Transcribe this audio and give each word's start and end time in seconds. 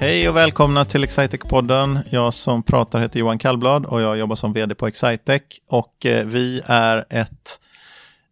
Hej 0.00 0.28
och 0.28 0.36
välkomna 0.36 0.84
till 0.84 1.04
Excitec-podden. 1.04 1.98
Jag 2.10 2.34
som 2.34 2.62
pratar 2.62 3.00
heter 3.00 3.18
Johan 3.18 3.38
Kallblad 3.38 3.86
och 3.86 4.00
jag 4.00 4.18
jobbar 4.18 4.36
som 4.36 4.52
vd 4.52 4.74
på 4.74 4.86
Excitec. 4.86 5.42
Och 5.68 6.06
eh, 6.06 6.26
vi 6.26 6.62
är 6.66 7.04
ett 7.10 7.60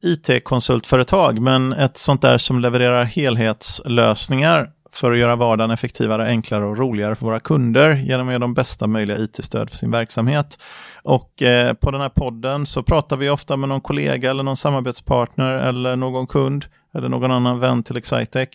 IT-konsultföretag, 0.02 1.41
men 1.41 1.73
ett 1.73 1.96
sånt 1.96 2.23
där 2.23 2.39
som 2.39 2.61
levererar 2.61 3.05
helhetslösningar 3.05 4.70
för 4.93 5.12
att 5.12 5.18
göra 5.18 5.36
vardagen 5.36 5.70
effektivare, 5.70 6.27
enklare 6.27 6.64
och 6.64 6.79
roligare 6.79 7.14
för 7.14 7.27
våra 7.27 7.41
kunder 7.41 7.95
genom 7.95 8.29
att 8.29 8.32
ge 8.32 8.38
dem 8.38 8.55
bästa 8.55 8.87
möjliga 8.87 9.18
IT-stöd 9.18 9.70
för 9.70 9.77
sin 9.77 9.91
verksamhet. 9.91 10.59
Och 11.02 11.43
eh, 11.43 11.75
på 11.75 11.91
den 11.91 12.01
här 12.01 12.09
podden 12.09 12.66
så 12.66 12.83
pratar 12.83 13.16
vi 13.16 13.30
ofta 13.30 13.56
med 13.56 13.69
någon 13.69 13.80
kollega 13.80 14.30
eller 14.30 14.43
någon 14.43 14.56
samarbetspartner 14.56 15.56
eller 15.56 15.96
någon 15.96 16.27
kund 16.27 16.65
eller 16.95 17.09
någon 17.09 17.30
annan 17.30 17.60
vän 17.60 17.82
till 17.82 17.96
Excitec. 17.96 18.48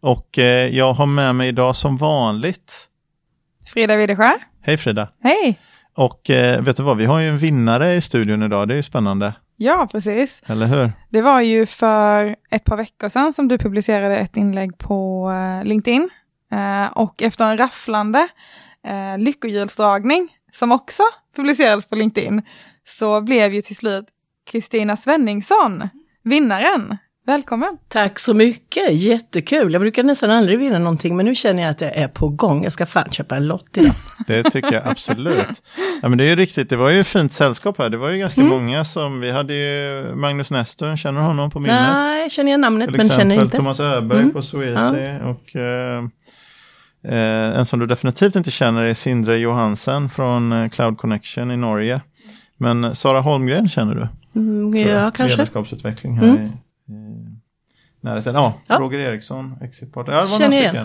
Och 0.00 0.38
eh, 0.38 0.76
jag 0.76 0.92
har 0.92 1.06
med 1.06 1.34
mig 1.34 1.48
idag 1.48 1.76
som 1.76 1.96
vanligt 1.96 2.88
Frida 3.72 3.96
Widesjö. 3.96 4.38
Hej 4.62 4.76
Frida! 4.76 5.08
Hej! 5.22 5.58
Och 5.94 6.30
eh, 6.30 6.62
vet 6.62 6.76
du 6.76 6.82
vad, 6.82 6.96
vi 6.96 7.04
har 7.04 7.20
ju 7.20 7.28
en 7.28 7.38
vinnare 7.38 7.94
i 7.94 8.00
studion 8.00 8.42
idag, 8.42 8.68
det 8.68 8.74
är 8.74 8.76
ju 8.76 8.82
spännande. 8.82 9.32
Ja, 9.56 9.88
precis. 9.92 10.42
Eller 10.46 10.66
hur? 10.66 10.92
Det 11.10 11.22
var 11.22 11.40
ju 11.40 11.66
för 11.66 12.36
ett 12.50 12.64
par 12.64 12.76
veckor 12.76 13.08
sedan 13.08 13.32
som 13.32 13.48
du 13.48 13.58
publicerade 13.58 14.16
ett 14.16 14.36
inlägg 14.36 14.78
på 14.78 15.30
uh, 15.30 15.64
LinkedIn. 15.64 16.10
Uh, 16.52 16.92
och 16.92 17.22
efter 17.22 17.50
en 17.50 17.58
rafflande 17.58 18.28
uh, 18.88 19.18
lyckohjulsdragning 19.18 20.28
som 20.52 20.72
också 20.72 21.02
publicerades 21.36 21.86
på 21.86 21.96
LinkedIn 21.96 22.42
så 22.84 23.20
blev 23.20 23.54
ju 23.54 23.62
till 23.62 23.76
slut 23.76 24.04
Kristina 24.50 24.96
Svenningsson 24.96 25.82
vinnaren. 26.22 26.96
Välkommen! 27.26 27.78
Tack 27.88 28.18
så 28.18 28.34
mycket, 28.34 28.92
jättekul. 28.92 29.72
Jag 29.72 29.80
brukar 29.82 30.02
nästan 30.02 30.30
aldrig 30.30 30.58
vinna 30.58 30.78
någonting 30.78 31.16
men 31.16 31.26
nu 31.26 31.34
känner 31.34 31.62
jag 31.62 31.70
att 31.70 31.80
jag 31.80 31.96
är 31.96 32.08
på 32.08 32.28
gång. 32.28 32.64
Jag 32.64 32.72
ska 32.72 32.86
fan 32.86 33.10
köpa 33.10 33.36
en 33.36 33.46
lott 33.46 33.76
idag. 33.76 33.92
Det 34.26 34.42
tycker 34.42 34.72
jag 34.72 34.82
absolut. 34.86 35.62
Ja, 36.02 36.08
men 36.08 36.18
det 36.18 36.24
är 36.24 36.28
ju 36.28 36.36
riktigt, 36.36 36.70
det 36.70 36.76
var 36.76 36.90
ju 36.90 37.04
fint 37.04 37.32
sällskap 37.32 37.78
här. 37.78 37.90
Det 37.90 37.96
var 37.96 38.10
ju 38.10 38.18
ganska 38.18 38.40
mm. 38.40 38.52
många 38.52 38.84
som, 38.84 39.20
vi 39.20 39.30
hade 39.30 39.54
ju 39.54 40.14
Magnus 40.14 40.50
Nestor, 40.50 40.96
känner 40.96 41.20
du 41.20 41.26
honom 41.26 41.50
på 41.50 41.60
minnet? 41.60 41.80
Nej, 41.92 42.22
jag 42.22 42.32
känner 42.32 42.50
jag 42.50 42.60
namnet 42.60 42.90
men 42.90 43.08
känner 43.08 43.42
inte. 43.42 43.56
Thomas 43.56 43.80
Öberg 43.80 44.20
mm. 44.20 44.32
på 44.32 44.42
Suezi 44.42 45.18
ja. 45.20 45.28
och 45.28 45.56
eh, 45.56 46.04
eh, 47.04 47.58
en 47.58 47.66
som 47.66 47.78
du 47.78 47.86
definitivt 47.86 48.36
inte 48.36 48.50
känner 48.50 48.82
är 48.82 48.94
Sindre 48.94 49.38
Johansen 49.38 50.08
från 50.08 50.52
eh, 50.52 50.68
Cloud 50.68 50.98
Connection 50.98 51.50
i 51.50 51.56
Norge. 51.56 52.00
Men 52.56 52.94
Sara 52.94 53.20
Holmgren 53.20 53.68
känner 53.68 53.94
du? 53.94 54.08
Mm, 54.40 54.76
ja, 54.76 55.10
kanske. 55.10 55.36
Ledarskapsutveckling 55.36 56.18
här 56.18 56.28
mm. 56.28 56.42
i 56.42 56.50
närheten. 58.02 58.34
Ja, 58.34 58.54
ja. 58.68 58.78
Roger 58.78 58.98
Eriksson, 58.98 59.54
Exitport. 59.62 60.08
Ja, 60.08 60.20
det 60.20 60.26
var 60.26 60.38
Känner 60.38 60.56
igen. 60.56 60.76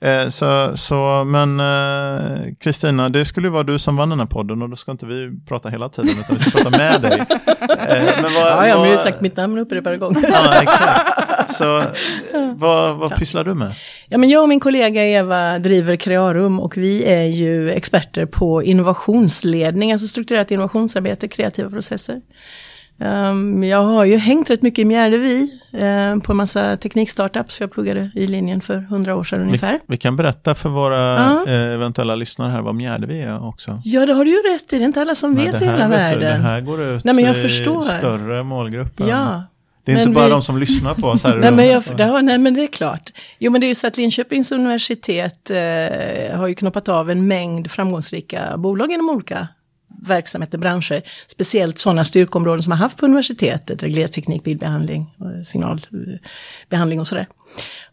Ja, 0.00 0.08
eh, 0.08 0.28
så, 0.28 0.76
så, 0.76 1.24
men 1.24 1.60
eh, 1.60 2.54
Kristina, 2.60 3.04
eh, 3.04 3.10
det 3.10 3.24
skulle 3.24 3.46
ju 3.46 3.52
vara 3.52 3.62
du 3.62 3.78
som 3.78 3.96
vann 3.96 4.10
den 4.10 4.18
här 4.18 4.26
podden 4.26 4.62
och 4.62 4.70
då 4.70 4.76
ska 4.76 4.92
inte 4.92 5.06
vi 5.06 5.30
prata 5.46 5.68
hela 5.68 5.88
tiden 5.88 6.10
utan 6.20 6.36
vi 6.36 6.42
ska 6.42 6.58
prata 6.58 6.70
med 6.70 7.00
dig. 7.00 7.24
Eh, 7.88 8.22
men 8.22 8.34
vad, 8.34 8.42
ja, 8.42 8.68
ja, 8.68 8.74
men 8.74 8.84
du 8.84 8.90
har 8.90 8.96
sagt 8.96 9.20
mitt 9.20 9.36
namn 9.36 9.58
upprepade 9.58 9.96
gånger. 9.96 10.28
ja, 10.32 10.62
exakt. 10.62 11.52
Så 11.52 11.84
vad, 12.54 12.96
vad 12.96 13.16
pysslar 13.16 13.44
du 13.44 13.54
med? 13.54 13.72
Ja, 14.08 14.18
men 14.18 14.28
jag 14.28 14.42
och 14.42 14.48
min 14.48 14.60
kollega 14.60 15.04
Eva 15.04 15.58
driver 15.58 15.96
Crearum 15.96 16.60
och 16.60 16.76
vi 16.76 17.04
är 17.04 17.24
ju 17.24 17.70
experter 17.70 18.26
på 18.26 18.62
innovationsledning, 18.62 19.92
alltså 19.92 20.06
strukturerat 20.08 20.50
innovationsarbete, 20.50 21.28
kreativa 21.28 21.70
processer. 21.70 22.20
Um, 23.00 23.64
jag 23.64 23.82
har 23.82 24.04
ju 24.04 24.16
hängt 24.16 24.50
rätt 24.50 24.62
mycket 24.62 24.78
i 24.78 24.84
Mjärdevi 24.84 25.50
uh, 25.74 26.20
på 26.22 26.32
en 26.32 26.36
massa 26.36 26.76
teknikstartups. 26.76 27.60
Jag 27.60 27.72
pluggade 27.72 28.10
i 28.14 28.26
linjen 28.26 28.60
för 28.60 28.76
hundra 28.76 29.16
år 29.16 29.24
sedan 29.24 29.40
ungefär. 29.40 29.72
Vi, 29.72 29.78
vi 29.86 29.96
kan 29.96 30.16
berätta 30.16 30.54
för 30.54 30.68
våra 30.68 31.32
uh. 31.32 31.52
eventuella 31.52 32.14
lyssnare 32.14 32.50
här 32.50 32.62
vad 32.62 32.74
Mjärdevi 32.74 33.20
är 33.20 33.46
också. 33.46 33.80
Ja, 33.84 34.06
det 34.06 34.12
har 34.12 34.24
du 34.24 34.30
ju 34.30 34.54
rätt 34.54 34.72
i. 34.72 34.78
Det 34.78 34.84
är 34.84 34.86
inte 34.86 35.00
alla 35.00 35.14
som 35.14 35.34
Nej, 35.34 35.52
vet 35.52 35.62
i 35.62 35.64
hela 35.64 35.88
världen. 35.88 36.18
Du, 36.18 36.24
det 36.24 36.32
här 36.32 36.60
går 36.60 36.82
ut 36.82 37.04
Nej, 37.04 37.14
men 37.14 37.24
jag 37.24 37.42
förstår. 37.42 37.82
större 37.82 38.42
målgrupper. 38.42 39.08
Ja. 39.08 39.42
Det 39.84 39.92
är 39.92 39.96
men 39.96 40.02
inte 40.02 40.14
bara 40.14 40.24
vi... 40.24 40.30
de 40.30 40.42
som 40.42 40.58
lyssnar 40.58 40.94
på 40.94 41.06
oss 41.06 41.22
här 41.24 41.36
nej, 41.40 41.52
men 41.52 41.66
jag, 41.66 41.82
det 41.96 42.04
har, 42.04 42.22
nej 42.22 42.38
men 42.38 42.54
det 42.54 42.62
är 42.62 42.66
klart. 42.66 43.10
Jo 43.38 43.52
men 43.52 43.60
det 43.60 43.66
är 43.66 43.68
ju 43.68 43.74
så 43.74 43.86
att 43.86 43.96
Linköpings 43.96 44.52
universitet 44.52 45.50
eh, 45.50 46.38
har 46.38 46.46
ju 46.46 46.54
knoppat 46.54 46.88
av 46.88 47.10
en 47.10 47.26
mängd 47.26 47.70
framgångsrika 47.70 48.56
bolag 48.56 48.92
inom 48.92 49.10
olika 49.10 49.48
verksamheter, 50.06 50.58
branscher, 50.58 51.02
speciellt 51.26 51.78
sådana 51.78 52.04
styrkområden 52.04 52.62
som 52.62 52.72
har 52.72 52.78
haft 52.78 52.98
på 52.98 53.06
universitetet, 53.06 53.82
reglerteknik, 53.82 54.44
bildbehandling, 54.44 55.14
signalbehandling 55.44 57.00
och 57.00 57.06
sådär. 57.06 57.26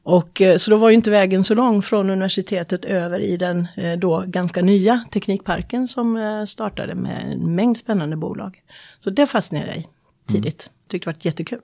Och 0.04 0.42
eh, 0.42 0.58
så 0.58 0.72
då 0.72 0.78
var 0.78 0.90
ju 0.90 0.96
inte 0.96 1.12
vägen 1.12 1.44
så 1.44 1.54
lång 1.54 1.82
från 1.82 2.10
universitetet 2.10 2.86
över 2.86 3.20
i 3.20 3.38
den 3.38 3.68
eh, 3.76 4.00
då 4.00 4.24
ganska 4.28 4.62
nya 4.62 5.04
teknikparken 5.12 5.88
som 5.88 6.18
eh, 6.18 6.44
startade 6.44 6.96
med 6.96 7.32
en 7.32 7.56
mängd 7.56 7.78
spännande 7.78 8.16
bolag. 8.16 8.62
Så 9.00 9.10
det 9.10 9.28
fastnade 9.28 9.68
jag 9.68 9.78
i 9.78 9.88
tidigt, 10.28 10.70
tyckte 10.90 11.10
det 11.10 11.14
var 11.14 11.18
jättekul. 11.22 11.60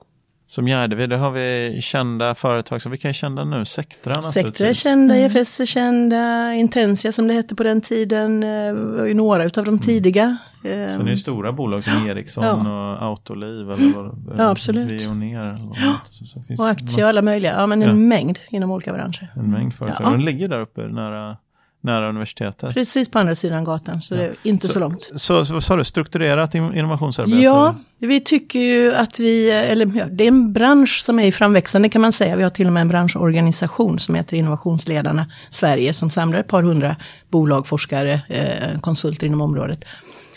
Som 0.52 0.68
Gärdevi, 0.68 1.06
det 1.06 1.16
har 1.16 1.30
vi 1.30 1.78
kända 1.82 2.34
företag, 2.34 2.82
så 2.82 2.88
vilka 2.88 3.08
är 3.08 3.12
kända 3.12 3.44
nu? 3.44 3.64
Sectra 3.64 4.22
Sectra 4.22 4.68
är 4.68 4.72
kända, 4.72 5.16
mm. 5.16 5.26
EFS 5.26 5.60
är 5.60 5.66
kända, 5.66 6.54
Intensia 6.54 7.12
som 7.12 7.28
det 7.28 7.34
hette 7.34 7.54
på 7.54 7.62
den 7.62 7.80
tiden, 7.80 8.42
eh, 8.42 8.72
var 8.72 9.04
ju 9.04 9.14
några 9.14 9.44
utav 9.44 9.64
de 9.64 9.70
mm. 9.70 9.80
tidiga. 9.80 10.36
Mm. 10.64 10.90
Så 10.90 11.02
det 11.02 11.12
är 11.12 11.16
stora 11.16 11.52
bolag 11.52 11.84
som 11.84 12.08
Ericsson 12.08 12.44
ja. 12.44 12.92
och 12.92 13.02
Autoliv 13.02 13.70
eller 13.70 13.96
vad, 13.96 14.38
ja, 14.38 14.50
absolut. 14.50 15.02
Vioneer. 15.02 15.44
Eller 15.44 15.66
vad 15.66 15.78
ja. 15.78 16.00
så, 16.10 16.24
så 16.26 16.62
och 16.62 16.68
aktier 16.68 17.04
och 17.04 17.08
alla 17.08 17.22
möjliga, 17.22 17.52
ja 17.52 17.66
men 17.66 17.82
en 17.82 17.88
ja. 17.88 17.94
mängd 17.94 18.38
inom 18.50 18.70
olika 18.70 18.92
branscher. 18.92 19.32
En 19.34 19.50
mängd 19.50 19.74
företag, 19.74 20.06
ja. 20.06 20.10
den 20.10 20.24
ligger 20.24 20.48
där 20.48 20.60
uppe 20.60 20.80
nära 20.88 21.36
nära 21.82 22.08
universitetet. 22.08 22.74
Precis 22.74 23.10
på 23.10 23.18
andra 23.18 23.34
sidan 23.34 23.64
gatan, 23.64 24.00
så 24.00 24.14
ja. 24.14 24.18
det 24.18 24.24
är 24.24 24.34
inte 24.42 24.66
så, 24.66 24.72
så 24.72 24.78
långt. 24.78 25.10
Så, 25.14 25.44
så 25.44 25.54
vad 25.54 25.64
sa 25.64 25.76
du, 25.76 25.84
strukturerat 25.84 26.54
innovationsarbete? 26.54 27.36
Ja, 27.36 27.74
vi 27.98 28.20
tycker 28.20 28.58
ju 28.58 28.94
att 28.94 29.20
vi, 29.20 29.50
eller 29.50 29.98
ja, 29.98 30.06
det 30.06 30.24
är 30.24 30.28
en 30.28 30.52
bransch 30.52 31.00
som 31.02 31.18
är 31.18 31.24
i 31.24 31.32
framväxande 31.32 31.88
kan 31.88 32.00
man 32.00 32.12
säga. 32.12 32.36
Vi 32.36 32.42
har 32.42 32.50
till 32.50 32.66
och 32.66 32.72
med 32.72 32.80
en 32.80 32.88
branschorganisation 32.88 33.98
som 33.98 34.14
heter 34.14 34.36
Innovationsledarna 34.36 35.26
Sverige 35.50 35.92
som 35.92 36.10
samlar 36.10 36.40
ett 36.40 36.48
par 36.48 36.62
hundra 36.62 36.96
bolag, 37.30 37.66
forskare, 37.66 38.20
eh, 38.28 38.80
konsulter 38.80 39.26
inom 39.26 39.40
området. 39.40 39.84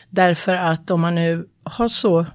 Därför 0.09 0.55
att 0.55 0.91
om 0.91 1.01
man 1.01 1.15
nu 1.15 1.45
har 1.63 1.87
så 1.87 2.25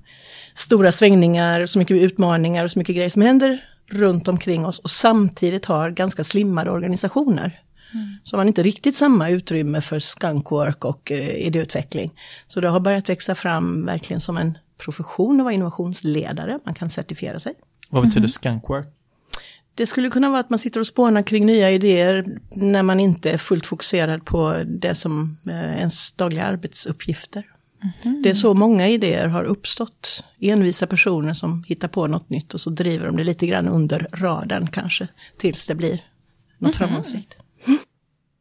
stora 0.54 0.92
svängningar, 0.92 1.66
så 1.66 1.78
mycket 1.78 1.96
utmaningar 1.96 2.64
och 2.64 2.70
så 2.70 2.78
mycket 2.78 2.96
grejer 2.96 3.10
som 3.10 3.22
händer 3.22 3.64
runt 3.90 4.28
omkring 4.28 4.66
oss 4.66 4.78
och 4.78 4.90
samtidigt 4.90 5.64
har 5.64 5.90
ganska 5.90 6.24
slimmade 6.24 6.70
organisationer 6.70 7.60
Mm. 7.94 8.08
Så 8.22 8.36
har 8.36 8.38
man 8.38 8.48
inte 8.48 8.62
riktigt 8.62 8.94
samma 8.94 9.28
utrymme 9.28 9.80
för 9.80 9.98
skunkwork 9.98 10.84
och 10.84 11.12
eh, 11.12 11.46
idéutveckling. 11.46 12.10
Så 12.46 12.60
det 12.60 12.68
har 12.68 12.80
börjat 12.80 13.08
växa 13.08 13.34
fram 13.34 13.86
verkligen 13.86 14.20
som 14.20 14.36
en 14.36 14.58
profession 14.78 15.40
att 15.40 15.44
vara 15.44 15.54
innovationsledare. 15.54 16.58
Man 16.64 16.74
kan 16.74 16.90
certifiera 16.90 17.40
sig. 17.40 17.54
Vad 17.90 18.02
betyder 18.02 18.18
mm. 18.18 18.28
skunkwork? 18.28 18.86
Det 19.74 19.86
skulle 19.86 20.10
kunna 20.10 20.30
vara 20.30 20.40
att 20.40 20.50
man 20.50 20.58
sitter 20.58 20.80
och 20.80 20.86
spånar 20.86 21.22
kring 21.22 21.46
nya 21.46 21.70
idéer 21.70 22.24
när 22.54 22.82
man 22.82 23.00
inte 23.00 23.30
är 23.30 23.38
fullt 23.38 23.66
fokuserad 23.66 24.24
på 24.24 24.62
det 24.66 24.94
som 24.94 25.38
eh, 25.48 25.78
ens 25.78 26.12
dagliga 26.12 26.44
arbetsuppgifter. 26.44 27.44
Mm. 28.02 28.22
Det 28.22 28.30
är 28.30 28.34
så 28.34 28.54
många 28.54 28.88
idéer 28.88 29.26
har 29.26 29.44
uppstått. 29.44 30.24
Envisa 30.40 30.86
personer 30.86 31.34
som 31.34 31.64
hittar 31.66 31.88
på 31.88 32.06
något 32.06 32.30
nytt 32.30 32.54
och 32.54 32.60
så 32.60 32.70
driver 32.70 33.06
de 33.06 33.16
det 33.16 33.24
lite 33.24 33.46
grann 33.46 33.68
under 33.68 34.06
radarn 34.12 34.66
kanske. 34.66 35.08
Tills 35.38 35.66
det 35.66 35.74
blir 35.74 36.02
något 36.58 36.68
mm. 36.68 36.72
framgångsrikt. 36.72 37.36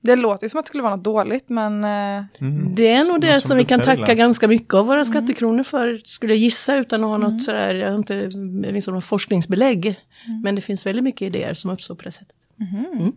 Det 0.02 0.16
låter 0.16 0.48
som 0.48 0.60
att 0.60 0.66
det 0.66 0.68
skulle 0.68 0.84
vara 0.84 0.96
något 0.96 1.04
dåligt 1.04 1.50
men... 1.50 1.84
Eh, 1.84 2.24
mm. 2.40 2.76
Det 2.76 2.88
är 2.88 3.04
nog 3.04 3.22
det 3.22 3.42
som, 3.42 3.48
som 3.48 3.58
vi 3.58 3.66
kan 3.66 3.80
tacka 3.80 4.14
ganska 4.14 4.48
mycket 4.48 4.74
av 4.74 4.86
våra 4.86 4.96
mm. 4.96 5.06
skattekronor 5.06 5.64
för, 5.64 6.02
skulle 6.04 6.34
jag 6.34 6.40
gissa 6.40 6.76
utan 6.76 7.04
att 7.04 7.10
ha 7.10 7.18
något 7.18 7.30
mm. 7.30 7.40
sådär, 7.40 7.76
jag 7.76 7.90
har 7.90 7.96
inte 7.96 8.30
liksom 8.72 8.94
något 8.94 9.06
forskningsbelägg. 9.06 9.86
Mm. 9.86 10.42
Men 10.42 10.56
det 10.56 10.62
finns 10.62 10.86
väldigt 10.86 11.04
mycket 11.04 11.22
idéer 11.22 11.54
som 11.54 11.72
uppstår 11.72 11.96
på 11.96 12.04
det 12.04 12.12
sättet. 12.12 12.36
Mhm. 12.56 12.86
Mm. 13.00 13.12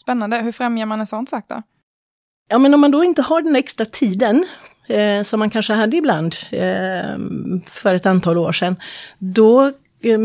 Spännande, 0.00 0.36
hur 0.36 0.52
främjar 0.52 0.86
man 0.86 1.00
en 1.00 1.06
sån 1.06 1.26
sak 1.26 1.44
då? 1.48 1.62
Ja 2.48 2.58
men 2.58 2.74
om 2.74 2.80
man 2.80 2.90
då 2.90 3.04
inte 3.04 3.22
har 3.22 3.42
den 3.42 3.56
extra 3.56 3.86
tiden, 3.86 4.46
eh, 4.88 5.22
som 5.22 5.38
man 5.38 5.50
kanske 5.50 5.72
hade 5.72 5.96
ibland 5.96 6.36
eh, 6.50 7.18
för 7.66 7.94
ett 7.94 8.06
antal 8.06 8.38
år 8.38 8.52
sedan, 8.52 8.76
då 9.18 9.72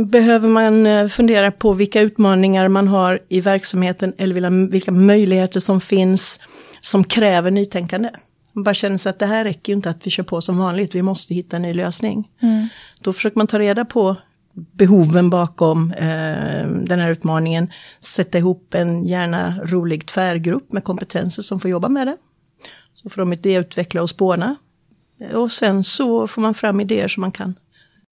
behöver 0.06 0.48
man 0.48 0.86
eh, 0.86 1.08
fundera 1.08 1.52
på 1.52 1.74
vilka 1.74 2.02
utmaningar 2.02 2.68
man 2.68 2.88
har 2.88 3.20
i 3.30 3.42
verksamheten 3.42 4.14
eller 4.18 4.70
vilka 4.72 4.92
möjligheter 4.92 5.60
som 5.60 5.82
finns 5.82 6.40
som 6.82 7.04
kräver 7.04 7.52
nytänkande. 7.52 8.10
Man 8.54 8.64
bara 8.64 8.74
känner 8.74 8.98
sig 8.98 9.10
att 9.10 9.20
det 9.20 9.26
här 9.26 9.44
räcker 9.44 9.74
ju 9.74 9.76
inte 9.76 9.90
att 9.90 10.08
vi 10.08 10.12
kör 10.12 10.24
på 10.24 10.42
som 10.42 10.58
vanligt, 10.58 10.96
vi 10.96 11.02
måste 11.02 11.34
hitta 11.34 11.56
en 11.56 11.62
ny 11.62 11.74
lösning. 11.74 12.30
Mm. 12.42 12.68
Då 13.00 13.14
försöker 13.14 13.38
man 13.38 13.48
ta 13.48 13.60
reda 13.60 13.86
på 13.86 14.18
behoven 14.54 15.30
bakom 15.30 15.92
eh, 15.92 16.68
den 16.68 17.00
här 17.00 17.12
utmaningen, 17.12 17.72
sätta 18.00 18.38
ihop 18.38 18.74
en 18.74 19.04
gärna 19.04 19.60
rolig 19.64 20.06
tvärgrupp 20.06 20.72
med 20.72 20.84
kompetenser 20.84 21.42
som 21.42 21.60
får 21.60 21.72
jobba 21.72 21.90
med 21.90 22.08
det. 22.08 22.18
Så 22.94 23.10
får 23.10 23.22
de 23.22 23.34
idéutveckla 23.34 24.02
och 24.02 24.10
spåna. 24.10 24.56
Och 25.34 25.52
sen 25.52 25.84
så 25.84 26.28
får 26.28 26.42
man 26.42 26.54
fram 26.54 26.80
idéer 26.80 27.08
som 27.08 27.22
man 27.22 27.32
kan 27.32 27.56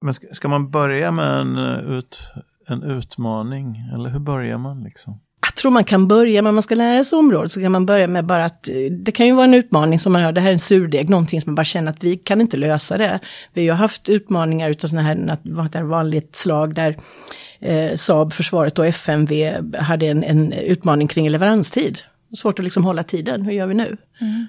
men 0.05 0.15
ska, 0.15 0.27
ska 0.33 0.49
man 0.49 0.71
börja 0.71 1.11
med 1.11 1.41
en, 1.41 1.59
eh, 1.59 1.99
ut, 1.99 2.19
en 2.67 2.83
utmaning? 2.83 3.77
Eller 3.95 4.11
hur 4.11 4.19
börjar 4.21 4.59
man 4.59 4.85
liksom? 4.85 5.21
jag 5.41 5.55
tror 5.55 5.71
man 5.71 5.85
kan 5.85 6.09
börja, 6.09 6.43
men 6.43 6.55
man 6.55 6.62
ska 6.62 6.75
lära 6.75 7.05
sig 7.05 7.19
området, 7.19 7.53
så 7.53 7.61
kan 7.61 7.73
man 7.73 7.87
börja 7.87 8.06
med 8.06 8.27
bara 8.27 8.45
att, 8.45 8.69
eh, 8.69 8.75
det 9.05 9.12
kan 9.12 9.27
ju 9.27 9.33
vara 9.33 9.45
en 9.45 9.55
utmaning 9.55 9.99
som 9.99 10.12
man 10.12 10.23
hör, 10.23 10.33
det 10.33 10.41
här 10.41 10.49
är 10.49 10.53
en 10.53 10.59
surdeg, 10.59 11.11
någonting 11.11 11.41
som 11.41 11.50
man 11.50 11.55
bara 11.55 11.65
känner 11.65 11.93
att 11.93 12.05
vi 12.05 12.17
kan 12.17 12.41
inte 12.41 12.56
lösa 12.56 12.99
det. 12.99 13.21
Vi 13.53 13.69
har 13.69 13.77
haft 13.77 14.09
utmaningar 14.09 14.71
utav 14.71 14.89
sådana 14.89 15.09
här, 15.09 15.83
vanligt 15.83 16.37
slag 16.37 16.75
där 16.75 16.97
eh, 17.61 17.95
Saab, 17.95 18.33
försvaret 18.33 18.79
och 18.79 18.87
FMV 18.87 19.53
hade 19.79 20.06
en, 20.06 20.25
en 20.25 20.53
utmaning 20.53 21.09
kring 21.09 21.31
leveranstid. 21.31 21.99
Svårt 22.35 22.59
att 22.59 22.65
liksom 22.65 22.85
hålla 22.85 23.05
tiden, 23.05 23.43
hur 23.43 23.53
gör 23.53 23.67
vi 23.67 23.75
nu? 23.75 23.97
Mm. 24.21 24.47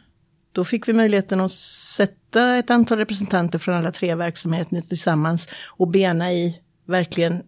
Då 0.52 0.64
fick 0.66 0.88
vi 0.88 0.94
möjligheten 0.94 1.40
att 1.40 1.52
sätta 1.52 2.58
ett 2.58 2.70
antal 2.70 2.98
representanter 2.98 3.60
från 3.60 3.76
alla 3.76 3.92
tre 3.92 4.16
verksamheterna 4.16 4.82
tillsammans 4.82 5.48
och 5.68 5.88
bena 5.88 6.34
i 6.34 6.60
verkligen 6.86 7.44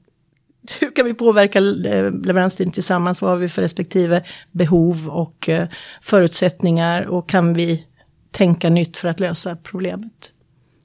hur 0.80 0.96
kan 0.96 1.06
vi 1.06 1.14
påverka 1.14 1.60
leveranstiden 1.60 2.74
tillsammans? 2.74 3.22
Vad 3.22 3.32
har 3.32 3.38
vi 3.38 3.50
för 3.50 3.62
respektive 3.62 4.24
behov 4.52 5.10
och 5.10 5.50
eh, 5.50 5.68
förutsättningar 6.02 7.06
och 7.06 7.30
kan 7.30 7.54
vi 7.54 7.86
tänka 8.32 8.70
nytt 8.70 8.98
för 8.98 9.08
att 9.08 9.20
lösa 9.20 9.56
problemet? 9.56 10.32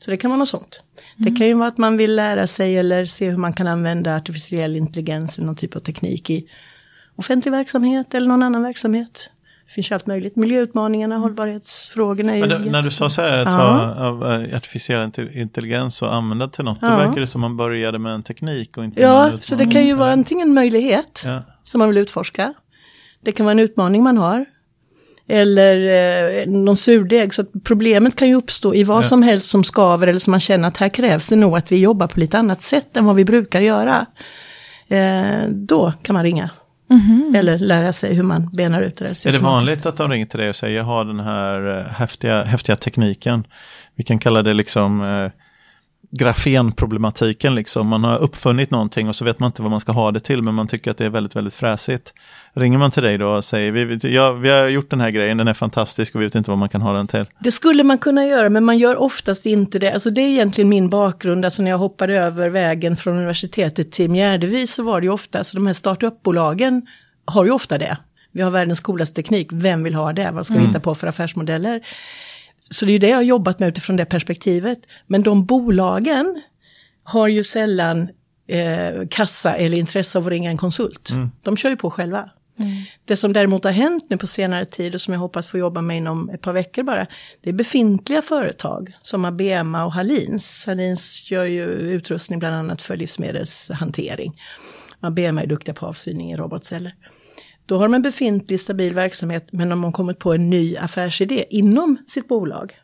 Så 0.00 0.10
det 0.10 0.16
kan 0.16 0.30
vara 0.30 0.38
något 0.38 0.48
sånt. 0.48 0.82
Mm. 1.18 1.32
Det 1.32 1.38
kan 1.38 1.46
ju 1.46 1.54
vara 1.54 1.68
att 1.68 1.78
man 1.78 1.96
vill 1.96 2.16
lära 2.16 2.46
sig 2.46 2.78
eller 2.78 3.04
se 3.04 3.30
hur 3.30 3.36
man 3.36 3.52
kan 3.52 3.66
använda 3.66 4.16
artificiell 4.16 4.76
intelligens 4.76 5.38
eller 5.38 5.46
någon 5.46 5.56
typ 5.56 5.76
av 5.76 5.80
teknik 5.80 6.30
i 6.30 6.48
offentlig 7.16 7.52
verksamhet 7.52 8.14
eller 8.14 8.28
någon 8.28 8.42
annan 8.42 8.62
verksamhet. 8.62 9.30
Det 9.66 9.72
finns 9.72 9.90
ju 9.90 9.94
allt 9.94 10.06
möjligt. 10.06 10.36
Miljöutmaningarna, 10.36 11.14
mm. 11.14 11.22
hållbarhetsfrågorna. 11.22 12.36
Är 12.36 12.46
det, 12.46 12.58
när 12.58 12.82
du 12.82 12.90
sa 12.90 13.08
så 13.08 13.22
här, 13.22 13.38
att 13.38 13.52
ta 13.52 13.94
av 14.04 14.32
eh, 14.32 14.56
artificiell 14.56 15.10
intelligens 15.32 16.02
och 16.02 16.14
använda 16.14 16.48
till 16.48 16.64
något, 16.64 16.78
ja. 16.80 16.90
då 16.90 16.96
verkar 16.96 17.20
det 17.20 17.26
som 17.26 17.40
man 17.40 17.56
började 17.56 17.98
med 17.98 18.12
en 18.12 18.22
teknik 18.22 18.76
och 18.76 18.84
inte 18.84 19.02
Ja, 19.02 19.32
så 19.40 19.54
det 19.54 19.66
kan 19.66 19.86
ju 19.86 19.94
vara 19.94 20.12
antingen 20.12 20.48
en 20.48 20.54
möjlighet 20.54 21.22
ja. 21.24 21.42
som 21.64 21.78
man 21.78 21.88
vill 21.88 21.98
utforska. 21.98 22.54
Det 23.24 23.32
kan 23.32 23.46
vara 23.46 23.52
en 23.52 23.58
utmaning 23.58 24.02
man 24.02 24.16
har. 24.16 24.46
Eller 25.28 25.76
eh, 26.40 26.46
någon 26.46 26.76
surdeg. 26.76 27.34
Så 27.34 27.44
problemet 27.44 28.16
kan 28.16 28.28
ju 28.28 28.34
uppstå 28.34 28.74
i 28.74 28.84
vad 28.84 28.98
ja. 28.98 29.02
som 29.02 29.22
helst 29.22 29.46
som 29.46 29.64
skaver 29.64 30.06
eller 30.06 30.20
som 30.20 30.30
man 30.30 30.40
känner 30.40 30.68
att 30.68 30.76
här 30.76 30.88
krävs 30.88 31.28
det 31.28 31.36
nog 31.36 31.56
att 31.56 31.72
vi 31.72 31.80
jobbar 31.80 32.06
på 32.06 32.20
lite 32.20 32.38
annat 32.38 32.62
sätt 32.62 32.96
än 32.96 33.04
vad 33.04 33.16
vi 33.16 33.24
brukar 33.24 33.60
göra. 33.60 34.06
Eh, 34.88 35.48
då 35.48 35.92
kan 36.02 36.14
man 36.14 36.22
ringa. 36.22 36.50
Mm 36.90 37.02
-hmm. 37.02 37.38
Eller 37.38 37.58
lära 37.58 37.92
sig 37.92 38.14
hur 38.14 38.22
man 38.22 38.50
benar 38.52 38.82
ut 38.82 38.96
det. 38.96 39.26
Är 39.26 39.32
det 39.32 39.38
vanligt 39.38 39.86
att 39.86 39.96
de 39.96 40.10
ringer 40.10 40.26
till 40.26 40.40
dig 40.40 40.48
och 40.48 40.56
säger 40.56 40.76
jag 40.76 40.84
har 40.84 41.04
den 41.04 41.20
här 41.20 41.78
eh, 41.78 41.84
häftiga, 41.84 42.42
häftiga 42.42 42.76
tekniken. 42.76 43.44
Vi 43.94 44.04
kan 44.04 44.18
kalla 44.18 44.42
det 44.42 44.52
liksom 44.52 45.02
eh, 45.02 45.30
grafenproblematiken. 46.10 47.54
Liksom. 47.54 47.86
Man 47.86 48.04
har 48.04 48.18
uppfunnit 48.18 48.70
någonting 48.70 49.08
och 49.08 49.16
så 49.16 49.24
vet 49.24 49.38
man 49.38 49.46
inte 49.46 49.62
vad 49.62 49.70
man 49.70 49.80
ska 49.80 49.92
ha 49.92 50.12
det 50.12 50.20
till 50.20 50.42
men 50.42 50.54
man 50.54 50.66
tycker 50.66 50.90
att 50.90 50.96
det 50.96 51.04
är 51.04 51.10
väldigt, 51.10 51.36
väldigt 51.36 51.54
fräsigt. 51.54 52.14
Ringer 52.54 52.78
man 52.78 52.90
till 52.90 53.02
dig 53.02 53.18
då 53.18 53.28
och 53.28 53.44
säger 53.44 53.72
vi, 53.72 54.14
ja, 54.14 54.32
vi 54.32 54.50
har 54.50 54.68
gjort 54.68 54.90
den 54.90 55.00
här 55.00 55.10
grejen, 55.10 55.36
den 55.36 55.48
är 55.48 55.54
fantastisk 55.54 56.14
och 56.14 56.20
vi 56.20 56.24
vet 56.24 56.34
inte 56.34 56.50
vad 56.50 56.58
man 56.58 56.68
kan 56.68 56.82
ha 56.82 56.92
den 56.92 57.06
till. 57.06 57.24
Det 57.38 57.52
skulle 57.52 57.84
man 57.84 57.98
kunna 57.98 58.26
göra 58.26 58.48
men 58.48 58.64
man 58.64 58.78
gör 58.78 58.96
oftast 58.96 59.46
inte 59.46 59.78
det. 59.78 59.92
Alltså 59.92 60.10
det 60.10 60.20
är 60.20 60.28
egentligen 60.28 60.68
min 60.68 60.88
bakgrund, 60.88 61.44
alltså 61.44 61.62
när 61.62 61.70
jag 61.70 61.78
hoppade 61.78 62.18
över 62.18 62.48
vägen 62.48 62.96
från 62.96 63.16
universitetet 63.16 63.92
till 63.92 64.10
Mjärdevi 64.10 64.66
så 64.66 64.82
var 64.82 65.00
det 65.00 65.04
ju 65.04 65.12
ofta, 65.12 65.38
alltså 65.38 65.56
de 65.56 65.66
här 65.66 65.74
startupbolagen 65.74 66.86
har 67.24 67.44
ju 67.44 67.50
ofta 67.50 67.78
det. 67.78 67.96
Vi 68.32 68.42
har 68.42 68.50
världens 68.50 68.80
coolaste 68.80 69.14
teknik, 69.14 69.48
vem 69.52 69.82
vill 69.82 69.94
ha 69.94 70.12
det? 70.12 70.30
Vad 70.30 70.46
ska 70.46 70.54
vi 70.54 70.58
mm. 70.58 70.68
hitta 70.68 70.80
på 70.80 70.94
för 70.94 71.06
affärsmodeller? 71.06 71.82
Så 72.70 72.84
det 72.84 72.92
är 72.92 72.98
det 72.98 73.08
jag 73.08 73.16
har 73.16 73.22
jobbat 73.22 73.60
med 73.60 73.68
utifrån 73.68 73.96
det 73.96 74.04
perspektivet. 74.04 74.78
Men 75.06 75.22
de 75.22 75.46
bolagen 75.46 76.42
har 77.02 77.28
ju 77.28 77.44
sällan 77.44 78.08
eh, 78.48 79.08
kassa 79.10 79.54
eller 79.54 79.78
intresse 79.78 80.18
av 80.18 80.26
att 80.26 80.30
ringa 80.30 80.50
en 80.50 80.56
konsult. 80.56 81.10
Mm. 81.10 81.30
De 81.42 81.56
kör 81.56 81.70
ju 81.70 81.76
på 81.76 81.90
själva. 81.90 82.30
Mm. 82.58 82.72
Det 83.04 83.16
som 83.16 83.32
däremot 83.32 83.64
har 83.64 83.70
hänt 83.70 84.06
nu 84.10 84.16
på 84.16 84.26
senare 84.26 84.64
tid 84.64 84.94
och 84.94 85.00
som 85.00 85.14
jag 85.14 85.20
hoppas 85.20 85.48
få 85.48 85.58
jobba 85.58 85.80
med 85.80 85.96
inom 85.96 86.30
ett 86.30 86.40
par 86.40 86.52
veckor 86.52 86.82
bara, 86.82 87.06
det 87.40 87.50
är 87.50 87.54
befintliga 87.54 88.22
företag 88.22 88.92
som 89.02 89.24
Abema 89.24 89.84
och 89.84 89.92
Halins. 89.92 90.66
Halins 90.66 91.30
gör 91.30 91.44
ju 91.44 91.64
utrustning 91.66 92.38
bland 92.38 92.54
annat 92.54 92.82
för 92.82 92.96
livsmedelshantering. 92.96 94.40
Abema 95.00 95.42
är 95.42 95.46
duktiga 95.46 95.74
på 95.74 95.86
avsyning 95.86 96.32
i 96.32 96.36
robotceller. 96.36 96.94
Då 97.66 97.76
har 97.76 97.82
de 97.82 97.94
en 97.94 98.02
befintlig 98.02 98.60
stabil 98.60 98.94
verksamhet 98.94 99.48
men 99.52 99.68
de 99.68 99.84
har 99.84 99.92
kommit 99.92 100.18
på 100.18 100.32
en 100.32 100.50
ny 100.50 100.76
affärsidé 100.76 101.44
inom 101.50 101.96
sitt 102.06 102.28
bolag. 102.28 102.74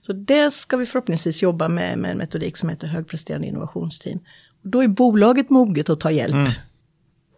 Så 0.00 0.12
det 0.12 0.50
ska 0.50 0.76
vi 0.76 0.86
förhoppningsvis 0.86 1.42
jobba 1.42 1.68
med, 1.68 1.98
med 1.98 2.10
en 2.10 2.18
metodik 2.18 2.56
som 2.56 2.68
heter 2.68 2.86
högpresterande 2.86 3.46
innovationsteam. 3.46 4.20
Då 4.62 4.82
är 4.82 4.88
bolaget 4.88 5.50
moget 5.50 5.90
att 5.90 6.00
ta 6.00 6.10
hjälp. 6.10 6.34
Mm. 6.34 6.50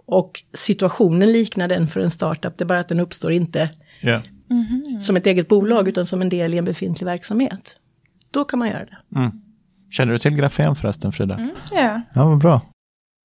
Och 0.07 0.43
situationen 0.53 1.33
liknar 1.33 1.69
den 1.69 1.89
för 1.89 2.01
en 2.01 2.11
startup, 2.11 2.59
det 2.59 2.65
är 2.65 2.67
bara 2.67 2.81
att 2.81 2.89
den 2.89 3.01
uppstår 3.01 3.33
inte 3.33 3.71
yeah. 4.03 4.23
mm 4.51 4.65
-hmm. 4.65 4.99
som 4.99 5.17
ett 5.17 5.27
eget 5.27 5.49
bolag 5.49 5.89
utan 5.89 6.07
som 6.07 6.21
en 6.21 6.29
del 6.29 6.55
i 6.55 6.59
en 6.59 6.65
befintlig 6.65 7.05
verksamhet. 7.05 7.77
Då 8.31 8.45
kan 8.45 8.59
man 8.59 8.69
göra 8.69 8.85
det. 8.85 9.19
Mm. 9.19 9.31
Känner 9.91 10.13
du 10.13 10.19
till 10.19 10.37
grafen 10.37 10.75
förresten 10.75 11.13
Frida? 11.13 11.35
Mm, 11.35 11.51
ja. 11.73 12.03
Ja, 12.15 12.25
vad 12.25 12.39
bra. 12.39 12.61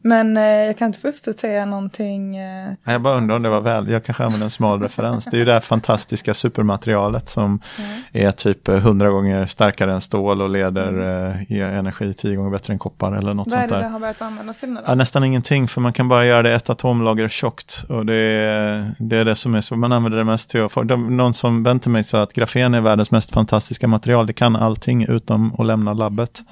Men 0.03 0.37
eh, 0.37 0.43
jag 0.43 0.77
kan 0.77 0.87
inte 0.87 0.99
få 0.99 1.07
upp 1.07 1.27
att 1.27 1.39
säga 1.39 1.65
någonting. 1.65 2.37
Eh... 2.37 2.73
Jag 2.83 3.01
bara 3.01 3.17
undrar 3.17 3.35
om 3.35 3.41
det 3.41 3.49
var 3.49 3.61
väl, 3.61 3.89
jag 3.89 4.03
kanske 4.03 4.23
använder 4.23 4.45
en 4.45 4.51
smal 4.51 4.81
referens. 4.81 5.25
Det 5.25 5.37
är 5.37 5.39
ju 5.39 5.45
det 5.45 5.53
här 5.53 5.59
fantastiska 5.59 6.33
supermaterialet 6.33 7.29
som 7.29 7.61
mm. 7.77 8.01
är 8.27 8.31
typ 8.31 8.67
eh, 8.67 8.79
hundra 8.79 9.09
gånger 9.09 9.45
starkare 9.45 9.93
än 9.93 10.01
stål 10.01 10.41
och 10.41 10.49
leder 10.49 10.87
mm. 10.87 11.61
eh, 11.61 11.77
energi 11.77 12.13
tio 12.13 12.35
gånger 12.35 12.51
bättre 12.51 12.73
än 12.73 12.79
koppar 12.79 13.17
eller 13.17 13.33
något 13.33 13.47
Vad 13.47 13.59
sånt 13.59 13.69
där. 13.69 13.75
Vad 13.75 13.79
är 13.79 13.83
det 13.83 13.87
det 13.87 13.93
har 13.93 13.99
börjat 13.99 14.21
användas 14.21 14.59
till 14.59 14.69
nu 14.69 14.79
Ja, 14.85 14.95
nästan 14.95 15.23
ingenting 15.23 15.67
för 15.67 15.81
man 15.81 15.93
kan 15.93 16.07
bara 16.07 16.25
göra 16.25 16.41
det 16.41 16.53
ett 16.53 16.69
atomlager 16.69 17.27
tjockt. 17.27 17.85
Och 17.89 18.05
det 18.05 18.15
är 18.15 18.95
det, 18.99 19.17
är 19.17 19.25
det 19.25 19.35
som 19.35 19.55
är 19.55 19.61
så, 19.61 19.75
man 19.75 19.91
använder 19.91 20.17
det 20.17 20.23
mest 20.23 20.49
till 20.49 20.61
att 20.61 20.71
få, 20.71 20.83
någon 20.83 21.33
som 21.33 21.63
vände 21.63 21.89
mig 21.89 22.03
sa 22.03 22.21
att 22.21 22.33
grafen 22.33 22.73
är 22.73 22.81
världens 22.81 23.11
mest 23.11 23.31
fantastiska 23.31 23.87
material. 23.87 24.27
Det 24.27 24.33
kan 24.33 24.55
allting 24.55 25.05
utom 25.09 25.55
att 25.59 25.65
lämna 25.65 25.93
labbet. 25.93 26.43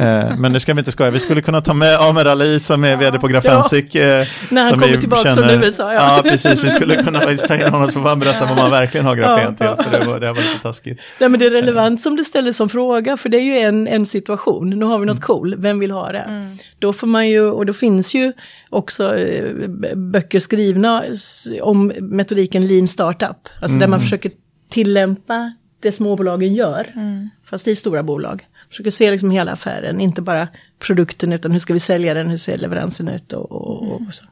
Eh, 0.00 0.36
men 0.38 0.52
nu 0.52 0.60
ska 0.60 0.74
vi 0.74 0.78
inte 0.78 0.92
skoja, 0.92 1.10
vi 1.10 1.20
skulle 1.20 1.42
kunna 1.42 1.60
ta 1.60 1.74
med 1.74 1.98
Ahmed 1.98 2.26
Ali 2.26 2.60
som 2.60 2.84
är 2.84 2.90
ja. 2.90 2.96
vd 2.96 3.18
på 3.18 3.28
Grafensic. 3.28 3.94
Eh, 3.94 4.26
När 4.50 4.64
han 4.64 4.80
kommer 4.80 4.96
tillbaka 4.96 5.34
känner, 5.34 5.48
från 5.48 5.64
USA. 5.64 5.92
Ja. 5.92 6.16
ja, 6.16 6.30
precis. 6.30 6.64
Vi 6.64 6.70
skulle 6.70 7.02
kunna 7.02 7.20
ta 7.20 7.54
in 7.54 7.72
honom 7.72 7.86
så 7.90 8.00
får 8.02 8.08
han 8.08 8.18
berätta 8.18 8.46
vad 8.46 8.56
man 8.56 8.70
verkligen 8.70 9.06
har 9.06 9.16
grafen 9.16 9.56
ja, 9.58 9.76
till. 9.76 9.84
För 9.84 9.98
det 9.98 10.04
var, 10.04 10.20
det 10.20 10.32
var 10.32 10.42
lite 10.42 10.62
taskigt. 10.62 11.00
Nej, 11.20 11.28
men 11.28 11.40
det 11.40 11.46
är 11.46 11.50
relevant 11.50 12.00
som 12.00 12.16
du 12.16 12.24
ställer 12.24 12.52
som 12.52 12.68
fråga, 12.68 13.16
för 13.16 13.28
det 13.28 13.36
är 13.36 13.42
ju 13.42 13.58
en, 13.58 13.88
en 13.88 14.06
situation. 14.06 14.70
Nu 14.70 14.84
har 14.84 14.98
vi 14.98 15.06
något 15.06 15.16
mm. 15.16 15.26
cool, 15.26 15.54
vem 15.58 15.78
vill 15.78 15.90
ha 15.90 16.12
det? 16.12 16.18
Mm. 16.18 16.56
Då 16.78 16.92
får 16.92 17.06
man 17.06 17.28
ju, 17.28 17.40
och 17.40 17.66
då 17.66 17.72
finns 17.72 18.14
ju 18.14 18.32
också 18.70 19.16
eh, 19.16 19.68
böcker 19.94 20.38
skrivna 20.38 21.02
om 21.62 21.92
metodiken 22.00 22.66
lean 22.66 22.88
startup. 22.88 23.28
Alltså 23.30 23.66
mm. 23.66 23.78
där 23.78 23.86
man 23.86 24.00
försöker 24.00 24.30
tillämpa 24.70 25.52
det 25.82 25.92
småbolagen 25.92 26.54
gör, 26.54 26.92
mm. 26.96 27.30
fast 27.50 27.68
i 27.68 27.74
stora 27.74 28.02
bolag. 28.02 28.44
Försöker 28.74 28.90
se 28.90 29.10
liksom 29.10 29.30
hela 29.30 29.52
affären, 29.52 30.00
inte 30.00 30.22
bara 30.22 30.48
produkten 30.78 31.32
utan 31.32 31.52
hur 31.52 31.58
ska 31.58 31.72
vi 31.72 31.80
sälja 31.80 32.14
den, 32.14 32.30
hur 32.30 32.36
ser 32.36 32.58
leveransen 32.58 33.08
ut 33.08 33.32
och, 33.32 33.52
och, 33.52 33.92
och 33.92 34.14
så. 34.14 34.24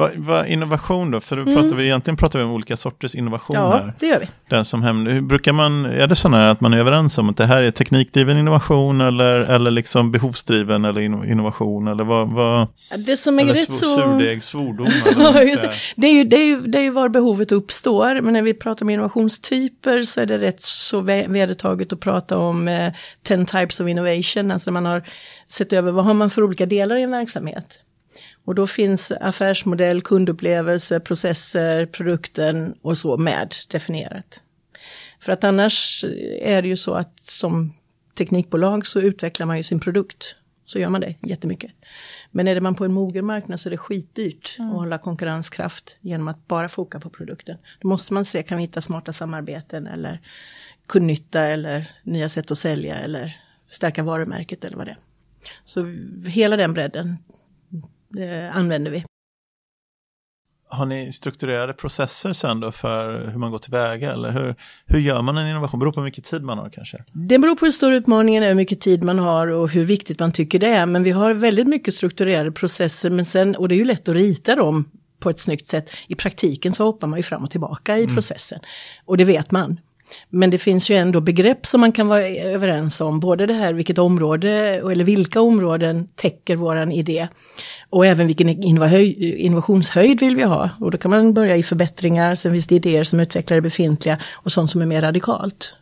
Vad, 0.00 0.16
vad 0.16 0.46
innovation 0.46 1.10
då? 1.10 1.20
För 1.20 1.36
mm. 1.36 1.54
pratar 1.54 1.76
vi, 1.76 1.84
egentligen 1.84 2.16
pratar 2.16 2.38
vi 2.38 2.44
om 2.44 2.50
olika 2.50 2.76
sorters 2.76 3.14
innovation 3.14 3.56
ja, 3.56 3.70
här. 3.70 3.92
det 3.98 4.06
gör 4.06 4.20
vi. 4.20 4.28
Den 4.48 4.64
som 4.64 4.82
händer. 4.82 5.12
Hur 5.12 5.20
brukar 5.20 5.52
man, 5.52 5.84
är 5.84 6.06
det 6.06 6.16
så 6.16 6.34
att 6.34 6.60
man 6.60 6.74
är 6.74 6.78
överens 6.78 7.18
om 7.18 7.28
att 7.28 7.36
det 7.36 7.46
här 7.46 7.62
är 7.62 7.70
teknikdriven 7.70 8.38
innovation 8.38 9.00
eller, 9.00 9.34
eller 9.34 9.70
liksom 9.70 10.12
behovsdriven 10.12 10.84
eller 10.84 11.00
innovation? 11.00 11.88
Eller 11.88 12.04
vad, 12.04 12.28
vad 12.28 12.68
det 12.96 13.16
som 13.16 13.38
är 13.38 13.44
rätt 13.44 13.72
så... 13.72 13.86
Surdeg, 13.86 14.42
svordom? 14.42 14.88
ja, 15.16 15.42
just 15.42 15.62
det. 15.62 15.72
Det, 15.96 16.06
är 16.06 16.12
ju, 16.12 16.24
det, 16.24 16.36
är 16.36 16.44
ju, 16.44 16.60
det 16.60 16.78
är 16.78 16.82
ju 16.82 16.90
var 16.90 17.08
behovet 17.08 17.52
uppstår, 17.52 18.20
men 18.20 18.32
när 18.32 18.42
vi 18.42 18.54
pratar 18.54 18.86
om 18.86 18.90
innovationstyper 18.90 20.02
så 20.02 20.20
är 20.20 20.26
det 20.26 20.38
rätt 20.38 20.60
så 20.60 21.00
vedertaget 21.00 21.92
att 21.92 22.00
prata 22.00 22.38
om 22.38 22.68
eh, 22.68 22.92
10 23.22 23.44
types 23.44 23.80
of 23.80 23.88
innovation, 23.88 24.50
alltså 24.50 24.70
man 24.70 24.86
har 24.86 25.02
sett 25.46 25.72
över 25.72 25.92
vad 25.92 26.04
har 26.04 26.14
man 26.14 26.30
för 26.30 26.42
olika 26.42 26.66
delar 26.66 26.96
i 26.96 27.02
en 27.02 27.10
verksamhet. 27.10 27.80
Och 28.44 28.54
då 28.54 28.66
finns 28.66 29.12
affärsmodell, 29.12 30.02
kundupplevelse, 30.02 31.00
processer, 31.00 31.86
produkten 31.86 32.74
och 32.82 32.98
så 32.98 33.16
med 33.16 33.54
definierat. 33.70 34.42
För 35.20 35.32
att 35.32 35.44
annars 35.44 36.04
är 36.40 36.62
det 36.62 36.68
ju 36.68 36.76
så 36.76 36.94
att 36.94 37.20
som 37.22 37.72
teknikbolag 38.18 38.86
så 38.86 39.00
utvecklar 39.00 39.46
man 39.46 39.56
ju 39.56 39.62
sin 39.62 39.80
produkt. 39.80 40.36
Så 40.66 40.78
gör 40.78 40.88
man 40.88 41.00
det 41.00 41.14
jättemycket. 41.20 41.72
Men 42.30 42.48
är 42.48 42.54
det 42.54 42.60
man 42.60 42.74
på 42.74 42.84
en 42.84 42.92
mogen 42.92 43.26
marknad 43.26 43.60
så 43.60 43.68
är 43.68 43.70
det 43.70 43.76
skitdyrt 43.76 44.56
mm. 44.58 44.70
att 44.70 44.76
hålla 44.76 44.98
konkurrenskraft 44.98 45.96
genom 46.00 46.28
att 46.28 46.48
bara 46.48 46.68
foka 46.68 47.00
på 47.00 47.10
produkten. 47.10 47.58
Då 47.80 47.88
måste 47.88 48.14
man 48.14 48.24
se, 48.24 48.42
kan 48.42 48.56
vi 48.58 48.62
hitta 48.64 48.80
smarta 48.80 49.12
samarbeten 49.12 49.86
eller 49.86 50.20
kundnytta 50.86 51.44
eller 51.44 51.90
nya 52.02 52.28
sätt 52.28 52.50
att 52.50 52.58
sälja 52.58 52.96
eller 52.96 53.36
stärka 53.68 54.02
varumärket 54.02 54.64
eller 54.64 54.76
vad 54.76 54.86
det 54.86 54.90
är. 54.90 54.98
Så 55.64 55.86
hela 56.26 56.56
den 56.56 56.74
bredden 56.74 57.16
det 58.10 58.50
använder 58.50 58.90
vi. 58.90 59.04
Har 60.72 60.86
ni 60.86 61.12
strukturerade 61.12 61.72
processer 61.72 62.32
sen 62.32 62.60
då 62.60 62.72
för 62.72 63.26
hur 63.26 63.38
man 63.38 63.50
går 63.50 63.58
tillväga 63.58 64.12
eller 64.12 64.30
hur, 64.30 64.54
hur 64.86 64.98
gör 64.98 65.22
man 65.22 65.36
en 65.36 65.48
innovation? 65.48 65.80
Beror 65.80 65.92
på 65.92 66.00
hur 66.00 66.04
mycket 66.04 66.24
tid 66.24 66.42
man 66.42 66.58
har 66.58 66.70
kanske? 66.70 67.04
Det 67.12 67.38
beror 67.38 67.56
på 67.56 67.64
hur 67.64 67.72
stor 67.72 67.92
utmaningen 67.92 68.42
är, 68.42 68.48
hur 68.48 68.54
mycket 68.54 68.80
tid 68.80 69.02
man 69.02 69.18
har 69.18 69.46
och 69.46 69.70
hur 69.70 69.84
viktigt 69.84 70.20
man 70.20 70.32
tycker 70.32 70.58
det 70.58 70.68
är. 70.68 70.86
Men 70.86 71.02
vi 71.02 71.10
har 71.10 71.34
väldigt 71.34 71.66
mycket 71.66 71.94
strukturerade 71.94 72.52
processer 72.52 73.10
men 73.10 73.24
sen, 73.24 73.56
och 73.56 73.68
det 73.68 73.74
är 73.74 73.76
ju 73.76 73.84
lätt 73.84 74.08
att 74.08 74.14
rita 74.14 74.56
dem 74.56 74.90
på 75.18 75.30
ett 75.30 75.38
snyggt 75.38 75.66
sätt. 75.66 75.90
I 76.08 76.14
praktiken 76.14 76.72
så 76.72 76.84
hoppar 76.84 77.06
man 77.06 77.18
ju 77.18 77.22
fram 77.22 77.44
och 77.44 77.50
tillbaka 77.50 77.98
i 77.98 78.06
processen. 78.06 78.60
Och 79.04 79.16
det 79.16 79.24
vet 79.24 79.50
man. 79.50 79.80
Men 80.28 80.50
det 80.50 80.58
finns 80.58 80.90
ju 80.90 80.96
ändå 80.96 81.20
begrepp 81.20 81.66
som 81.66 81.80
man 81.80 81.92
kan 81.92 82.08
vara 82.08 82.28
överens 82.28 83.00
om, 83.00 83.20
både 83.20 83.46
det 83.46 83.54
här 83.54 83.72
vilket 83.72 83.98
område 83.98 84.50
eller 84.92 85.04
vilka 85.04 85.40
områden 85.40 86.08
täcker 86.14 86.56
våran 86.56 86.92
idé. 86.92 87.28
Och 87.90 88.06
även 88.06 88.26
vilken 88.26 88.48
innovationshöjd 88.48 90.20
vill 90.20 90.36
vi 90.36 90.42
ha. 90.42 90.70
Och 90.80 90.90
då 90.90 90.98
kan 90.98 91.10
man 91.10 91.34
börja 91.34 91.56
i 91.56 91.62
förbättringar, 91.62 92.34
sen 92.34 92.52
finns 92.52 92.66
det 92.66 92.74
idéer 92.74 93.04
som 93.04 93.20
utvecklar 93.20 93.54
det 93.54 93.62
befintliga 93.62 94.18
och 94.32 94.52
sånt 94.52 94.70
som 94.70 94.82
är 94.82 94.86
mer 94.86 95.02
radikalt. 95.02 95.74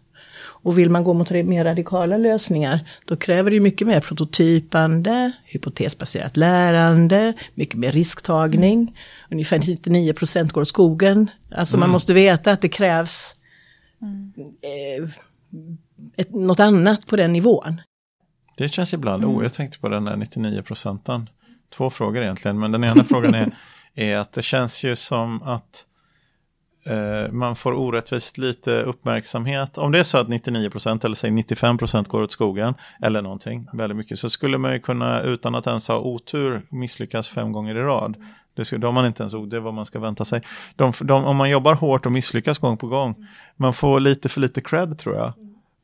Och 0.62 0.78
vill 0.78 0.90
man 0.90 1.04
gå 1.04 1.14
mot 1.14 1.30
mer 1.30 1.64
radikala 1.64 2.16
lösningar, 2.16 2.80
då 3.04 3.16
kräver 3.16 3.50
det 3.50 3.61
mycket 3.61 3.87
mer 3.87 4.00
prototypande, 4.00 5.32
hypotesbaserat 5.44 6.37
lärande, 6.37 7.32
mycket 7.54 7.78
mer 7.78 7.92
risktagning. 7.92 8.99
Ungefär 9.30 9.58
99 9.58 10.14
går 10.52 10.61
åt 10.61 10.68
skogen. 10.68 11.30
Alltså 11.54 11.76
mm. 11.76 11.80
man 11.80 11.90
måste 11.90 12.12
veta 12.12 12.52
att 12.52 12.61
det 12.61 12.68
krävs. 12.68 13.35
Eh, 14.02 15.11
ett, 16.17 16.35
något 16.35 16.61
annat 16.61 17.07
på 17.07 17.17
den 17.17 17.33
nivån. 17.33 17.81
Det 18.57 18.69
känns 18.69 18.95
ibland, 18.95 19.25
mm. 19.25 19.37
oh 19.37 19.43
jag 19.43 19.52
tänkte 19.52 19.78
på 19.78 19.88
den 19.88 20.05
där 20.05 20.17
99 20.17 20.62
procenten. 20.62 21.31
Två 21.71 21.90
frågor 21.90 22.23
egentligen, 22.23 22.59
men 22.59 22.73
den 22.73 22.85
ena 22.85 23.05
frågan 23.05 23.35
är, 23.35 23.57
är 23.95 24.17
att 24.17 24.33
det 24.33 24.43
känns 24.43 24.85
ju 24.85 24.97
som 24.97 25.43
att 25.43 25.87
eh, 26.87 27.33
man 27.33 27.57
får 27.57 27.73
orättvist 27.73 28.38
lite 28.38 28.83
uppmärksamhet. 28.83 29.78
Om 29.78 29.93
det 29.93 29.99
är 29.99 30.05
så 30.05 30.19
att 30.19 30.28
99% 30.28 31.05
eller 31.05 31.14
säg 31.14 31.31
95% 31.31 32.09
går 32.09 32.23
åt 32.23 32.33
skogen 32.33 32.75
eller 33.02 33.23
någonting 33.23 33.69
väldigt 33.73 33.97
mycket 33.97 34.19
så 34.19 34.31
skulle 34.31 34.59
man 34.59 34.73
ju 34.73 34.81
kunna 34.81 35.23
utan 35.23 35.55
att 35.55 35.67
ens 35.67 35.88
ha 35.88 35.99
otur 35.99 36.67
misslyckas 36.71 37.28
fem 37.28 37.52
gånger 37.52 37.75
i 37.75 37.83
rad. 37.83 38.17
Det, 38.58 38.64
skulle, 38.64 38.86
har 38.86 38.92
man 38.92 39.06
inte 39.06 39.22
ens 39.22 39.34
det 39.50 39.56
är 39.56 39.60
vad 39.60 39.74
man 39.74 39.86
ska 39.86 39.98
vänta 39.98 40.24
sig. 40.24 40.42
De, 40.76 40.92
de, 41.00 41.24
om 41.24 41.36
man 41.36 41.50
jobbar 41.50 41.74
hårt 41.74 42.06
och 42.06 42.12
misslyckas 42.12 42.58
gång 42.58 42.76
på 42.76 42.86
gång, 42.86 43.26
man 43.56 43.72
får 43.72 44.00
lite 44.00 44.28
för 44.28 44.40
lite 44.40 44.60
cred 44.60 44.98
tror 44.98 45.16
jag 45.16 45.32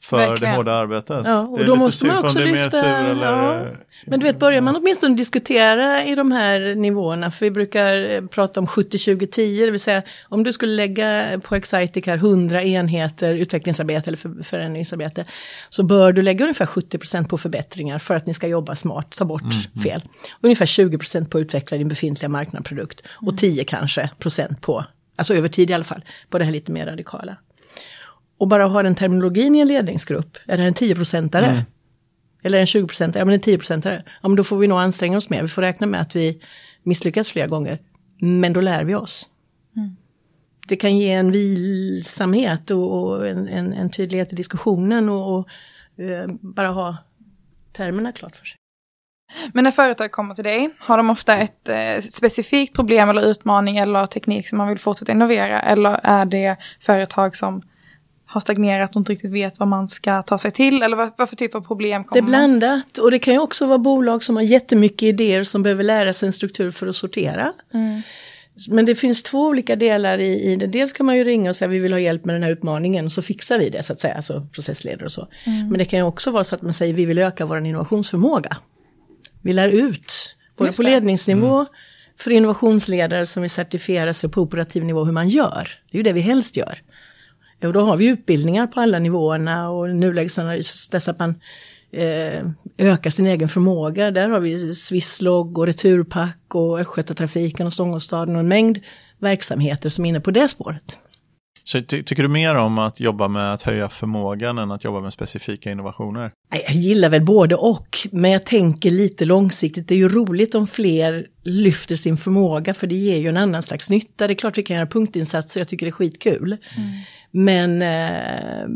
för 0.05 0.17
Verkligen. 0.17 0.53
det 0.53 0.57
hårda 0.57 0.73
arbetet. 0.73 1.23
Ja, 1.25 1.41
och 1.41 1.65
då 1.65 1.77
måste 1.77 2.07
man 2.07 2.25
också 2.25 2.39
lyfta... 2.39 2.77
Ja. 3.21 3.67
Men 4.07 4.21
du 4.21 4.27
vet, 4.27 4.39
börjar 4.39 4.61
man 4.61 4.77
åtminstone 4.77 5.17
diskutera 5.17 6.05
i 6.05 6.15
de 6.15 6.33
här 6.33 6.75
nivåerna, 6.75 7.31
för 7.31 7.47
vi 7.47 7.51
brukar 7.51 8.11
eh, 8.11 8.27
prata 8.27 8.61
om 8.61 8.67
70-20-10, 8.67 9.65
det 9.65 9.71
vill 9.71 9.81
säga 9.81 10.03
om 10.29 10.45
du 10.45 10.53
skulle 10.53 10.73
lägga 10.73 11.41
på 11.45 11.55
Excitec 11.55 12.07
här 12.07 12.17
100 12.17 12.63
enheter 12.63 13.35
utvecklingsarbete 13.35 14.11
eller 14.11 14.43
förändringsarbete, 14.43 15.25
så 15.69 15.83
bör 15.83 16.13
du 16.13 16.23
lägga 16.23 16.45
ungefär 16.45 16.67
70% 16.67 17.29
på 17.29 17.39
förbättringar 17.39 17.99
för 17.99 18.17
att 18.17 18.27
ni 18.27 18.35
ska 18.35 18.47
jobba 18.47 18.75
smart, 18.75 19.11
ta 19.19 19.25
bort 19.25 19.43
mm, 19.43 19.55
mm. 19.75 19.83
fel. 19.83 20.03
Ungefär 20.41 20.67
20% 20.67 21.29
på 21.29 21.39
att 21.39 21.43
utveckla 21.43 21.79
din 21.79 21.89
befintliga 21.89 22.29
marknadsprodukt 22.29 23.03
och 23.09 23.39
10 23.39 23.65
kanske 23.65 24.11
procent 24.19 24.61
på, 24.61 24.85
alltså 25.17 25.35
över 25.35 25.49
tid 25.49 25.71
i 25.71 25.75
alla 25.75 25.85
fall, 25.85 26.05
på 26.31 26.39
det 26.39 26.45
här 26.45 26.53
lite 26.53 26.73
mer 26.73 26.87
radikala 26.87 27.37
och 28.39 28.49
bara 28.49 28.67
ha 28.67 28.83
den 28.83 28.95
terminologin 28.95 29.55
i 29.55 29.59
en 29.59 29.69
ledningsgrupp, 29.69 30.39
är 30.47 30.57
det 30.57 30.65
en 30.65 30.75
10-procentare? 30.75 31.47
Mm. 31.47 31.63
Eller 32.43 32.59
en 32.59 32.67
20-procentare? 32.67 33.21
Ja 33.21 33.25
men 33.25 33.35
en 33.35 33.41
10-procentare. 33.41 34.03
Ja 34.23 34.29
men 34.29 34.37
då 34.37 34.45
får 34.45 34.59
vi 34.59 34.67
nog 34.67 34.79
anstränga 34.79 35.17
oss 35.17 35.31
mer, 35.31 35.43
vi 35.43 35.49
får 35.49 35.63
räkna 35.63 35.87
med 35.87 36.01
att 36.01 36.17
vi 36.17 36.41
misslyckas 36.83 37.29
flera 37.29 37.47
gånger. 37.47 37.79
Men 38.21 38.53
då 38.53 38.61
lär 38.61 38.85
vi 38.85 38.95
oss. 38.95 39.29
Mm. 39.77 39.97
Det 40.69 40.77
kan 40.77 40.99
ge 40.99 41.11
en 41.11 41.33
vilsamhet 41.33 42.71
och, 42.71 43.03
och 43.03 43.29
en, 43.29 43.49
en, 43.49 43.73
en, 43.73 43.91
tydlighet 43.91 44.33
i 44.33 44.37
diskussionen 44.37 45.09
och, 45.09 45.35
och 45.35 45.49
uh, 46.01 46.27
bara 46.41 46.69
ha 46.69 46.97
termerna 47.73 48.13
klart 48.13 48.37
för 48.37 48.45
sig. 48.45 48.59
Men 49.53 49.65
när 49.65 49.71
företag 49.71 50.13
kommer 50.13 50.35
till 50.35 50.45
dig, 50.45 50.71
har 50.79 50.97
de 50.97 51.11
ofta 51.11 51.37
ett 51.37 51.69
eh, 51.69 52.01
specifikt 52.01 52.75
problem 52.75 53.09
eller 53.09 53.23
utmaning 53.23 53.77
eller 53.77 54.07
teknik 54.07 54.49
som 54.49 54.59
man 54.59 54.69
vill 54.69 54.79
fortsätta 54.79 55.13
innovera? 55.13 55.61
Eller 55.61 56.01
är 56.03 56.25
det 56.25 56.57
företag 56.81 57.37
som 57.37 57.63
har 58.35 58.41
stagnerat 58.41 58.91
och 58.91 59.01
inte 59.01 59.13
riktigt 59.13 59.33
vet 59.33 59.59
vad 59.59 59.69
man 59.69 59.89
ska 59.89 60.23
ta 60.23 60.39
sig 60.39 60.51
till? 60.51 60.83
Eller 60.83 60.97
vad, 60.97 61.11
vad 61.17 61.29
för 61.29 61.37
typ 61.37 61.55
av 61.55 61.61
problem 61.61 62.05
kommer 62.05 62.23
Det 62.23 62.27
är 62.27 62.29
blandat 62.29 62.99
och 62.99 63.11
det 63.11 63.19
kan 63.19 63.35
ju 63.35 63.41
också 63.41 63.67
vara 63.67 63.79
bolag 63.79 64.23
som 64.23 64.37
har 64.37 64.43
jättemycket 64.43 65.03
idéer 65.03 65.45
som 65.45 65.63
behöver 65.63 65.85
lära 65.85 66.13
sig 66.13 66.27
en 66.27 66.33
struktur 66.33 66.71
för 66.71 66.87
att 66.87 66.97
sortera. 66.97 67.53
Mm. 67.75 68.03
Men 68.69 68.87
det 68.87 68.95
finns 68.95 69.23
två 69.23 69.47
olika 69.47 69.77
delar 69.77 70.19
i, 70.19 70.53
i, 70.53 70.57
det. 70.57 70.67
Dels 70.67 70.93
kan 70.93 71.07
man 71.07 71.17
ju 71.17 71.25
ringa 71.25 71.51
och 71.51 71.57
säga 71.57 71.69
vi 71.69 71.79
vill 71.79 71.93
ha 71.93 72.01
hjälp 72.01 72.25
med 72.25 72.35
den 72.35 72.43
här 72.43 72.51
utmaningen 72.51 73.11
så 73.11 73.23
fixar 73.23 73.59
vi 73.59 73.71
det 73.71 73.83
så 73.83 73.93
att 73.93 74.01
säga, 74.01 74.15
alltså 74.15 74.47
processledare 74.53 75.05
och 75.05 75.13
så. 75.13 75.29
Mm. 75.45 75.69
Men 75.69 75.79
det 75.79 75.85
kan 75.85 75.99
ju 75.99 76.05
också 76.05 76.31
vara 76.31 76.45
så 76.45 76.55
att 76.55 76.63
man 76.63 76.73
säger 76.73 76.95
vi 76.95 77.05
vill 77.05 77.19
öka 77.19 77.47
vår 77.47 77.67
innovationsförmåga. 77.67 78.57
Vi 79.43 79.53
lär 79.53 79.69
ut, 79.69 80.37
både 80.57 80.73
på 80.73 80.83
ledningsnivå, 80.83 81.55
mm. 81.55 81.67
för 82.17 82.31
innovationsledare 82.31 83.27
som 83.27 83.43
vill 83.43 83.51
certifiera 83.51 84.15
sig 84.15 84.31
på 84.31 84.41
operativ 84.41 84.85
nivå 84.85 85.05
hur 85.05 85.13
man 85.13 85.29
gör. 85.29 85.81
Det 85.91 85.97
är 85.97 85.99
ju 85.99 86.03
det 86.03 86.13
vi 86.13 86.21
helst 86.21 86.57
gör. 86.57 86.79
Och 87.67 87.73
då 87.73 87.81
har 87.81 87.97
vi 87.97 88.07
utbildningar 88.07 88.67
på 88.67 88.81
alla 88.81 88.99
nivåerna 88.99 89.71
och 89.71 89.91
nulägesanalys 89.91 90.89
dess 90.89 91.09
att 91.09 91.19
man 91.19 91.35
eh, 91.93 92.47
ökar 92.79 93.11
sin 93.11 93.27
egen 93.27 93.49
förmåga. 93.49 94.11
Där 94.11 94.29
har 94.29 94.41
vi 94.41 94.75
Swisslog 94.75 95.59
och 95.59 95.67
Returpack 95.67 96.55
och 96.55 96.81
Östgötatrafiken 96.81 97.67
och 97.67 97.73
Stångåstaden 97.73 98.35
och 98.35 98.41
en 98.41 98.49
mängd 98.49 98.79
verksamheter 99.19 99.89
som 99.89 100.05
är 100.05 100.09
inne 100.09 100.21
på 100.21 100.31
det 100.31 100.49
spåret. 100.49 100.99
Så 101.65 101.83
ty 101.83 102.03
tycker 102.03 102.23
du 102.23 102.29
mer 102.29 102.55
om 102.55 102.79
att 102.79 103.01
jobba 103.01 103.29
med 103.29 103.55
att 103.55 103.63
höja 103.63 103.89
förmågan 103.89 104.59
än 104.59 104.71
att 104.71 104.85
jobba 104.85 105.01
med 105.01 105.13
specifika 105.13 105.71
innovationer? 105.71 106.33
Jag 106.67 106.75
gillar 106.75 107.09
väl 107.09 107.25
både 107.25 107.55
och, 107.55 107.99
men 108.13 108.31
jag 108.31 108.47
tänker 108.47 108.91
lite 108.91 109.25
långsiktigt. 109.25 109.89
Det 109.89 109.95
är 109.95 109.99
ju 109.99 110.09
roligt 110.09 110.55
om 110.55 110.67
fler 110.67 111.27
lyfter 111.43 111.97
sin 111.97 112.17
förmåga, 112.17 112.75
för 112.75 112.87
det 112.87 112.95
ger 112.95 113.17
ju 113.17 113.29
en 113.29 113.37
annan 113.37 113.63
slags 113.63 113.91
nytta. 113.91 114.27
Det 114.27 114.33
är 114.33 114.35
klart 114.35 114.59
vi 114.59 114.63
kan 114.63 114.77
göra 114.77 114.87
punktinsatser, 114.87 115.61
jag 115.61 115.69
tycker 115.69 115.87
det 115.87 115.91
är 115.91 115.93
skitkul. 115.93 116.57
Mm. 116.77 116.91
Men 117.31 117.83
eh, 117.83 118.69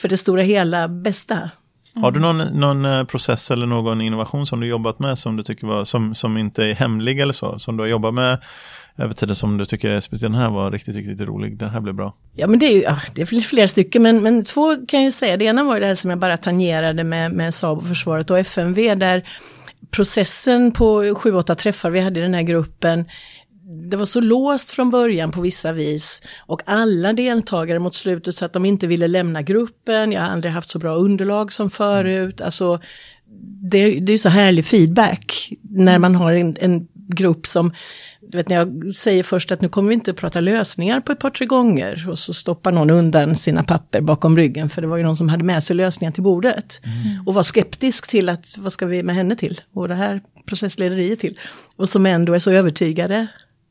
för 0.00 0.08
det 0.08 0.16
stora 0.16 0.42
hela 0.42 0.88
bästa. 0.88 1.34
Mm. 1.34 1.50
Har 2.04 2.10
du 2.10 2.20
någon, 2.20 2.38
någon 2.38 2.84
eh, 2.84 3.04
process 3.04 3.50
eller 3.50 3.66
någon 3.66 4.00
innovation 4.00 4.46
som 4.46 4.60
du 4.60 4.66
jobbat 4.66 4.98
med 4.98 5.18
som 5.18 5.36
du 5.36 5.42
tycker 5.42 5.66
var, 5.66 5.84
som, 5.84 6.14
som 6.14 6.38
inte 6.38 6.64
är 6.64 6.74
hemlig 6.74 7.20
eller 7.20 7.32
så, 7.32 7.58
som 7.58 7.76
du 7.76 7.82
har 7.82 7.88
jobbat 7.88 8.14
med 8.14 8.38
över 8.98 9.14
tiden 9.14 9.36
som 9.36 9.58
du 9.58 9.64
tycker 9.64 10.00
speciellt, 10.00 10.32
den 10.32 10.42
här 10.42 10.50
var 10.50 10.70
riktigt, 10.70 10.96
riktigt 10.96 11.20
rolig, 11.20 11.58
den 11.58 11.70
här 11.70 11.80
blev 11.80 11.94
bra? 11.94 12.14
Ja 12.34 12.46
men 12.46 12.58
det 12.58 12.66
är 12.66 12.72
ju, 12.72 12.86
ah, 12.86 13.02
det 13.14 13.26
finns 13.26 13.46
flera 13.46 13.68
stycken, 13.68 14.02
men, 14.02 14.22
men 14.22 14.44
två 14.44 14.76
kan 14.76 15.00
jag 15.00 15.04
ju 15.04 15.10
säga. 15.10 15.36
Det 15.36 15.44
ena 15.44 15.64
var 15.64 15.74
ju 15.74 15.80
det 15.80 15.86
här 15.86 15.94
som 15.94 16.10
jag 16.10 16.18
bara 16.18 16.36
tangerade 16.36 17.04
med, 17.04 17.32
med 17.32 17.54
Saab 17.54 17.78
och 17.78 17.88
försvaret 17.88 18.30
och 18.30 18.38
FMV, 18.38 18.94
där 18.94 19.28
processen 19.90 20.72
på 20.72 21.14
sju, 21.14 21.34
åtta 21.34 21.54
träffar 21.54 21.90
vi 21.90 22.00
hade 22.00 22.20
i 22.20 22.22
den 22.22 22.34
här 22.34 22.42
gruppen, 22.42 23.04
det 23.90 23.96
var 23.96 24.06
så 24.06 24.20
låst 24.20 24.70
från 24.70 24.90
början 24.90 25.30
på 25.30 25.40
vissa 25.40 25.72
vis 25.72 26.22
och 26.38 26.62
alla 26.66 27.12
deltagare 27.12 27.78
mot 27.78 27.94
slutet 27.94 28.34
så 28.34 28.44
att 28.44 28.52
de 28.52 28.64
inte 28.64 28.86
ville 28.86 29.08
lämna 29.08 29.42
gruppen. 29.42 30.12
Jag 30.12 30.20
har 30.20 30.28
aldrig 30.28 30.52
haft 30.52 30.70
så 30.70 30.78
bra 30.78 30.94
underlag 30.94 31.52
som 31.52 31.70
förut. 31.70 32.40
Alltså, 32.40 32.80
det, 33.70 34.00
det 34.00 34.12
är 34.12 34.18
så 34.18 34.28
härlig 34.28 34.64
feedback 34.64 35.52
när 35.62 35.98
man 35.98 36.14
har 36.14 36.32
en, 36.32 36.56
en 36.60 36.88
grupp 37.08 37.46
som, 37.46 37.72
du 38.30 38.36
vet 38.36 38.48
när 38.48 38.56
jag 38.56 38.94
säger 38.94 39.22
först 39.22 39.52
att 39.52 39.60
nu 39.60 39.68
kommer 39.68 39.88
vi 39.88 39.94
inte 39.94 40.10
att 40.10 40.16
prata 40.16 40.40
lösningar 40.40 41.00
på 41.00 41.12
ett 41.12 41.18
par 41.18 41.30
tre 41.30 41.46
gånger 41.46 42.08
och 42.08 42.18
så 42.18 42.34
stoppar 42.34 42.72
någon 42.72 42.90
undan 42.90 43.36
sina 43.36 43.62
papper 43.62 44.00
bakom 44.00 44.36
ryggen 44.36 44.68
för 44.68 44.82
det 44.82 44.88
var 44.88 44.96
ju 44.96 45.02
någon 45.02 45.16
som 45.16 45.28
hade 45.28 45.44
med 45.44 45.62
sig 45.62 45.76
lösningar 45.76 46.12
till 46.12 46.22
bordet. 46.22 46.80
Mm. 46.84 47.26
Och 47.26 47.34
var 47.34 47.42
skeptisk 47.42 48.08
till 48.08 48.28
att 48.28 48.58
vad 48.58 48.72
ska 48.72 48.86
vi 48.86 49.02
med 49.02 49.14
henne 49.14 49.36
till 49.36 49.60
och 49.72 49.88
det 49.88 49.94
här 49.94 50.20
processlederiet 50.46 51.20
till. 51.20 51.38
Och 51.76 51.88
som 51.88 52.06
ändå 52.06 52.34
är 52.34 52.38
så 52.38 52.50
övertygade 52.50 53.26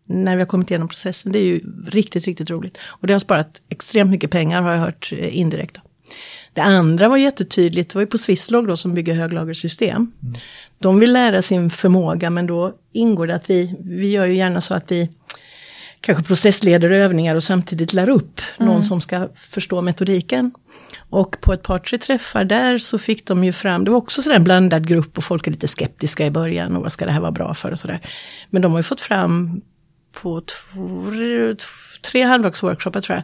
när 0.08 0.36
vi 0.36 0.42
har 0.42 0.48
kommit 0.48 0.72
igenom 0.72 0.88
processen. 0.88 1.32
Det 1.32 1.40
är 1.40 1.46
ju 1.46 1.60
riktigt, 1.88 2.26
riktigt 2.26 2.50
roligt. 2.50 2.78
Och 2.82 3.08
det 3.08 3.14
har 3.14 3.20
sparat 3.20 3.62
extremt 3.70 4.12
mycket 4.12 4.32
pengar 4.32 4.62
har 4.62 4.72
jag 4.72 4.80
hört 4.80 5.14
eh, 5.18 5.38
indirekt. 5.38 5.78
Det 6.58 6.64
andra 6.64 7.08
var 7.08 7.18
jättetydligt, 7.18 7.90
det 7.90 7.96
var 7.96 8.02
ju 8.02 8.08
på 8.08 8.18
Swisslog 8.18 8.68
då 8.68 8.78
som 8.78 8.94
bygger 8.94 9.14
höglagersystem. 9.14 9.96
Mm. 9.96 10.36
De 10.80 11.00
vill 11.00 11.14
lära 11.14 11.42
sin 11.42 11.70
förmåga 11.70 12.30
men 12.30 12.48
då 12.48 12.74
ingår 12.92 13.28
det 13.28 13.36
att 13.36 13.50
vi, 13.50 13.76
vi 13.80 14.12
gör 14.12 14.26
ju 14.26 14.36
gärna 14.36 14.62
så 14.62 14.74
att 14.74 14.92
vi 14.92 15.10
kanske 16.02 16.24
processleder 16.24 16.92
övningar 16.92 17.36
och 17.36 17.44
samtidigt 17.44 17.94
lär 17.94 18.10
upp 18.10 18.42
mm. 18.58 18.72
någon 18.72 18.84
som 18.84 19.02
ska 19.02 19.30
förstå 19.36 19.82
metodiken. 19.82 20.52
Och 21.10 21.42
på 21.42 21.54
ett 21.54 21.64
par 21.64 21.80
tre 21.80 21.98
träffar 21.98 22.44
där 22.44 22.78
så 22.78 22.98
fick 23.00 23.28
de 23.28 23.44
ju 23.44 23.54
fram, 23.54 23.84
det 23.84 23.92
var 23.92 23.98
också 23.98 24.22
sådär 24.22 24.36
en 24.36 24.44
blandad 24.44 24.88
grupp 24.88 25.18
och 25.18 25.24
folk 25.24 25.48
är 25.48 25.52
lite 25.52 25.68
skeptiska 25.68 26.26
i 26.26 26.32
början 26.32 26.76
och 26.76 26.82
vad 26.82 26.92
ska 26.92 27.06
det 27.06 27.12
här 27.12 27.22
vara 27.22 27.32
bra 27.32 27.54
för 27.54 27.72
och 27.72 27.80
sådär. 27.80 28.00
Men 28.50 28.62
de 28.62 28.72
har 28.72 28.80
ju 28.80 28.84
fått 28.84 29.02
fram 29.02 29.62
på 30.22 30.42
två, 30.42 31.04
tre 32.12 32.24
halvdagsworkshoppar 32.24 33.02
tror 33.02 33.16
jag, 33.16 33.24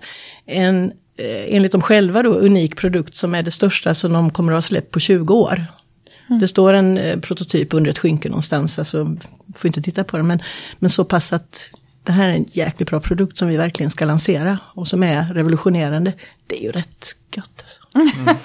en 0.57 0.93
enligt 1.17 1.71
dem 1.71 1.81
själva 1.81 2.23
då 2.23 2.33
unik 2.33 2.75
produkt 2.75 3.15
som 3.15 3.35
är 3.35 3.43
det 3.43 3.51
största 3.51 3.93
som 3.93 4.13
de 4.13 4.29
kommer 4.29 4.51
att 4.51 4.57
ha 4.57 4.61
släppt 4.61 4.91
på 4.91 4.99
20 4.99 5.33
år. 5.33 5.65
Mm. 6.27 6.39
Det 6.39 6.47
står 6.47 6.73
en 6.73 6.97
eh, 6.97 7.19
prototyp 7.19 7.73
under 7.73 7.91
ett 7.91 7.99
skynke 7.99 8.29
någonstans, 8.29 8.79
alltså 8.79 9.17
får 9.55 9.67
inte 9.67 9.81
titta 9.81 10.03
på 10.03 10.17
den, 10.17 10.27
men, 10.27 10.41
men 10.79 10.89
så 10.89 11.05
pass 11.05 11.33
att 11.33 11.69
det 12.03 12.11
här 12.11 12.29
är 12.29 12.33
en 12.33 12.45
jäkligt 12.51 12.89
bra 12.89 12.99
produkt 12.99 13.37
som 13.37 13.47
vi 13.47 13.57
verkligen 13.57 13.89
ska 13.89 14.05
lansera 14.05 14.59
och 14.75 14.87
som 14.87 15.03
är 15.03 15.33
revolutionerande. 15.33 16.13
Det 16.47 16.59
är 16.59 16.63
ju 16.63 16.71
rätt 16.71 17.07
gött 17.35 17.63
alltså. 17.63 17.81
Mm. 17.95 18.25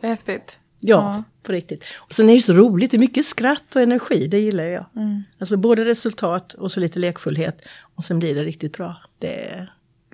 det 0.00 0.06
är 0.06 0.10
häftigt. 0.10 0.58
Ja, 0.80 1.22
På 1.42 1.52
riktigt. 1.52 1.84
Och 1.96 2.14
sen 2.14 2.30
är 2.30 2.34
det 2.34 2.40
så 2.40 2.52
roligt, 2.52 2.90
det 2.90 2.96
är 2.96 2.98
mycket 2.98 3.24
skratt 3.24 3.76
och 3.76 3.82
energi, 3.82 4.26
det 4.26 4.38
gillar 4.38 4.64
jag. 4.64 4.84
Mm. 4.96 5.22
Alltså 5.38 5.56
både 5.56 5.84
resultat 5.84 6.54
och 6.54 6.72
så 6.72 6.80
lite 6.80 6.98
lekfullhet. 6.98 7.62
Och 7.96 8.04
sen 8.04 8.18
blir 8.18 8.34
det 8.34 8.44
riktigt 8.44 8.72
bra. 8.72 8.96
Det 9.18 9.44
är 9.44 9.70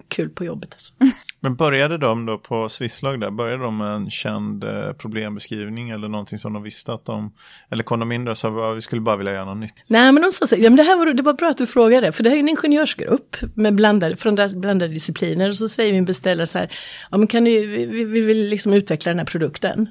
kul 0.09 0.29
på 0.29 0.45
jobbet 0.45 0.73
alltså. 0.73 0.95
Men 1.45 1.55
började 1.55 1.99
de 1.99 2.27
då 2.27 2.39
på 2.39 2.69
Swisslag 2.69 3.21
där, 3.21 3.31
började 3.31 3.63
de 3.63 3.77
med 3.77 3.95
en 3.95 4.11
känd 4.11 4.65
eh, 4.65 4.93
problembeskrivning 4.93 5.91
eller 5.91 6.09
någonting 6.09 6.39
som 6.39 6.53
de 6.53 6.63
visste 6.63 6.93
att 6.93 7.05
de, 7.05 7.33
eller 7.71 7.83
kom 7.83 8.01
de 8.01 8.13
in 8.13 8.25
där 8.25 8.31
och 8.31 8.39
sa 8.39 8.71
att 8.71 8.77
vi 8.77 8.81
skulle 8.81 9.01
bara 9.01 9.17
vilja 9.17 9.33
göra 9.33 9.45
något 9.45 9.59
nytt? 9.59 9.75
Nej 9.89 10.13
men 10.13 10.23
de 10.23 10.33
sa 10.33 10.47
så 10.47 10.57
ja, 10.59 10.71
men 10.71 10.77
det 10.77 10.83
här 10.83 10.97
var, 10.97 11.07
det 11.07 11.23
var 11.23 11.35
bra 11.35 11.49
att 11.49 11.59
du 11.59 11.67
frågade, 11.67 12.13
för 12.13 12.23
det 12.23 12.31
här 12.31 12.37
är 12.37 12.41
en 12.41 12.49
ingenjörsgrupp 12.49 13.37
med 13.55 13.75
blandade, 13.75 14.17
från 14.17 14.35
blandade 14.35 14.89
discipliner. 14.89 15.49
Och 15.49 15.57
så 15.57 15.69
säger 15.69 15.93
min 15.93 16.05
beställare 16.05 16.47
så 16.47 16.59
här, 16.59 16.73
ja 17.11 17.19
men 17.19 17.27
kan 17.27 17.45
du, 17.45 17.67
vi, 17.67 18.05
vi 18.05 18.21
vill 18.21 18.49
liksom 18.49 18.73
utveckla 18.73 19.11
den 19.11 19.19
här 19.19 19.27
produkten. 19.27 19.89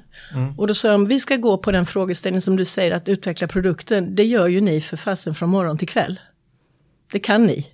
Och 0.58 0.66
då 0.66 0.74
sa 0.74 0.92
de, 0.92 1.06
vi 1.06 1.20
ska 1.20 1.36
gå 1.36 1.58
på 1.58 1.72
den 1.72 1.86
frågeställning 1.86 2.40
som 2.40 2.56
du 2.56 2.64
säger, 2.64 2.92
att 2.92 3.08
utveckla 3.08 3.48
produkten, 3.48 4.14
det 4.14 4.24
gör 4.24 4.46
ju 4.46 4.60
ni 4.60 4.80
för 4.80 4.96
fasen 4.96 5.34
från 5.34 5.50
morgon 5.50 5.78
till 5.78 5.88
kväll. 5.88 6.20
Det 7.12 7.18
kan 7.18 7.42
ni. 7.46 7.66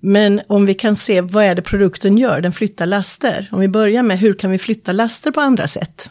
Men 0.00 0.40
om 0.46 0.66
vi 0.66 0.74
kan 0.74 0.96
se 0.96 1.20
vad 1.20 1.44
är 1.44 1.54
det 1.54 1.62
produkten 1.62 2.18
gör, 2.18 2.40
den 2.40 2.52
flyttar 2.52 2.86
laster. 2.86 3.48
Om 3.52 3.60
vi 3.60 3.68
börjar 3.68 4.02
med 4.02 4.18
hur 4.18 4.34
kan 4.34 4.50
vi 4.50 4.58
flytta 4.58 4.92
laster 4.92 5.30
på 5.30 5.40
andra 5.40 5.66
sätt? 5.66 6.10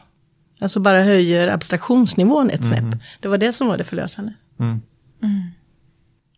Alltså 0.60 0.80
bara 0.80 1.04
höjer 1.04 1.48
abstraktionsnivån 1.48 2.50
ett 2.50 2.66
snäpp. 2.68 3.02
Det 3.20 3.28
var 3.28 3.38
det 3.38 3.54
som 3.54 3.68
var 3.68 3.78
det 3.78 3.84
förlösande. 3.84 4.34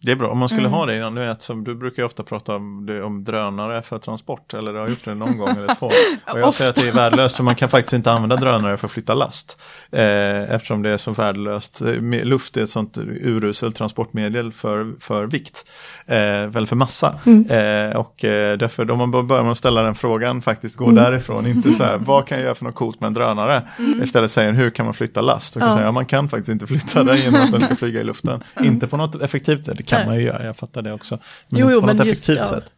Det 0.02 0.12
är 0.12 0.16
bra, 0.16 0.30
om 0.30 0.38
man 0.38 0.50
skulle 0.50 0.68
ha 0.68 0.86
det 0.86 0.96
innan, 0.98 1.16
du 1.16 1.22
vet, 1.22 1.42
som, 1.42 1.64
du 1.64 1.76
brukar 1.76 2.02
ju 2.04 2.06
ofta 2.06 2.24
prata 2.24 2.56
om, 2.56 3.02
om 3.06 3.24
drönare 3.24 3.82
för 3.82 4.00
transport, 4.00 4.54
eller 4.54 4.74
du 4.74 4.80
har 4.80 4.88
gjort 4.88 5.06
det 5.06 5.16
någon 5.16 5.38
gång 5.38 5.50
eller 5.50 5.76
två. 5.76 5.86
Och 6.34 6.40
jag 6.40 6.54
säger 6.54 6.70
att 6.70 6.76
det 6.76 6.88
är 6.88 6.92
värdelöst, 6.92 7.38
för 7.38 7.44
man 7.44 7.56
kan 7.56 7.70
faktiskt 7.70 7.94
inte 7.94 8.12
använda 8.12 8.36
drönare 8.36 8.78
för 8.78 8.86
att 8.88 8.92
flytta 8.92 9.14
last. 9.14 9.62
Eh, 9.92 10.52
eftersom 10.56 10.82
det 10.82 10.90
är 10.90 10.98
så 10.98 11.12
värdelöst. 11.12 11.82
Eh, 11.82 11.94
Luft 12.26 12.58
är 12.58 12.64
ett 12.64 12.70
sånt 12.70 12.98
uruselt 12.98 13.76
transportmedel 13.76 14.54
för, 14.54 14.94
för 15.00 15.26
vikt, 15.26 15.66
eh, 16.06 16.18
eller 16.44 16.66
för 16.66 16.76
massa. 16.76 17.16
Eh, 17.26 17.98
och 17.98 18.24
eh, 18.26 18.58
därför, 18.58 18.92
om 18.92 18.98
man 18.98 19.28
börjar 19.28 19.44
med 19.44 19.52
att 19.52 19.58
ställa 19.58 19.82
den 19.84 19.96
frågan, 19.96 20.42
faktiskt 20.42 20.76
gå 20.78 20.92
därifrån, 20.92 21.48
inte 21.48 21.74
så 21.74 21.84
här, 21.84 21.98
vad 22.06 22.28
kan 22.28 22.38
jag 22.38 22.46
göra 22.46 22.56
för 22.56 22.66
något 22.66 22.76
coolt 22.76 23.00
med 23.00 23.08
en 23.08 23.14
drönare? 23.14 23.62
Istället 24.04 24.32
säger 24.32 24.52
hur 24.52 24.70
kan 24.70 24.86
man 24.86 24.94
flytta 24.94 25.22
last? 25.22 25.56
Och 25.56 25.60
kan 25.62 25.70
Ja. 25.70 25.76
säga, 25.76 25.86
ja, 25.86 25.92
man 25.92 26.06
kan 26.06 26.30
faktiskt 26.30 26.50
inte 26.50 26.68
flytta 26.68 27.04
den 27.04 27.18
genom 27.18 27.42
att 27.42 27.52
den 27.52 27.62
ska 27.62 27.76
flyga 27.76 28.02
i 28.02 28.04
luften. 28.04 28.44
Inte 28.64 28.88
på 28.88 28.98
något 28.98 29.22
effektivt 29.22 29.66
sätt, 29.66 29.89
kan 29.90 30.06
man 30.06 30.16
ju 30.16 30.22
göra, 30.22 30.46
jag 30.46 30.58
fattar 30.58 30.82
det 30.82 30.94
också. 30.94 31.20
Men 31.48 31.60
Jo, 31.60 31.66
inte 31.66 31.74
jo, 31.76 31.82
på 31.82 31.88
något 31.88 31.98
men 31.98 32.08
just- 32.08 32.30
effektivt 32.30 32.38
ja. 32.38 32.46
sätt. 32.46 32.72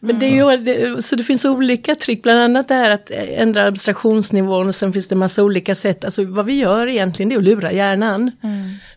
Men 0.00 0.18
det 0.18 0.26
är 0.26 0.30
ju, 0.30 1.02
så 1.02 1.16
det 1.16 1.24
finns 1.24 1.44
olika 1.44 1.94
trick, 1.94 2.22
bland 2.22 2.40
annat 2.40 2.68
det 2.68 2.74
här 2.74 2.90
att 2.90 3.10
ändra 3.10 3.66
abstraktionsnivån 3.66 4.68
och 4.68 4.74
sen 4.74 4.92
finns 4.92 5.08
det 5.08 5.16
massa 5.16 5.42
olika 5.42 5.74
sätt. 5.74 6.04
Alltså 6.04 6.24
vad 6.24 6.46
vi 6.46 6.52
gör 6.52 6.86
egentligen 6.86 7.28
det 7.28 7.34
är 7.34 7.38
att 7.38 7.44
lura 7.44 7.72
hjärnan. 7.72 8.30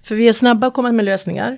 För 0.04 0.16
vi 0.16 0.28
är 0.28 0.34
snabba 0.34 0.68
att 0.68 0.74
komma 0.74 0.92
med 0.92 1.06
lösningar. 1.06 1.58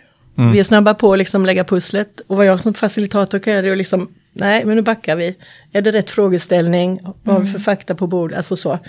Vi 0.53 0.59
är 0.59 0.63
snabba 0.63 0.93
på 0.93 1.13
att 1.13 1.17
liksom 1.19 1.45
lägga 1.45 1.63
pusslet. 1.63 2.21
Och 2.27 2.37
vad 2.37 2.45
jag 2.45 2.59
som 2.61 2.73
facilitator 2.73 3.39
kan 3.39 3.53
göra 3.53 3.65
är 3.67 3.71
att 3.71 3.77
liksom, 3.77 4.09
nej 4.33 4.65
men 4.65 4.75
nu 4.75 4.81
backar 4.81 5.15
vi. 5.15 5.35
Är 5.71 5.81
det 5.81 5.91
rätt 5.91 6.11
frågeställning? 6.11 6.99
Vad 7.23 7.35
har 7.35 7.43
vi 7.43 7.51
för 7.51 7.59
fakta 7.59 7.95
på 7.95 8.07
bordet? 8.07 8.37
Alltså 8.37 8.55
så. 8.55 8.79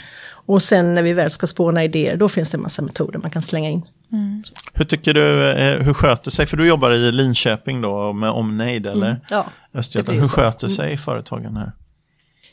Och 0.46 0.62
sen 0.62 0.94
när 0.94 1.02
vi 1.02 1.12
väl 1.12 1.30
ska 1.30 1.46
spåna 1.46 1.84
idéer, 1.84 2.16
då 2.16 2.28
finns 2.28 2.50
det 2.50 2.56
en 2.56 2.62
massa 2.62 2.82
metoder 2.82 3.18
man 3.18 3.30
kan 3.30 3.42
slänga 3.42 3.70
in. 3.70 3.82
Hur 4.74 4.84
tycker 4.84 5.14
du, 5.14 5.50
eh, 5.50 5.82
hur 5.82 5.94
sköter 5.94 6.30
sig, 6.30 6.46
för 6.46 6.56
du 6.56 6.66
jobbar 6.66 6.90
i 6.90 7.12
Linköping 7.12 7.80
då 7.80 8.12
med 8.12 8.30
Omneid 8.30 8.86
eller? 8.86 9.20
Ja, 9.30 9.46
Östergötland, 9.74 10.18
hur 10.18 10.26
sköter 10.26 10.68
sig 10.68 10.96
företagen 10.96 11.56
här? 11.56 11.72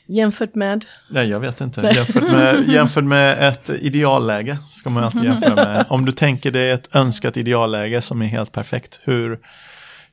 jämfört 0.08 0.56
med, 0.56 0.86
Nej, 1.10 1.30
jag 1.30 1.40
vet 1.40 1.62
inte. 1.62 1.82
Jämfört 1.96 2.32
med, 2.32 2.68
jämfört 2.68 3.04
med 3.04 3.48
ett 3.50 3.70
idealläge 3.70 4.58
ska 4.68 4.90
man 4.90 5.04
alltid 5.04 5.24
jämföra 5.24 5.56
med. 5.56 5.86
Om 5.90 6.06
du 6.06 6.12
tänker 6.12 6.52
dig 6.52 6.72
ett 6.72 6.96
önskat 6.96 7.38
idealläge 7.38 8.01
som 8.01 8.22
är 8.22 8.25
helt 8.25 8.51
perfekt, 8.51 9.00
hur, 9.03 9.40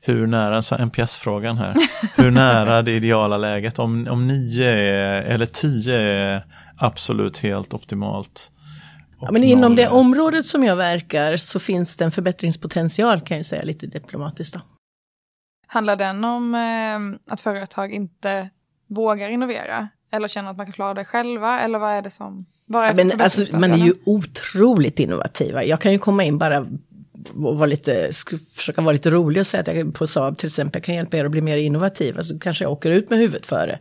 hur 0.01 0.27
nära, 0.27 0.61
så 0.61 0.75
NPS-frågan 0.75 1.57
här, 1.57 1.75
hur 2.15 2.31
nära 2.31 2.81
det 2.81 2.91
ideala 2.91 3.37
läget, 3.37 3.79
om, 3.79 4.07
om 4.07 4.27
nio 4.27 4.71
eller 5.21 5.45
tio 5.45 5.95
är 5.99 6.45
absolut 6.77 7.37
helt 7.37 7.73
optimalt. 7.73 8.51
Ja, 9.21 9.31
men 9.31 9.43
inom 9.43 9.61
noll 9.61 9.75
det 9.75 9.87
området 9.87 10.45
som 10.45 10.63
jag 10.63 10.75
verkar 10.75 11.37
så 11.37 11.59
finns 11.59 11.95
det 11.95 12.05
en 12.05 12.11
förbättringspotential 12.11 13.21
kan 13.21 13.37
jag 13.37 13.45
säga 13.45 13.63
lite 13.63 13.87
diplomatiskt 13.87 14.53
då. 14.53 14.61
Handlar 15.67 15.95
den 15.95 16.23
om 16.23 16.55
eh, 16.55 17.33
att 17.33 17.41
företag 17.41 17.91
inte 17.91 18.49
vågar 18.87 19.29
innovera? 19.29 19.87
Eller 20.11 20.27
känner 20.27 20.51
att 20.51 20.57
man 20.57 20.65
kan 20.65 20.73
klara 20.73 20.93
det 20.93 21.05
själva? 21.05 21.59
Eller 21.59 21.79
vad 21.79 21.91
är 21.91 22.01
det 22.01 22.11
som... 22.11 22.45
Vad 22.67 22.83
är 22.83 22.87
Ja, 22.87 22.93
men 22.93 23.21
alltså, 23.21 23.57
man 23.57 23.71
är 23.71 23.77
ju 23.77 23.93
otroligt 24.05 24.99
innovativa. 24.99 25.63
Jag 25.63 25.81
kan 25.81 25.91
ju 25.91 25.97
komma 25.97 26.23
in 26.23 26.37
bara 26.37 26.67
och 27.35 27.57
vara 27.57 27.65
lite, 27.65 28.09
försöka 28.55 28.81
vara 28.81 28.93
lite 28.93 29.09
rolig 29.09 29.39
och 29.39 29.47
säga 29.47 29.61
att 29.61 29.75
jag 29.75 29.93
på 29.93 30.07
Saab 30.07 30.37
till 30.37 30.47
exempel 30.47 30.81
kan 30.81 30.95
hjälpa 30.95 31.17
er 31.17 31.25
att 31.25 31.31
bli 31.31 31.41
mer 31.41 31.57
innovativa. 31.57 32.23
Så 32.23 32.39
kanske 32.39 32.63
jag 32.63 32.71
åker 32.71 32.89
ut 32.89 33.09
med 33.09 33.19
huvudet 33.19 33.45
före. 33.45 33.79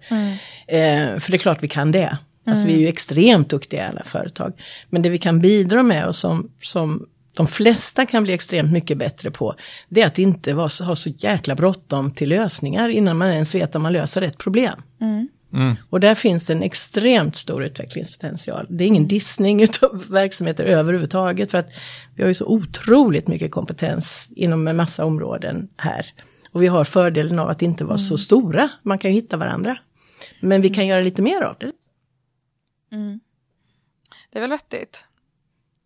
Eh, 0.66 1.18
för 1.18 1.31
det 1.31 1.37
är 1.37 1.38
klart 1.38 1.62
vi 1.62 1.68
kan 1.68 1.92
det. 1.92 2.18
Alltså 2.47 2.67
vi 2.67 2.75
är 2.75 2.79
ju 2.79 2.89
extremt 2.89 3.49
duktiga 3.49 3.85
i 3.85 3.89
alla 3.89 4.05
företag. 4.05 4.53
Men 4.91 5.03
det 5.03 5.09
vi 5.09 5.19
kan 5.19 5.41
bidra 5.41 5.83
med 5.83 6.07
och 6.07 6.17
som, 6.17 6.51
som 6.63 7.07
de 7.35 7.47
flesta 7.47 8.07
kan 8.07 8.23
bli 8.23 8.33
extremt 8.33 8.73
mycket 8.73 8.99
bättre 8.99 9.31
på, 9.31 9.55
det 9.89 10.03
är 10.03 10.07
att 10.07 10.19
inte 10.19 10.53
vara 10.53 10.69
så, 10.69 10.85
ha 10.85 10.97
så 10.97 11.11
jäkla 11.11 11.55
bråttom 11.55 12.11
till 12.11 12.29
lösningar 12.29 12.89
innan 12.89 13.17
man 13.17 13.31
ens 13.31 13.55
vet 13.55 13.75
om 13.75 13.83
man 13.83 13.93
löser 13.93 14.21
rätt 14.21 14.39
problem. 14.39 14.83
Och 15.91 16.01
där 16.01 16.15
finns 16.15 16.47
det 16.47 16.53
en 16.53 16.63
extremt 16.63 17.37
stor 17.37 17.65
utvecklingspotential. 17.65 18.67
Det 18.69 18.85
är 18.85 18.89
ingen 18.89 19.09
dissning 19.09 19.63
utav 19.63 20.05
verksamheter 20.11 20.65
överhuvudtaget 20.65 21.51
för 21.51 21.59
att 21.59 21.69
vi 22.15 22.23
har 22.23 22.29
ju 22.29 22.35
så 22.35 22.47
otroligt 22.47 23.29
mycket 23.29 23.51
kompetens 23.51 24.31
inom 24.37 24.69
en 24.69 24.77
massa 24.77 25.05
områden 25.05 25.69
här. 25.77 26.07
Och 26.53 26.63
vi 26.63 26.67
har 26.67 26.85
fördelen 26.85 27.39
av 27.39 27.49
att 27.49 27.63
inte 27.63 27.85
vara 27.85 27.99
så 27.99 28.19
stora, 28.19 28.69
man 28.83 28.99
kan 28.99 29.11
ju 29.11 29.15
hitta 29.15 29.37
varandra. 29.37 29.77
Men 30.41 30.61
vi 30.63 30.69
kan 30.69 30.87
göra 30.87 31.01
lite 31.01 31.23
mer 31.23 31.43
av 31.43 31.57
det. 31.61 31.73
Det 34.33 34.39
är 34.39 34.41
väl 34.41 34.51
vettigt. 34.51 35.05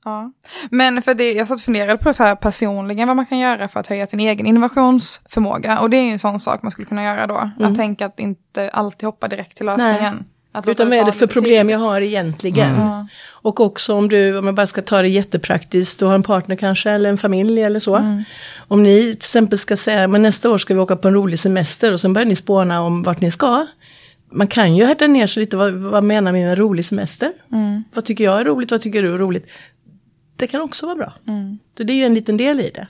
Ja. 0.05 0.33
Men 0.71 1.03
för 1.03 1.15
det, 1.15 1.33
jag 1.33 1.49
satt 1.49 1.59
och 1.59 1.65
funderade 1.65 1.99
på 1.99 2.13
så 2.13 2.23
här 2.23 2.35
personligen 2.35 3.09
vad 3.09 3.17
man 3.17 3.27
kan 3.27 3.39
göra 3.39 3.69
för 3.69 3.81
att 3.81 3.87
höja 3.87 4.07
sin 4.07 4.21
egen 4.21 4.47
innovationsförmåga. 4.47 5.81
Och 5.81 5.91
det 5.91 5.97
är 5.97 6.13
en 6.13 6.19
sån 6.19 6.41
sak 6.41 6.63
man 6.63 6.73
skulle 6.73 6.87
kunna 6.87 7.05
göra 7.05 7.27
då. 7.27 7.51
Att 7.61 7.77
tänka 7.77 8.07
att 8.07 8.21
inte 8.21 8.71
alltid 8.71 9.07
hoppa 9.07 9.29
direkt 9.29 9.57
till 9.57 9.67
lösningen. 9.67 10.25
Utan 10.67 10.89
vad 10.89 10.99
är 10.99 11.05
det 11.05 11.13
för 11.13 11.27
problem 11.27 11.67
tid. 11.67 11.75
jag 11.75 11.79
har 11.79 12.01
egentligen? 12.01 12.77
Ja. 12.77 13.07
Och 13.31 13.61
också 13.61 13.95
om 13.95 14.09
du, 14.09 14.39
om 14.39 14.47
jag 14.47 14.55
bara 14.55 14.67
ska 14.67 14.83
ta 14.83 15.03
det 15.03 15.09
jättepraktiskt, 15.09 15.99
du 15.99 16.05
har 16.05 16.15
en 16.15 16.23
partner 16.23 16.57
kanske 16.57 16.91
eller 16.91 17.11
en 17.11 17.19
familj 17.19 17.63
eller 17.63 17.81
så. 17.81 18.23
Om 18.69 18.83
ni 18.83 19.01
till 19.01 19.17
exempel 19.17 19.59
ska 19.59 19.77
säga, 19.77 20.09
men 20.09 20.23
nästa 20.23 20.51
år 20.51 20.59
ska 20.59 20.75
vi 20.75 20.81
åka 20.81 20.97
på 20.97 21.09
en 21.09 21.15
rolig 21.15 21.39
semester 21.39 21.93
och 21.93 22.01
sen 22.01 22.13
börjar 22.13 22.27
ni 22.27 22.37
spåna 22.37 22.83
om 22.83 23.03
vart 23.03 23.21
ni 23.21 23.31
ska. 23.31 23.67
Man 24.31 24.47
kan 24.47 24.77
ju 24.77 24.85
härta 24.85 25.07
ner 25.07 25.27
sig 25.27 25.41
lite, 25.41 25.57
vad, 25.57 25.73
vad 25.73 26.05
menar 26.05 26.33
vi 26.33 26.41
med 26.41 26.51
en 26.51 26.57
rolig 26.57 26.85
semester? 26.85 27.33
Vad 27.95 28.05
tycker 28.05 28.25
jag 28.25 28.41
är 28.41 28.45
roligt, 28.45 28.71
vad 28.71 28.81
tycker 28.81 29.03
du 29.03 29.15
är 29.15 29.19
roligt? 29.19 29.51
Det 30.37 30.47
kan 30.47 30.61
också 30.61 30.87
vara 30.87 30.97
bra. 30.97 31.13
Så 31.77 31.83
det 31.83 31.93
är 31.93 31.97
ju 31.97 32.05
en 32.05 32.15
liten 32.15 32.37
del 32.37 32.61
i 32.61 32.71
det. 32.75 32.87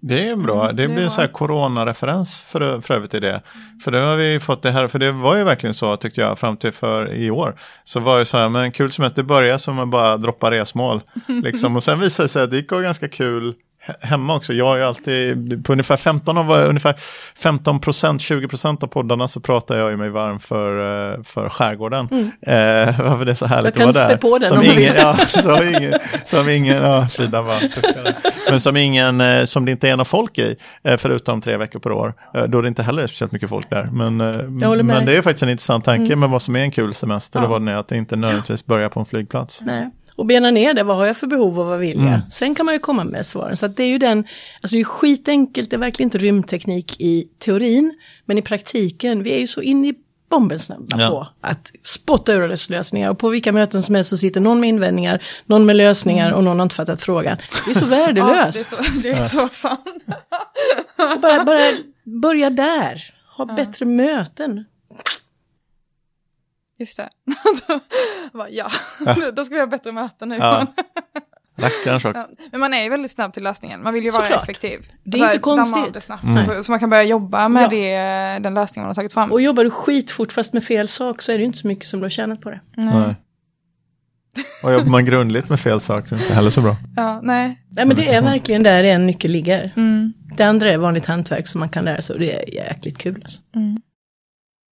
Det 0.00 0.28
är 0.28 0.36
bra, 0.36 0.72
det 0.72 0.88
blir 0.88 1.04
en 1.04 1.10
sån 1.10 1.20
här 1.20 1.28
coronareferens 1.28 2.36
för, 2.36 2.80
för 2.80 2.94
övrigt 2.94 3.14
i 3.14 3.20
det. 3.20 3.42
För 3.84 3.90
det 3.90 3.98
har 3.98 4.16
vi 4.16 4.40
fått 4.40 4.62
det 4.62 4.70
här, 4.70 4.88
för 4.88 4.98
det 4.98 5.12
var 5.12 5.36
ju 5.36 5.44
verkligen 5.44 5.74
så 5.74 5.96
tyckte 5.96 6.20
jag 6.20 6.38
fram 6.38 6.56
till 6.56 6.72
för 6.72 7.12
i 7.12 7.30
år. 7.30 7.56
Så 7.84 8.00
var 8.00 8.18
det 8.18 8.24
så 8.24 8.36
här, 8.36 8.48
men 8.48 8.72
kul 8.72 8.90
semester, 8.90 9.22
det 9.22 9.26
börjar 9.26 9.58
som 9.58 9.78
att 9.78 9.88
bara 9.88 10.16
droppa 10.16 10.50
resmål. 10.50 11.00
Liksom. 11.26 11.76
Och 11.76 11.82
sen 11.82 12.00
visade 12.00 12.24
det 12.24 12.28
sig 12.28 12.42
att 12.42 12.50
det 12.50 12.56
gick 12.56 12.68
ganska 12.68 13.08
kul 13.08 13.54
hemma 14.00 14.36
också. 14.36 14.52
Jag 14.52 14.76
ju 14.76 14.82
alltid, 14.84 15.64
på 15.64 15.72
ungefär 15.72 15.96
15 15.96 16.38
av, 16.38 16.50
ungefär 16.50 16.94
15 17.36 17.80
procent, 17.80 18.22
20 18.22 18.48
procent 18.48 18.82
av 18.82 18.86
poddarna 18.86 19.28
så 19.28 19.40
pratar 19.40 19.78
jag 19.78 19.90
ju 19.90 19.96
mig 19.96 20.10
varm 20.10 20.38
för, 20.40 21.12
eh, 21.12 21.22
för 21.22 21.48
skärgården. 21.48 22.08
Eh, 22.10 22.52
varför 23.04 23.24
det 23.24 23.30
är 23.32 23.34
så 23.34 23.46
härligt 23.46 23.78
Jag 23.78 23.88
att 23.88 23.94
vara 23.94 24.08
där. 24.08 24.16
på 24.16 24.38
den 24.38 24.48
som 24.48 24.62
ingen, 24.62 24.94
ja, 24.96 25.16
som 25.16 25.62
ingen, 25.62 25.94
som 26.24 26.48
ingen, 26.48 26.76
ja, 26.82 27.08
Frida 27.08 27.42
bara 27.42 27.60
suckade. 27.60 28.14
Men 28.50 28.60
som 28.60 28.76
ingen, 28.76 29.20
eh, 29.20 29.44
som 29.44 29.64
det 29.64 29.70
inte 29.72 29.88
är 29.88 29.96
någon 29.96 30.06
folk 30.06 30.38
i, 30.38 30.56
eh, 30.84 30.96
förutom 30.96 31.40
tre 31.40 31.56
veckor 31.56 31.78
per 31.78 31.92
år. 31.92 32.14
Då 32.46 32.60
det 32.60 32.68
inte 32.68 32.82
heller 32.82 33.02
är 33.02 33.06
speciellt 33.06 33.32
mycket 33.32 33.48
folk 33.48 33.70
där. 33.70 33.88
Men, 33.92 34.16
men 34.86 35.06
det 35.06 35.16
är 35.16 35.22
faktiskt 35.22 35.42
en 35.42 35.48
intressant 35.48 35.84
tanke 35.84 36.16
med 36.16 36.30
vad 36.30 36.42
som 36.42 36.56
är 36.56 36.60
en 36.60 36.70
kul 36.70 36.94
semester 36.94 37.38
Ja. 37.38 37.44
och 37.44 37.50
vad 37.50 37.60
den 37.60 37.68
är, 37.68 37.76
att 37.76 37.88
det 37.88 37.96
inte 37.96 38.16
nödvändigtvis 38.16 38.66
börjar 38.66 38.88
på 38.88 39.00
en 39.00 39.06
flygplats. 39.06 39.60
Nej. 39.62 39.90
Och 40.16 40.26
bena 40.26 40.50
ner 40.50 40.74
det, 40.74 40.82
vad 40.82 40.96
har 40.96 41.06
jag 41.06 41.16
för 41.16 41.26
behov 41.26 41.58
och 41.60 41.66
vad 41.66 41.78
vill 41.78 41.98
jag? 42.04 42.20
Sen 42.32 42.54
kan 42.54 42.66
man 42.66 42.74
ju 42.74 42.78
komma 42.78 43.04
med 43.04 43.26
svaren. 43.26 43.56
Så 43.56 43.66
det 43.66 43.82
är 43.82 43.86
ju 43.88 43.98
den, 43.98 44.18
alltså 44.60 44.76
det 44.76 44.80
är 44.80 44.84
skitenkelt, 44.84 45.70
det 45.70 45.76
är 45.76 45.78
verkligen 45.78 46.06
inte 46.06 46.18
rymdteknik 46.18 47.00
i 47.00 47.28
teorin, 47.38 47.94
men 48.24 48.38
i 48.38 48.42
praktiken, 48.42 49.22
vi 49.22 49.32
är 49.32 49.38
ju 49.38 49.46
så 49.46 49.62
in 49.62 49.84
i 49.84 49.94
bomben 50.30 50.58
snabba 50.58 50.86
Ja. 50.98 51.08
på 51.10 51.46
att 51.48 51.72
spotta 51.84 52.32
ur 52.32 52.48
dess 52.48 52.70
lösningar. 52.70 53.10
Och 53.10 53.18
på 53.18 53.28
vilka 53.28 53.52
möten 53.52 53.82
som 53.82 53.94
helst 53.94 54.10
så 54.10 54.16
sitter 54.16 54.40
någon 54.40 54.60
med 54.60 54.68
invändningar, 54.68 55.22
någon 55.46 55.66
med 55.66 55.76
lösningar 55.76 56.32
och 56.32 56.44
någon 56.44 56.58
har 56.58 56.62
inte 56.62 56.74
fattat 56.74 57.02
frågan. 57.02 57.36
Det 57.64 57.70
är 57.70 57.74
så 57.74 57.84
Ja, 57.90 57.90
det 57.90 57.94
är 57.94 58.06
värdelöst. 58.06 58.72
så, 58.74 58.82
det 59.02 59.08
är 59.10 59.24
så 59.24 59.48
sant. 59.52 60.04
bara, 60.96 61.44
bara 61.44 61.60
börja 62.04 62.50
där, 62.50 63.02
ha 63.36 63.44
bättre 63.44 63.86
möten. 63.86 64.64
Just 66.78 66.96
det. 66.96 67.08
Bara, 68.32 68.48
ja, 68.50 68.70
då 69.36 69.44
ska 69.44 69.54
vi 69.54 69.60
ha 69.60 69.66
bättre 69.66 69.92
möten 69.92 70.28
nu. 70.28 70.36
Ja. 70.36 70.66
Rackarns. 71.56 72.04
Ja, 72.04 72.28
men 72.50 72.60
man 72.60 72.74
är 72.74 72.82
ju 72.82 72.88
väldigt 72.88 73.10
snabb 73.10 73.32
till 73.32 73.42
lösningen. 73.42 73.82
Man 73.82 73.94
vill 73.94 74.04
ju 74.04 74.10
vara 74.10 74.22
Såklart. 74.22 74.42
effektiv. 74.42 74.86
Det 75.04 75.18
är 75.18 75.24
inte 75.34 75.38
damma 75.38 75.62
av 75.62 75.64
konstigt. 75.66 75.94
Det 75.94 76.00
snabbt. 76.00 76.24
Mm. 76.24 76.44
Så, 76.44 76.64
så 76.64 76.72
man 76.72 76.80
kan 76.80 76.90
börja 76.90 77.02
jobba 77.02 77.48
med 77.48 77.62
Ja. 77.62 77.68
det, 77.68 78.42
den 78.42 78.54
lösningen 78.54 78.84
man 78.84 78.88
har 78.88 78.94
tagit 78.94 79.12
fram. 79.12 79.32
Och 79.32 79.40
jobbar 79.40 79.64
du 79.64 79.70
skitfort 79.70 80.32
fast 80.32 80.52
med 80.52 80.64
fel 80.64 80.88
sak 80.88 81.22
så 81.22 81.32
är 81.32 81.36
det 81.36 81.40
ju 81.40 81.46
inte 81.46 81.58
så 81.58 81.66
mycket 81.68 81.86
som 81.86 82.00
du 82.00 82.04
har 82.04 82.10
tjänat 82.10 82.40
på 82.40 82.50
det. 82.50 82.60
Nej. 82.76 83.14
Och 84.62 84.72
jobbar 84.72 84.86
man 84.86 85.04
grundligt 85.04 85.48
med 85.48 85.60
fel 85.60 85.80
saker, 85.80 86.16
inte 86.16 86.34
heller 86.34 86.50
så 86.50 86.60
bra. 86.60 86.76
Ja, 86.96 87.20
nej. 87.22 87.60
Nej 87.70 87.86
men 87.86 87.96
det 87.96 88.08
är 88.14 88.22
verkligen 88.22 88.62
där 88.62 88.84
en 88.84 89.06
nyckel 89.06 89.30
ligger. 89.30 89.72
Mm. 89.76 90.12
Det 90.36 90.42
andra 90.44 90.72
är 90.72 90.78
vanligt 90.78 91.06
hantverk 91.06 91.48
som 91.48 91.58
man 91.58 91.68
kan 91.68 91.84
lära 91.84 92.00
sig 92.02 92.14
och 92.14 92.20
det 92.20 92.32
är 92.32 92.54
jäkligt 92.54 92.98
kul. 92.98 93.20
Alltså. 93.24 93.40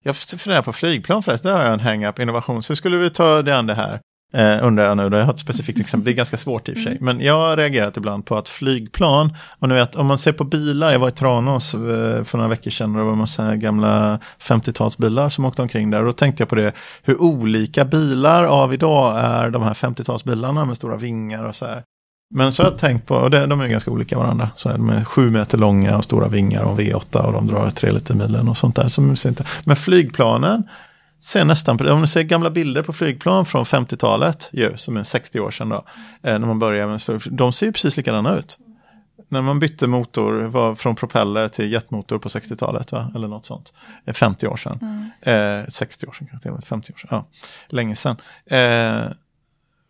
Jag 0.02 0.16
funderar 0.16 0.62
på 0.62 0.72
flygplan 0.72 1.22
förresten, 1.22 1.50
där 1.50 1.58
har 1.58 1.64
jag 1.64 1.72
en 1.72 1.80
hang-up 1.80 2.18
innovation. 2.18 2.62
Så 2.62 2.70
hur 2.70 2.76
skulle 2.76 2.96
vi 2.96 3.10
ta 3.10 3.42
det 3.42 3.56
an 3.56 3.66
det 3.66 3.74
här? 3.74 4.00
Eh, 4.34 4.66
undrar 4.66 4.84
jag 4.84 4.96
nu, 4.96 5.08
då. 5.08 5.16
jag 5.16 5.24
har 5.24 5.32
ett 5.32 5.38
specifikt 5.38 5.80
exempel, 5.80 6.04
det 6.04 6.10
är 6.10 6.16
ganska 6.16 6.36
svårt 6.36 6.68
i 6.68 6.72
och 6.72 6.76
för 6.76 6.82
sig. 6.82 6.98
Men 7.00 7.20
jag 7.20 7.38
har 7.38 7.56
reagerat 7.56 7.96
ibland 7.96 8.26
på 8.26 8.36
att 8.36 8.48
flygplan, 8.48 9.36
och 9.58 9.68
ni 9.68 9.74
vet 9.74 9.96
om 9.96 10.06
man 10.06 10.18
ser 10.18 10.32
på 10.32 10.44
bilar, 10.44 10.92
jag 10.92 10.98
var 10.98 11.08
i 11.08 11.12
Tranås 11.12 11.74
eh, 11.74 12.24
för 12.24 12.36
några 12.36 12.48
veckor 12.48 12.70
sedan 12.70 12.90
och 12.90 12.98
det 12.98 13.04
var 13.04 13.12
en 13.12 13.18
massa 13.18 13.56
gamla 13.56 14.18
50-talsbilar 14.40 15.28
som 15.28 15.44
åkte 15.44 15.62
omkring 15.62 15.90
där. 15.90 16.00
Och 16.00 16.06
då 16.06 16.12
tänkte 16.12 16.42
jag 16.42 16.48
på 16.48 16.54
det, 16.54 16.72
hur 17.02 17.22
olika 17.22 17.84
bilar 17.84 18.44
av 18.44 18.74
idag 18.74 19.18
är 19.18 19.50
de 19.50 19.62
här 19.62 19.74
50-talsbilarna 19.74 20.64
med 20.64 20.76
stora 20.76 20.96
vingar 20.96 21.44
och 21.44 21.54
så 21.54 21.66
här. 21.66 21.82
Men 22.34 22.52
så 22.52 22.62
har 22.62 22.70
jag 22.70 22.78
tänkt 22.78 23.06
på, 23.06 23.14
och 23.14 23.30
det, 23.30 23.46
de 23.46 23.60
är 23.60 23.68
ganska 23.68 23.90
olika 23.90 24.18
varandra. 24.18 24.50
Så 24.56 24.68
här, 24.68 24.78
de 24.78 24.90
är 24.90 25.04
sju 25.04 25.30
meter 25.30 25.58
långa 25.58 25.96
och 25.96 26.04
stora 26.04 26.28
vingar 26.28 26.62
och 26.62 26.78
V8 26.78 27.18
och 27.18 27.32
de 27.32 27.46
drar 27.46 27.70
tre 27.70 27.90
liter 27.90 28.14
milen 28.14 28.48
och 28.48 28.56
sånt 28.56 28.76
där. 28.76 28.88
Som 28.88 29.16
ser 29.16 29.28
inte. 29.28 29.44
Men 29.64 29.76
flygplanen 29.76 30.68
ser 31.20 31.44
nästan, 31.44 31.88
om 31.90 32.00
ni 32.00 32.06
ser 32.06 32.22
gamla 32.22 32.50
bilder 32.50 32.82
på 32.82 32.92
flygplan 32.92 33.44
från 33.44 33.64
50-talet, 33.64 34.50
ju, 34.52 34.76
som 34.76 34.96
är 34.96 35.04
60 35.04 35.40
år 35.40 35.50
sedan 35.50 35.68
då, 35.68 35.84
eh, 36.22 36.38
när 36.38 36.46
man 36.46 36.58
börjar 36.58 36.86
med 36.86 37.02
så, 37.02 37.18
de 37.30 37.52
ser 37.52 37.66
ju 37.66 37.72
precis 37.72 37.96
likadana 37.96 38.36
ut. 38.36 38.58
När 39.28 39.42
man 39.42 39.58
bytte 39.58 39.86
motor 39.86 40.42
var 40.42 40.74
från 40.74 40.96
propeller 40.96 41.48
till 41.48 41.72
jetmotor 41.72 42.18
på 42.18 42.28
60-talet, 42.28 42.92
va? 42.92 43.12
eller 43.14 43.28
något 43.28 43.44
sånt. 43.44 43.72
Eh, 44.04 44.14
50 44.14 44.46
år 44.46 44.56
sedan. 44.56 45.10
Eh, 45.22 45.68
60 45.68 46.06
år 46.06 46.12
sedan 46.12 46.26
kanske, 46.30 46.42
till 46.42 46.50
och 46.50 46.56
med, 46.56 46.64
50 46.64 46.92
år 46.92 46.98
sedan. 46.98 47.08
Ja, 47.10 47.26
länge 47.68 47.96
sedan. 47.96 48.16
Eh, 48.46 49.12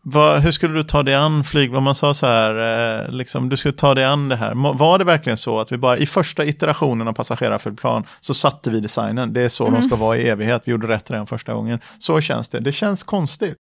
vad, 0.05 0.41
hur 0.41 0.53
skulle 0.53 0.75
du 0.75 0.83
ta 0.83 1.03
dig 1.03 1.15
an 1.15 1.45
flyg? 1.45 1.75
Om 1.75 1.85
man 1.85 1.95
sa 1.95 2.15
så 2.15 2.27
här, 2.27 3.05
eh, 3.05 3.09
liksom, 3.11 3.49
du 3.49 3.57
skulle 3.57 3.75
ta 3.75 3.95
dig 3.95 4.05
an 4.05 4.29
det 4.29 4.37
här. 4.37 4.75
Var 4.75 4.99
det 4.99 5.05
verkligen 5.05 5.37
så 5.37 5.61
att 5.61 5.73
vi 5.73 5.79
bara 5.79 5.97
i 5.99 6.07
första 6.07 6.45
iterationen 6.45 7.09
av 7.09 7.12
passagerarflygplan 7.12 8.05
så 8.21 8.35
satte 8.35 8.71
vi 8.71 8.81
designen. 8.81 9.33
Det 9.33 9.41
är 9.41 9.49
så 9.49 9.71
de 9.71 9.83
ska 9.83 9.97
vara 9.97 10.17
i 10.17 10.29
evighet. 10.29 10.62
Vi 10.65 10.71
gjorde 10.73 10.88
rätt 10.88 11.11
redan 11.11 11.27
första 11.27 11.55
gången. 11.55 11.81
Så 11.99 12.21
känns 12.21 12.49
det. 12.49 12.61
Det 12.61 12.73
känns 12.73 13.03
konstigt. 13.03 13.57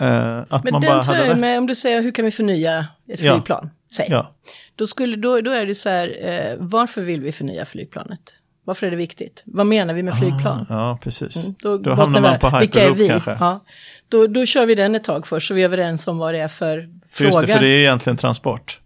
Eh, 0.00 0.38
att 0.38 0.64
Men 0.64 0.72
man 0.72 0.80
den 0.80 0.90
bara 0.90 1.02
hade 1.02 1.26
jag 1.26 1.38
med 1.38 1.58
om 1.58 1.66
du 1.66 1.74
säger 1.74 2.02
hur 2.02 2.10
kan 2.10 2.24
vi 2.24 2.30
förnya 2.30 2.78
ett 3.08 3.20
Ja. 3.20 3.32
flygplan? 3.34 3.70
Säg. 3.96 4.06
Ja. 4.10 4.34
Då, 4.76 4.86
skulle, 4.86 5.16
då, 5.16 5.40
då 5.40 5.50
är 5.50 5.66
det 5.66 5.74
så 5.74 5.88
här, 5.88 6.16
eh, 6.28 6.56
varför 6.58 7.02
vill 7.02 7.20
vi 7.20 7.32
förnya 7.32 7.64
flygplanet? 7.64 8.20
Varför 8.66 8.86
är 8.86 8.90
det 8.90 8.96
viktigt? 8.96 9.42
Vad 9.46 9.66
menar 9.66 9.94
vi 9.94 10.02
med 10.02 10.18
flygplan? 10.18 10.66
Ah, 10.70 10.74
ja, 10.74 10.98
precis. 11.02 11.36
Mm, 11.36 11.54
Då, 11.62 11.78
Då 11.78 11.92
hamnar 11.94 12.20
man 12.20 12.38
på 12.38 12.48
hyperloop 12.50 13.08
kanske. 13.08 13.36
Ja. 13.40 13.64
Då, 14.08 14.26
då 14.26 14.46
kör 14.46 14.66
vi 14.66 14.74
den 14.74 14.94
ett 14.94 15.04
tag 15.04 15.26
först 15.26 15.48
så 15.48 15.54
vi 15.54 15.60
är 15.60 15.64
överens 15.64 16.08
om 16.08 16.18
vad 16.18 16.34
det 16.34 16.40
är 16.40 16.48
för 16.48 16.88
För 17.08 17.24
just 17.24 17.34
fråga. 17.38 17.46
det, 17.46 17.52
för 17.52 17.60
det 17.60 17.68
är 17.68 17.78
egentligen 17.78 18.16
transport. 18.16 18.80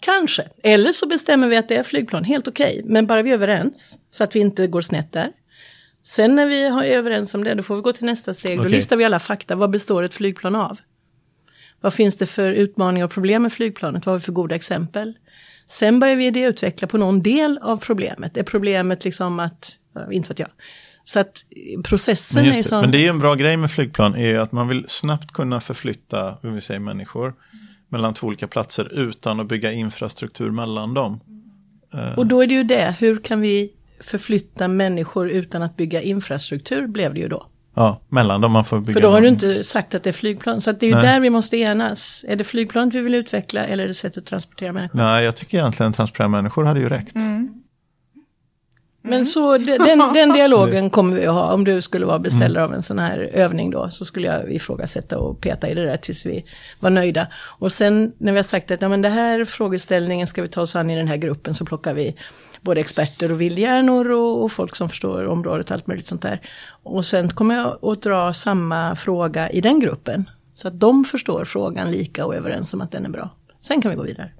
Kanske. 0.00 0.48
Eller 0.62 0.92
så 0.92 1.06
bestämmer 1.08 1.48
vi 1.48 1.56
att 1.56 1.68
det 1.68 1.76
är 1.76 1.82
flygplan, 1.82 2.24
helt 2.24 2.48
okej. 2.48 2.82
Men 2.84 3.06
bara 3.06 3.22
vi 3.22 3.30
är 3.30 3.34
överens, 3.34 3.98
så 4.10 4.24
att 4.24 4.36
vi 4.36 4.40
inte 4.40 4.66
går 4.66 4.80
snett 4.80 5.12
där. 5.12 5.28
Sen 6.02 6.34
när 6.34 6.46
vi 6.46 6.68
har- 6.68 6.82
är 6.84 6.96
överens 6.96 7.34
om 7.34 7.44
det, 7.44 7.54
då 7.54 7.62
får 7.62 7.76
vi 7.76 7.82
gå 7.82 7.92
till 7.92 8.04
nästa 8.04 8.34
steg. 8.34 8.56
Då 8.56 8.62
Okej. 8.62 8.72
listar 8.72 8.96
vi 8.96 9.04
alla 9.04 9.18
fakta. 9.18 9.54
Vad 9.56 9.70
består 9.70 10.02
ett 10.02 10.14
flygplan 10.14 10.54
av? 10.54 10.78
Vad 11.84 11.94
finns 11.94 12.16
det 12.16 12.26
för 12.26 12.52
utmaningar 12.52 13.04
och 13.04 13.10
problem 13.10 13.42
med 13.42 13.52
flygplanet? 13.52 14.06
Vad 14.06 14.12
har 14.12 14.18
vi 14.18 14.24
för 14.24 14.32
goda 14.32 14.54
exempel? 14.54 15.14
Sen 15.66 16.00
börjar 16.00 16.16
vi 16.16 16.26
idéutveckla 16.26 16.88
på 16.88 16.98
någon 16.98 17.22
del 17.22 17.58
av 17.62 17.76
problemet. 17.76 18.36
Är 18.36 18.42
problemet 18.42 19.04
liksom 19.04 19.40
att, 19.40 19.78
inte 20.10 20.28
vet 20.28 20.38
jag. 20.38 20.48
Så 21.02 21.20
att 21.20 21.44
processen 21.84 22.42
Men, 22.42 22.52
är 22.52 22.56
det. 22.56 22.62
sån... 22.62 22.80
Men 22.80 22.90
det 22.90 22.98
är 22.98 23.02
ju 23.02 23.08
en 23.08 23.18
bra 23.18 23.34
grej 23.34 23.56
med 23.56 23.70
flygplan 23.70 24.14
är 24.14 24.26
ju 24.26 24.38
att 24.38 24.52
man 24.52 24.68
vill 24.68 24.84
snabbt 24.88 25.32
kunna 25.32 25.60
förflytta, 25.60 26.38
hur 26.42 26.50
vi 26.50 26.60
säger 26.60 26.80
människor, 26.80 27.34
mellan 27.88 28.14
två 28.14 28.26
olika 28.26 28.46
platser 28.46 28.98
utan 29.00 29.40
att 29.40 29.46
bygga 29.46 29.72
infrastruktur 29.72 30.50
mellan 30.50 30.94
dem. 30.94 31.20
Och 32.16 32.26
då 32.26 32.42
är 32.42 32.46
det 32.46 32.54
ju 32.54 32.64
det, 32.64 32.96
hur 32.98 33.18
kan 33.18 33.40
vi 33.40 33.72
förflytta 34.00 34.68
människor 34.68 35.30
utan 35.30 35.62
att 35.62 35.76
bygga 35.76 36.02
infrastruktur, 36.02 36.86
blev 36.86 37.14
det 37.14 37.20
ju 37.20 37.28
då. 37.28 37.46
Ja, 37.74 38.00
mellan 38.08 38.40
dem 38.40 38.52
man 38.52 38.64
får 38.64 38.80
bygga. 38.80 38.92
För 38.92 39.00
då 39.00 39.08
har 39.10 39.20
du 39.20 39.28
inte 39.28 39.64
sagt 39.64 39.94
att 39.94 40.02
det 40.02 40.10
är 40.10 40.12
flygplan. 40.14 40.60
Så 40.60 40.70
att 40.70 40.80
det 40.80 40.86
är 40.86 40.90
ju 40.96 41.00
där 41.02 41.20
vi 41.20 41.30
måste 41.30 41.56
enas. 41.56 42.24
Är 42.28 42.36
det 42.36 42.44
flygplanet 42.44 42.94
vi 42.94 43.00
vill 43.00 43.14
utveckla 43.14 43.64
eller 43.64 43.84
är 43.84 43.88
det 43.88 43.94
sättet 43.94 44.18
att 44.18 44.26
transportera 44.26 44.72
människor? 44.72 44.98
Nej, 44.98 45.24
jag 45.24 45.36
tycker 45.36 45.58
egentligen 45.58 45.92
transportera 45.92 46.28
människor 46.28 46.64
hade 46.64 46.80
ju 46.80 46.88
räckt. 46.88 47.16
Men 49.06 49.26
så 49.26 49.58
de- 49.58 49.78
den, 49.78 49.98
den 50.14 50.32
dialogen 50.32 50.90
kommer 50.90 51.16
vi 51.16 51.26
att 51.26 51.34
ha. 51.34 51.52
Om 51.52 51.64
du 51.64 51.82
skulle 51.82 52.06
vara 52.06 52.18
beställare 52.18 52.64
av 52.64 52.74
en 52.74 52.82
sån 52.82 52.98
här 52.98 53.18
övning 53.32 53.70
då. 53.70 53.90
Så 53.90 54.04
skulle 54.04 54.28
jag 54.28 54.52
ifrågasätta 54.52 55.18
och 55.18 55.40
peta 55.40 55.68
i 55.68 55.74
det 55.74 55.84
där 55.84 55.96
tills 55.96 56.26
vi 56.26 56.44
var 56.80 56.90
nöjda. 56.90 57.26
Och 57.58 57.72
sen 57.72 58.12
när 58.18 58.32
vi 58.32 58.38
har 58.38 58.42
sagt 58.42 58.70
att 58.70 58.82
ja, 58.82 58.88
men 58.88 59.02
det 59.02 59.08
här 59.08 59.44
frågeställningen 59.44 60.26
ska 60.26 60.42
vi 60.42 60.48
ta 60.48 60.60
oss 60.60 60.76
an 60.76 60.90
i 60.90 60.96
den 60.96 61.08
här 61.08 61.16
gruppen. 61.16 61.54
Så 61.54 61.64
plockar 61.64 61.94
vi 61.94 62.16
både 62.64 62.80
experter 62.80 63.32
och 63.32 63.40
vildhjärnor 63.40 64.10
och, 64.10 64.42
och 64.42 64.52
folk 64.52 64.76
som 64.76 64.88
förstår 64.88 65.26
området 65.26 65.66
och 65.66 65.72
allt 65.72 65.86
möjligt 65.86 66.06
sånt 66.06 66.22
där. 66.22 66.40
Och 66.82 67.04
sen 67.04 67.28
kommer 67.28 67.54
jag 67.54 67.84
att 67.84 68.02
dra 68.02 68.32
samma 68.32 68.96
fråga 68.96 69.50
i 69.50 69.60
den 69.60 69.80
gruppen. 69.80 70.30
Så 70.54 70.68
att 70.68 70.80
de 70.80 71.04
förstår 71.04 71.44
frågan 71.44 71.90
lika 71.90 72.26
och 72.26 72.34
är 72.34 72.38
överens 72.38 72.74
om 72.74 72.80
att 72.80 72.92
den 72.92 73.04
är 73.04 73.10
bra. 73.10 73.30
Sen 73.60 73.82
kan 73.82 73.90
vi 73.90 73.96
gå 73.96 74.02
vidare. 74.02 74.30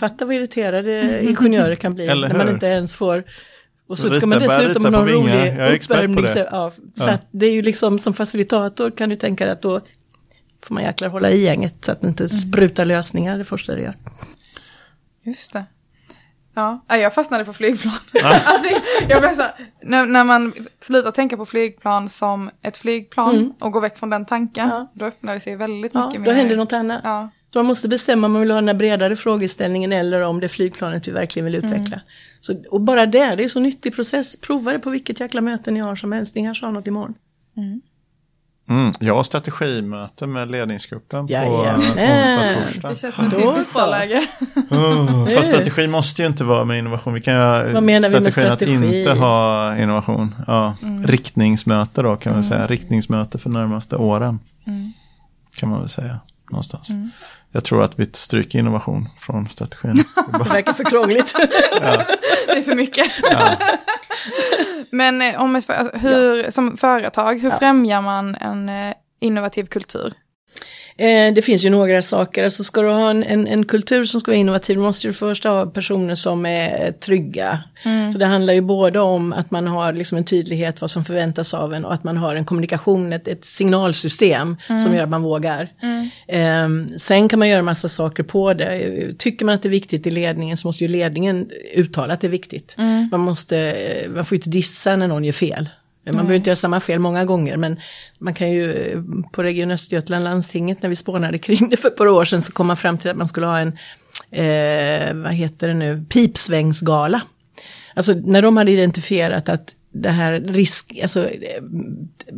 Fatta 0.00 0.24
vad 0.24 0.34
irriterade 0.34 1.22
ingenjörer 1.28 1.74
kan 1.76 1.94
bli 1.94 2.06
när 2.06 2.34
man 2.34 2.48
inte 2.48 2.66
ens 2.66 2.94
får... 2.94 3.24
Och 3.86 3.98
så 3.98 4.14
ska 4.14 4.26
man 4.26 4.38
dessutom 4.38 4.84
ha 4.84 4.90
någon 4.90 5.08
rolig 5.08 5.74
uppvärmning. 5.74 6.22
det. 6.22 6.28
Så, 6.28 6.38
ja, 6.38 6.72
så 6.76 6.82
Ja. 6.94 7.10
att 7.10 7.26
det 7.30 7.46
är 7.46 7.52
ju 7.52 7.62
liksom 7.62 7.98
som 7.98 8.14
facilitator 8.14 8.90
kan 8.90 9.08
du 9.08 9.16
tänka 9.16 9.44
dig 9.44 9.52
att 9.52 9.62
då 9.62 9.80
får 10.62 10.74
man 10.74 10.82
jäklar 10.82 11.08
hålla 11.08 11.30
i 11.30 11.40
gänget 11.44 11.74
så 11.84 11.92
att 11.92 12.00
det 12.00 12.06
inte 12.08 12.28
sprutar 12.28 12.84
lösningar 12.84 13.38
det 13.38 13.44
första 13.44 13.74
det 13.74 13.82
gör. 13.82 13.96
Just 15.24 15.52
det. 15.52 15.64
Ja, 16.54 16.84
ja, 16.88 16.96
jag 16.96 17.14
fastnade 17.14 17.44
på 17.44 17.52
flygplan. 17.52 17.94
alltså, 18.24 18.76
jag 19.08 19.20
blev 19.20 19.34
så 19.36 19.42
här, 19.42 19.52
när, 19.82 20.06
när 20.06 20.24
man 20.24 20.52
slutar 20.80 21.10
tänka 21.10 21.36
på 21.36 21.46
flygplan 21.46 22.08
som 22.08 22.50
ett 22.62 22.76
flygplan 22.76 23.54
och 23.60 23.72
går 23.72 23.80
väck 23.80 23.98
från 23.98 24.10
den 24.10 24.26
tanken, 24.26 24.64
Mm. 24.64 24.76
Ja. 24.76 24.90
då 24.94 25.04
öppnar 25.04 25.34
det 25.34 25.40
sig 25.40 25.56
väldigt 25.56 25.94
Ja, 25.94 26.06
mycket 26.08 26.24
då 26.24 26.30
händer 26.30 26.56
något 26.56 26.72
annat. 26.72 27.00
Ja. 27.04 27.28
Så 27.52 27.58
man 27.58 27.66
måste 27.66 27.88
bestämma 27.88 28.26
om 28.26 28.32
man 28.32 28.40
vill 28.42 28.50
ha 28.50 28.56
den 28.58 28.68
här 28.68 28.74
bredare 28.74 29.16
frågeställningen 29.16 29.92
eller 29.92 30.20
om 30.22 30.40
det 30.40 30.46
är 30.46 30.48
flygplanet 30.48 31.08
vi 31.08 31.12
verkligen 31.12 31.44
vill 31.46 31.54
Mm. 31.54 31.70
utveckla. 31.72 32.00
Så, 32.40 32.54
och 32.70 32.80
bara 32.80 33.06
det, 33.06 33.34
det 33.36 33.44
är 33.44 33.48
så 33.48 33.60
nyttig 33.60 33.94
process. 33.94 34.40
Prova 34.40 34.72
det 34.72 34.78
på 34.78 34.90
vilket 34.90 35.20
jäkla 35.20 35.40
möte 35.40 35.70
ni 35.70 35.80
har 35.80 35.96
som 35.96 36.12
helst. 36.12 36.34
Ni 36.34 36.42
kanske 36.44 36.66
har 36.66 36.72
något 36.72 36.86
imorgon. 36.86 37.14
Mm, 37.56 37.80
jag 38.98 39.14
har 39.14 39.22
strategimöte 39.22 40.26
med 40.26 40.50
ledningsgruppen 40.50 41.26
på 41.26 41.32
Jajamän. 41.32 41.80
onsdag, 41.80 42.54
torsdag. 42.64 42.88
Det 42.90 42.96
känns 42.96 43.14
som 43.14 43.24
ett. 43.24 43.66
Oh, 44.70 45.28
fast 45.28 45.48
strategi 45.48 45.88
måste 45.88 46.22
ju 46.22 46.28
inte 46.28 46.44
vara 46.44 46.64
med 46.64 46.78
innovation. 46.78 47.14
Vi 47.14 47.20
kan 47.20 47.34
ju 47.34 47.72
Vad 47.72 47.82
menar 47.82 48.08
vi 48.10 48.20
med 48.20 48.32
strategin 48.32 48.78
strategi? 48.78 48.86
att 48.86 48.94
inte 48.94 49.12
ha 49.12 49.76
innovation. 49.76 50.34
Ja, 50.46 50.74
Riktningsmöte 51.04 52.02
då 52.02 52.16
kan 52.16 52.32
man 52.32 52.44
säga. 52.44 52.66
Riktningsmöte 52.66 53.38
för 53.38 53.50
närmaste 53.50 53.96
åren. 53.96 54.38
Kan 55.56 55.68
man 55.68 55.78
väl 55.80 55.88
säga 55.88 56.20
någonstans. 56.50 56.88
Jag 57.54 57.64
tror 57.64 57.82
att 57.82 57.92
vi 57.98 58.06
stryker 58.12 58.58
innovation 58.58 59.08
från 59.18 59.48
strategin. 59.48 59.94
Det 60.32 60.38
verkar 60.50 60.72
för 60.72 60.84
krångligt. 60.84 61.34
Det 62.46 62.58
är 62.58 62.62
för 62.62 62.74
mycket. 62.74 63.06
Men 64.92 65.22
eh, 65.22 65.42
om 65.42 65.54
alltså, 65.54 65.90
hur, 65.98 66.50
som 66.50 66.76
företag, 66.76 67.38
hur 67.38 67.50
främjar 67.50 68.02
man 68.02 68.34
en 68.34 68.68
eh, 68.68 68.94
innovativ 69.20 69.66
kultur? 69.66 70.12
Eh, 70.96 71.34
det 71.34 71.42
finns 71.42 71.64
ju 71.64 71.70
några 71.70 72.02
saker. 72.02 72.44
Alltså 72.44 72.64
ska 72.64 72.82
du 72.82 72.88
ha 72.88 73.10
en, 73.10 73.22
en, 73.22 73.46
en 73.46 73.64
kultur 73.64 74.04
som 74.04 74.20
ska 74.20 74.30
vara 74.30 74.38
innovativ 74.38 74.76
då 74.76 74.82
måste 74.82 75.08
du 75.08 75.12
först 75.12 75.44
ha 75.44 75.66
personer 75.66 76.14
som 76.14 76.46
är 76.46 76.92
trygga. 76.92 77.58
Så 78.12 78.18
det 78.18 78.26
handlar 78.26 78.54
ju 78.54 78.60
både 78.60 79.00
om 79.00 79.32
att 79.32 79.50
man 79.50 79.66
har 79.66 79.92
liksom 79.92 80.18
en 80.18 80.24
tydlighet 80.24 80.80
vad 80.80 80.90
som 80.90 81.04
förväntas 81.04 81.54
av 81.54 81.74
en 81.74 81.84
och 81.84 81.94
att 81.94 82.04
man 82.04 82.16
har 82.16 82.34
en 82.34 82.44
kommunikation, 82.44 83.12
ett, 83.12 83.28
ett 83.28 83.44
signalsystem 83.44 84.56
som 84.66 84.94
gör 84.94 85.02
att 85.02 85.10
man 85.10 85.22
vågar. 85.22 85.68
Eh, 86.28 86.68
sen 86.98 87.28
kan 87.28 87.38
man 87.38 87.48
göra 87.48 87.62
massa 87.62 87.88
saker 87.88 88.22
på 88.22 88.54
det. 88.54 89.14
Tycker 89.18 89.44
man 89.44 89.54
att 89.54 89.62
det 89.62 89.68
är 89.68 89.70
viktigt 89.70 90.06
i 90.06 90.10
ledningen 90.10 90.56
så 90.56 90.68
måste 90.68 90.84
ju 90.84 90.88
ledningen 90.88 91.50
uttala 91.74 92.14
att 92.14 92.20
det 92.20 92.26
är 92.26 92.30
viktigt. 92.30 92.74
Man, 93.10 93.20
måste, 93.20 93.58
eh, 93.58 94.10
man 94.10 94.24
får 94.24 94.36
ju 94.36 94.38
inte 94.38 94.50
dissa 94.50 94.96
när 94.96 95.08
någon 95.08 95.24
gör 95.24 95.32
fel. 95.32 95.68
Man 96.04 96.14
behöver 96.14 96.34
inte 96.34 96.50
göra 96.50 96.56
samma 96.56 96.80
fel 96.80 96.98
många 96.98 97.24
gånger 97.24 97.56
men 97.56 97.76
man 98.18 98.34
kan 98.34 98.50
ju 98.50 99.02
på 99.32 99.42
Region 99.42 99.70
Östergötland, 99.70 100.24
landstinget, 100.24 100.82
när 100.82 100.88
vi 100.88 100.96
spånade 100.96 101.38
kring 101.38 101.68
det 101.68 101.76
för 101.76 101.88
ett 101.88 101.96
par 101.96 102.06
år 102.06 102.24
sedan 102.24 102.42
så 102.42 102.52
kom 102.52 102.66
man 102.66 102.76
fram 102.76 102.98
till 102.98 103.10
att 103.10 103.16
man 103.16 103.28
skulle 103.28 103.46
ha 103.46 103.58
en, 103.58 103.68
eh, 104.30 105.14
vad 105.14 105.32
heter 105.32 105.68
det 105.68 105.74
nu, 105.74 106.04
pipsvängsgala. 106.08 107.22
Alltså 107.94 108.14
när 108.14 108.42
de 108.42 108.56
hade 108.56 108.70
identifierat 108.70 109.48
att 109.48 109.74
det 109.92 110.10
här 110.10 110.40
risk, 110.40 110.98
alltså 111.02 111.28
eh, 111.28 111.62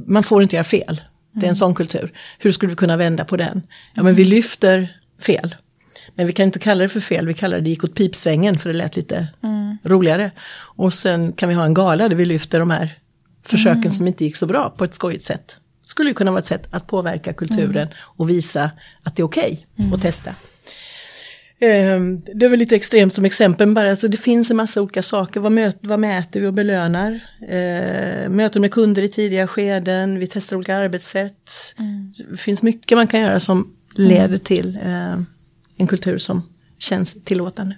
man 0.06 0.22
får 0.22 0.42
inte 0.42 0.56
göra 0.56 0.64
fel. 0.64 1.00
Det 1.32 1.46
är 1.46 1.50
en 1.50 1.56
sån 1.56 1.74
kultur. 1.74 2.12
Hur 2.38 2.52
skulle 2.52 2.70
vi 2.70 2.76
kunna 2.76 2.96
vända 2.96 3.24
på 3.24 3.36
den? 3.36 3.62
Ja 3.94 4.02
men 4.02 4.14
vi 4.14 4.24
lyfter 4.24 4.98
fel. 5.20 5.54
Men 6.14 6.26
vi 6.26 6.32
kan 6.32 6.46
inte 6.46 6.58
kalla 6.58 6.82
det 6.82 6.88
för 6.88 7.00
fel, 7.00 7.26
vi 7.26 7.34
kallar 7.34 7.60
det 7.60 7.70
gick 7.70 7.84
åt 7.84 7.94
pipsvängen 7.94 8.58
för 8.58 8.70
det 8.70 8.76
lät 8.76 8.96
lite 8.96 9.26
mm. 9.42 9.78
roligare. 9.84 10.30
Och 10.56 10.94
sen 10.94 11.32
kan 11.32 11.48
vi 11.48 11.54
ha 11.54 11.64
en 11.64 11.74
gala 11.74 12.08
där 12.08 12.16
vi 12.16 12.24
lyfter 12.24 12.58
de 12.58 12.70
här 12.70 12.98
försöken 13.44 13.82
mm. 13.82 13.92
som 13.92 14.06
inte 14.06 14.24
gick 14.24 14.36
så 14.36 14.46
bra 14.46 14.70
på 14.70 14.84
ett 14.84 14.94
skojigt 14.94 15.24
sätt. 15.24 15.56
Skulle 15.86 16.10
ju 16.10 16.14
kunna 16.14 16.30
vara 16.30 16.38
ett 16.38 16.46
sätt 16.46 16.68
att 16.70 16.86
påverka 16.86 17.32
kulturen 17.32 17.86
mm. 17.86 17.94
och 18.16 18.30
visa 18.30 18.70
att 19.02 19.16
det 19.16 19.22
är 19.22 19.24
okej 19.24 19.66
okay 19.76 19.94
att 19.94 20.02
testa. 20.02 20.34
Ehm, 21.60 22.20
det 22.20 22.46
är 22.46 22.50
väl 22.50 22.58
lite 22.58 22.76
extremt 22.76 23.14
som 23.14 23.24
exempel 23.24 23.74
bara, 23.74 23.90
alltså 23.90 24.08
det 24.08 24.16
finns 24.16 24.50
en 24.50 24.56
massa 24.56 24.82
olika 24.82 25.02
saker. 25.02 25.40
Vad, 25.40 25.52
möt, 25.52 25.78
vad 25.80 25.98
mäter 25.98 26.40
vi 26.40 26.46
och 26.46 26.54
belönar? 26.54 27.20
Eh, 27.48 28.28
möten 28.28 28.60
med 28.60 28.72
kunder 28.72 29.02
i 29.02 29.08
tidiga 29.08 29.46
skeden, 29.46 30.18
vi 30.18 30.26
testar 30.26 30.56
olika 30.56 30.76
arbetssätt. 30.76 31.50
Mm. 31.78 32.12
Det 32.30 32.36
finns 32.36 32.62
mycket 32.62 32.98
man 32.98 33.06
kan 33.06 33.20
göra 33.20 33.40
som 33.40 33.76
leder 33.96 34.24
mm. 34.24 34.38
till 34.38 34.78
eh, 34.82 35.20
en 35.76 35.86
kultur 35.86 36.18
som 36.18 36.42
känns 36.78 37.16
tillåtande. 37.24 37.76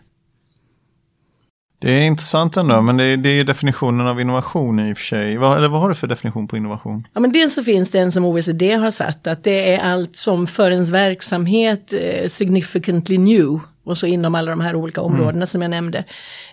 Det 1.78 1.90
är 1.90 2.02
intressant 2.02 2.56
ändå, 2.56 2.82
men 2.82 2.96
det 2.96 3.04
är, 3.04 3.16
det 3.16 3.28
är, 3.28 3.44
definitionen 3.44 4.06
av 4.06 4.20
innovation 4.20 4.80
i 4.80 4.92
och 4.92 4.98
för 4.98 5.04
sig. 5.04 5.36
Vad, 5.36 5.56
eller 5.56 5.68
vad 5.68 5.80
har 5.80 5.88
du 5.88 5.94
för 5.94 6.06
definition 6.06 6.48
på 6.48 6.56
innovation? 6.56 7.06
Ja, 7.14 7.20
men 7.20 7.32
dels 7.32 7.54
så 7.54 7.64
finns 7.64 7.90
det 7.90 7.98
en 7.98 8.12
som 8.12 8.24
OECD 8.24 8.74
har 8.74 8.90
satt, 8.90 9.26
att 9.26 9.44
det 9.44 9.74
är 9.74 9.78
allt 9.92 10.16
som 10.16 10.46
för 10.46 10.70
ens 10.70 10.90
verksamhet 10.90 11.92
eh, 11.92 12.28
significantly 12.28 13.18
new. 13.18 13.60
Och 13.84 13.98
så 13.98 14.06
inom 14.06 14.34
alla 14.34 14.50
de 14.50 14.60
här 14.60 14.74
olika 14.74 15.00
mm. 15.00 15.12
områdena 15.12 15.36
mm. 15.36 15.46
som 15.46 15.62
jag 15.62 15.70
nämnde. 15.70 16.04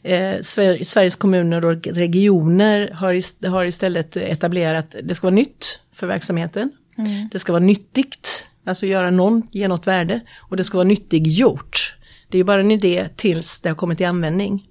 Eh, 0.03 0.41
Sver 0.41 0.83
Sveriges 0.83 1.15
kommuner 1.15 1.65
och 1.65 1.87
regioner 1.87 2.91
har, 2.93 3.13
ist 3.13 3.45
har 3.45 3.65
istället 3.65 4.17
etablerat, 4.17 4.95
det 5.03 5.15
ska 5.15 5.27
vara 5.27 5.35
nytt 5.35 5.81
för 5.93 6.07
verksamheten. 6.07 6.71
Mm. 6.97 7.29
Det 7.31 7.39
ska 7.39 7.51
vara 7.51 7.63
nyttigt, 7.63 8.47
alltså 8.65 8.85
göra 8.85 9.09
någon, 9.11 9.47
ge 9.51 9.67
något 9.67 9.87
värde. 9.87 10.19
Och 10.49 10.57
det 10.57 10.63
ska 10.63 10.77
vara 10.77 10.87
nyttiggjort. 10.87 11.95
Det 12.29 12.37
är 12.37 12.43
bara 12.43 12.61
en 12.61 12.71
idé 12.71 13.07
tills 13.15 13.61
det 13.61 13.69
har 13.69 13.75
kommit 13.75 13.97
till 13.97 14.07
användning. 14.07 14.63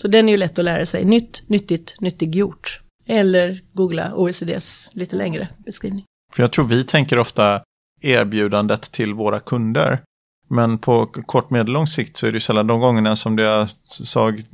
Så 0.00 0.08
den 0.08 0.28
är 0.28 0.32
ju 0.32 0.38
lätt 0.38 0.58
att 0.58 0.64
lära 0.64 0.86
sig. 0.86 1.04
Nytt, 1.04 1.42
nyttigt, 1.46 1.94
nyttiggjort. 2.00 2.80
Eller 3.06 3.60
googla 3.72 4.14
OECDs 4.14 4.90
lite 4.92 5.16
längre 5.16 5.48
beskrivning. 5.58 6.04
För 6.32 6.42
jag 6.42 6.52
tror 6.52 6.64
vi 6.64 6.84
tänker 6.84 7.18
ofta 7.18 7.62
erbjudandet 8.00 8.82
till 8.82 9.14
våra 9.14 9.40
kunder. 9.40 10.02
Men 10.48 10.78
på 10.78 11.06
kort 11.06 11.50
medellång 11.50 11.86
sikt 11.86 12.16
så 12.16 12.26
är 12.26 12.32
det 12.32 12.36
ju 12.36 12.40
sällan 12.40 12.66
de 12.66 12.80
gångerna 12.80 13.16
som 13.16 13.36
det 13.36 13.42
har 13.42 13.68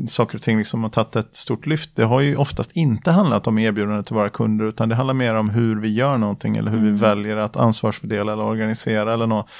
saker 0.08 0.34
och 0.34 0.42
ting 0.42 0.58
liksom 0.58 0.82
har 0.82 0.90
tagit 0.90 1.16
ett 1.16 1.34
stort 1.34 1.66
lyft. 1.66 1.90
Det 1.96 2.04
har 2.04 2.20
ju 2.20 2.36
oftast 2.36 2.76
inte 2.76 3.10
handlat 3.10 3.46
om 3.46 3.58
erbjudandet 3.58 4.06
till 4.06 4.16
våra 4.16 4.28
kunder 4.28 4.64
utan 4.64 4.88
det 4.88 4.94
handlar 4.94 5.14
mer 5.14 5.34
om 5.34 5.50
hur 5.50 5.80
vi 5.80 5.94
gör 5.94 6.18
någonting 6.18 6.56
eller 6.56 6.70
hur 6.70 6.78
mm. 6.78 6.92
vi 6.92 7.00
väljer 7.00 7.36
att 7.36 7.56
ansvarsfördela 7.56 8.32
eller 8.32 8.44
organisera 8.44 9.14
eller 9.14 9.26
något. 9.26 9.50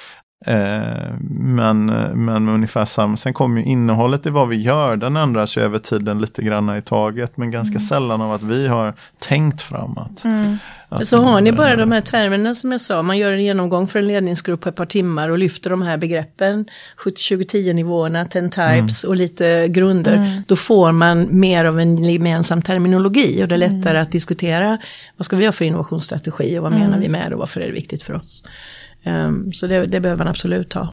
Eh, 0.44 1.14
men, 1.31 1.87
men 2.14 2.49
ungefär 2.49 2.85
samma. 2.85 3.16
Sen 3.16 3.35
kommer 3.35 3.61
ju 3.61 3.66
innehållet 3.66 4.27
i 4.27 4.31
vad 4.31 4.49
vi 4.49 4.57
gör, 4.57 4.96
den 4.96 5.16
ändras 5.16 5.57
ju 5.57 5.62
över 5.62 5.79
tiden 5.79 6.18
lite 6.18 6.42
grann 6.42 6.79
i 6.79 6.83
taget. 6.83 7.37
Men 7.37 7.51
ganska 7.51 7.72
mm. 7.72 7.81
sällan 7.81 8.22
av 8.22 8.33
att 8.33 8.42
vi 8.42 8.68
har 8.68 8.94
tänkt 9.18 9.62
framåt. 9.62 10.25
Mm. 10.25 10.59
Så 11.05 11.22
har 11.22 11.40
ni 11.40 11.53
bara 11.53 11.77
de 11.77 11.92
här 11.92 12.01
termerna 12.01 12.55
som 12.55 12.72
jag 12.72 12.81
sa, 12.81 13.03
man 13.03 13.18
gör 13.18 13.33
en 13.33 13.44
genomgång 13.44 13.87
för 13.87 13.99
en 13.99 14.07
ledningsgrupp 14.07 14.61
på 14.61 14.68
ett 14.68 14.77
par 14.77 14.87
timmar 14.87 15.29
och 15.29 15.38
lyfter 15.38 15.70
de 15.70 15.83
här 15.83 15.96
begreppen, 15.96 16.66
70-20-10 17.05 17.72
nivåerna, 17.72 18.25
10 18.25 18.42
types 18.42 19.05
mm. 19.05 19.11
och 19.11 19.16
lite 19.16 19.68
grunder. 19.68 20.16
Mm. 20.16 20.42
Då 20.46 20.57
får 20.57 20.92
man 20.92 21.27
mer 21.31 21.64
av 21.64 21.81
en 21.81 22.05
gemensam 22.05 22.62
terminologi 22.62 23.44
och 23.44 23.49
det 23.49 23.55
är 23.55 23.59
lättare 23.59 23.90
mm. 23.90 24.03
att 24.03 24.12
diskutera 24.12 24.79
vad 25.16 25.27
ska 25.27 25.37
vi 25.37 25.44
ha 25.44 25.53
för 25.53 25.64
innovationsstrategi 25.64 26.59
och 26.59 26.62
vad 26.62 26.72
menar 26.72 26.87
mm. 26.87 27.01
vi 27.01 27.09
med 27.09 27.31
det 27.31 27.35
och 27.35 27.40
varför 27.40 27.61
är 27.61 27.66
det 27.66 27.72
viktigt 27.72 28.03
för 28.03 28.14
oss. 28.14 28.42
Um, 29.06 29.52
så 29.52 29.66
det, 29.66 29.86
det, 29.86 30.00
behöver 30.00 30.24
man 30.24 30.28
absolut 30.28 30.72
ha. 30.72 30.90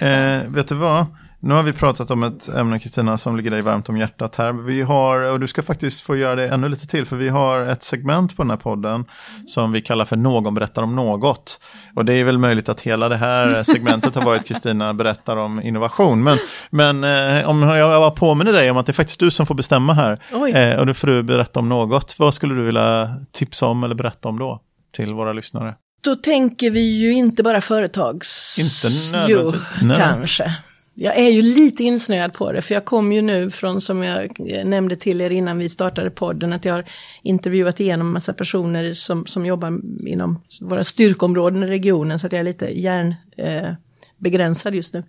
Eh, 0.00 0.50
vet 0.50 0.68
du 0.68 0.74
vad? 0.74 1.06
Nu 1.40 1.54
har 1.54 1.62
vi 1.62 1.72
pratat 1.72 2.10
om 2.10 2.22
ett 2.22 2.48
ämne 2.48 2.78
Kristina 2.78 3.18
som 3.18 3.36
ligger 3.36 3.50
dig 3.50 3.62
varmt 3.62 3.88
om 3.88 3.96
hjärtat 3.96 4.36
här. 4.36 4.52
Vi 4.52 4.82
har, 4.82 5.32
och 5.32 5.40
du 5.40 5.46
ska 5.46 5.62
faktiskt 5.62 6.00
få 6.00 6.16
göra 6.16 6.34
det 6.34 6.48
ännu 6.48 6.68
lite 6.68 6.86
till, 6.86 7.04
för 7.04 7.16
vi 7.16 7.28
har 7.28 7.62
ett 7.62 7.82
segment 7.82 8.36
på 8.36 8.42
den 8.42 8.50
här 8.50 8.56
podden 8.56 9.04
som 9.46 9.72
vi 9.72 9.80
kallar 9.80 10.04
för 10.04 10.16
Någon 10.16 10.54
berättar 10.54 10.82
om 10.82 10.96
något. 10.96 11.60
Och 11.94 12.04
det 12.04 12.12
är 12.12 12.24
väl 12.24 12.38
möjligt 12.38 12.68
att 12.68 12.80
hela 12.80 13.08
det 13.08 13.16
här 13.16 13.62
segmentet 13.72 14.14
har 14.14 14.24
varit 14.24 14.46
Kristina 14.46 14.94
berättar 14.94 15.36
om 15.36 15.62
innovation. 15.62 16.22
Men, 16.22 16.38
men 16.70 17.04
eh, 17.04 17.48
om 17.48 17.62
jag, 17.62 17.78
jag 17.78 18.16
påminner 18.16 18.52
dig 18.52 18.70
om 18.70 18.76
att 18.76 18.86
det 18.86 18.90
är 18.90 18.94
faktiskt 18.94 19.20
du 19.20 19.30
som 19.30 19.46
får 19.46 19.54
bestämma 19.54 19.92
här. 19.92 20.18
Eh, 20.54 20.78
och 20.80 20.86
nu 20.86 20.94
får 20.94 21.08
du 21.08 21.22
berätta 21.22 21.60
om 21.60 21.68
något. 21.68 22.16
Vad 22.18 22.34
skulle 22.34 22.54
du 22.54 22.62
vilja 22.62 23.14
tipsa 23.32 23.66
om 23.66 23.84
eller 23.84 23.94
berätta 23.94 24.28
om 24.28 24.38
då 24.38 24.60
till 24.96 25.14
våra 25.14 25.32
lyssnare? 25.32 25.74
Då 26.00 26.16
tänker 26.16 26.70
vi 26.70 26.80
ju 26.80 27.12
inte 27.12 27.42
bara 27.42 27.60
företags... 27.60 28.56
Inte 28.58 29.32
jo, 29.32 29.52
kanske. 29.96 30.56
Jag 30.94 31.18
är 31.18 31.28
ju 31.28 31.42
lite 31.42 31.84
insnöad 31.84 32.32
på 32.32 32.52
det, 32.52 32.62
för 32.62 32.74
jag 32.74 32.84
kom 32.84 33.12
ju 33.12 33.22
nu 33.22 33.50
från, 33.50 33.80
som 33.80 34.02
jag 34.02 34.40
nämnde 34.64 34.96
till 34.96 35.20
er 35.20 35.30
innan 35.30 35.58
vi 35.58 35.68
startade 35.68 36.10
podden, 36.10 36.52
att 36.52 36.64
jag 36.64 36.74
har 36.74 36.84
intervjuat 37.22 37.80
igenom 37.80 38.06
en 38.06 38.12
massa 38.12 38.32
personer 38.32 38.92
som, 38.92 39.26
som 39.26 39.46
jobbar 39.46 39.80
inom 40.06 40.40
våra 40.60 40.84
styrkområden 40.84 41.62
i 41.62 41.66
regionen, 41.66 42.18
så 42.18 42.26
att 42.26 42.32
jag 42.32 42.40
är 42.40 42.44
lite 42.44 42.80
hjärn... 42.80 43.14
Eh, 43.36 43.72
begränsad 44.18 44.74
just 44.74 44.94
nu. 44.94 45.02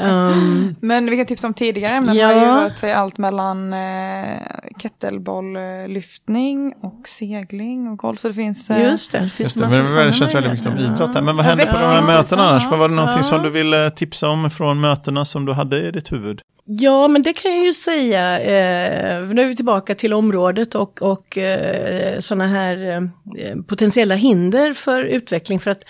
um, 0.00 0.76
Men 0.80 1.10
vilka 1.10 1.24
tips 1.24 1.44
om 1.44 1.54
tidigare 1.54 1.96
ämnen 1.96 2.16
ja. 2.16 2.26
har 2.26 2.34
ju 2.34 2.64
rört 2.64 2.78
sig 2.78 2.92
allt 2.92 3.18
mellan 3.18 3.72
eh, 3.72 4.38
kettlebolllyftning 4.82 6.74
och 6.82 7.08
segling 7.08 7.88
och 7.88 7.98
golf. 7.98 8.20
Så 8.20 8.28
det 8.28 8.34
finns... 8.34 8.70
Eh, 8.70 8.82
just 8.82 9.12
det, 9.12 9.18
det 9.18 9.30
finns 9.30 9.56
just 9.56 9.72
det, 9.72 9.94
men 9.96 10.06
det 10.06 10.12
känns 10.12 10.34
väldigt 10.34 10.52
mycket 10.52 10.64
som 10.64 10.78
idrott 10.78 11.14
här. 11.14 11.22
Men 11.22 11.36
vad 11.36 11.44
hände 11.44 11.66
på 11.66 11.72
de 11.72 11.84
här 11.84 12.06
mötena 12.06 12.48
annars? 12.48 12.66
Vad 12.70 12.78
var 12.78 12.88
det 12.88 12.94
någonting 12.94 13.18
ja. 13.18 13.22
som 13.22 13.42
du 13.42 13.50
ville 13.50 13.90
tipsa 13.90 14.28
om 14.28 14.50
från 14.50 14.80
mötena 14.80 15.24
som 15.24 15.44
du 15.44 15.52
hade 15.52 15.88
i 15.88 15.90
ditt 15.90 16.12
huvud? 16.12 16.42
Ja, 16.68 17.08
men 17.08 17.22
det 17.22 17.32
kan 17.32 17.56
jag 17.56 17.66
ju 17.66 17.72
säga. 17.72 18.40
Eh, 18.40 19.28
nu 19.28 19.42
är 19.42 19.46
vi 19.46 19.56
tillbaka 19.56 19.94
till 19.94 20.12
området 20.12 20.74
och, 20.74 21.02
och 21.02 21.38
eh, 21.38 22.18
sådana 22.18 22.46
här 22.46 23.02
eh, 23.36 23.56
potentiella 23.66 24.14
hinder 24.14 24.72
för 24.72 25.02
utveckling. 25.02 25.60
För 25.60 25.70
att 25.70 25.84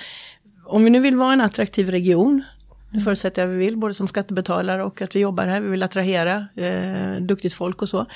om 0.67 0.85
vi 0.85 0.91
nu 0.91 1.01
vill 1.01 1.17
vara 1.17 1.33
en 1.33 1.41
attraktiv 1.41 1.91
region, 1.91 2.43
det 2.91 3.01
förutsätter 3.01 3.43
jag 3.43 3.49
vi 3.49 3.57
vill, 3.57 3.77
både 3.77 3.95
som 3.95 4.09
skattebetalare 4.09 4.85
och 4.85 5.03
att 5.03 5.17
vi 5.17 5.21
jobbar 5.21 5.47
här, 5.47 5.61
vi 5.61 5.69
vill 5.69 5.83
attrahera 5.83 6.47
eh, 6.57 7.17
duktigt 7.21 7.55
folk 7.55 7.83
och 7.83 7.89
så. 7.89 8.07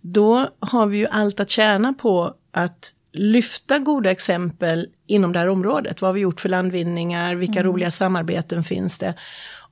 Då 0.00 0.48
har 0.60 0.86
vi 0.86 0.98
ju 0.98 1.06
allt 1.06 1.40
att 1.40 1.50
tjäna 1.50 1.92
på 1.92 2.34
att 2.52 2.94
lyfta 3.12 3.78
goda 3.78 4.10
exempel 4.10 4.88
inom 5.06 5.32
det 5.32 5.38
här 5.38 5.48
området. 5.48 6.00
Vad 6.00 6.08
har 6.08 6.14
vi 6.14 6.20
gjort 6.20 6.40
för 6.40 6.48
landvinningar, 6.48 7.34
vilka 7.34 7.60
mm. 7.60 7.72
roliga 7.72 7.90
samarbeten 7.90 8.64
finns 8.64 8.98
det? 8.98 9.14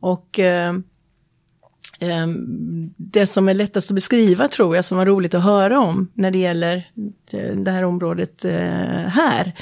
Och 0.01 0.39
eh, 0.39 0.75
eh, 1.99 2.27
det 2.97 3.27
som 3.27 3.49
är 3.49 3.55
lättast 3.55 3.91
att 3.91 3.95
beskriva 3.95 4.49
tror 4.49 4.77
jag, 4.77 4.85
som 4.85 4.99
var 4.99 5.07
roligt 5.07 5.35
att 5.35 5.45
höra 5.45 5.81
om 5.81 6.11
när 6.15 6.31
det 6.31 6.39
gäller 6.39 6.91
det 7.65 7.71
här 7.71 7.83
området 7.83 8.45
eh, 8.45 8.53
här, 9.07 9.53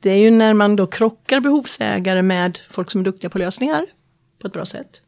det 0.00 0.10
är 0.10 0.16
ju 0.16 0.30
när 0.30 0.54
man 0.54 0.76
då 0.76 0.86
krockar 0.86 1.40
behovsägare 1.40 2.22
med 2.22 2.58
folk 2.70 2.90
som 2.90 3.00
är 3.00 3.04
duktiga 3.04 3.30
på 3.30 3.38
lösningar 3.38 3.84
på 4.38 4.46
ett 4.46 4.52
bra 4.52 4.64
sätt. 4.64 5.02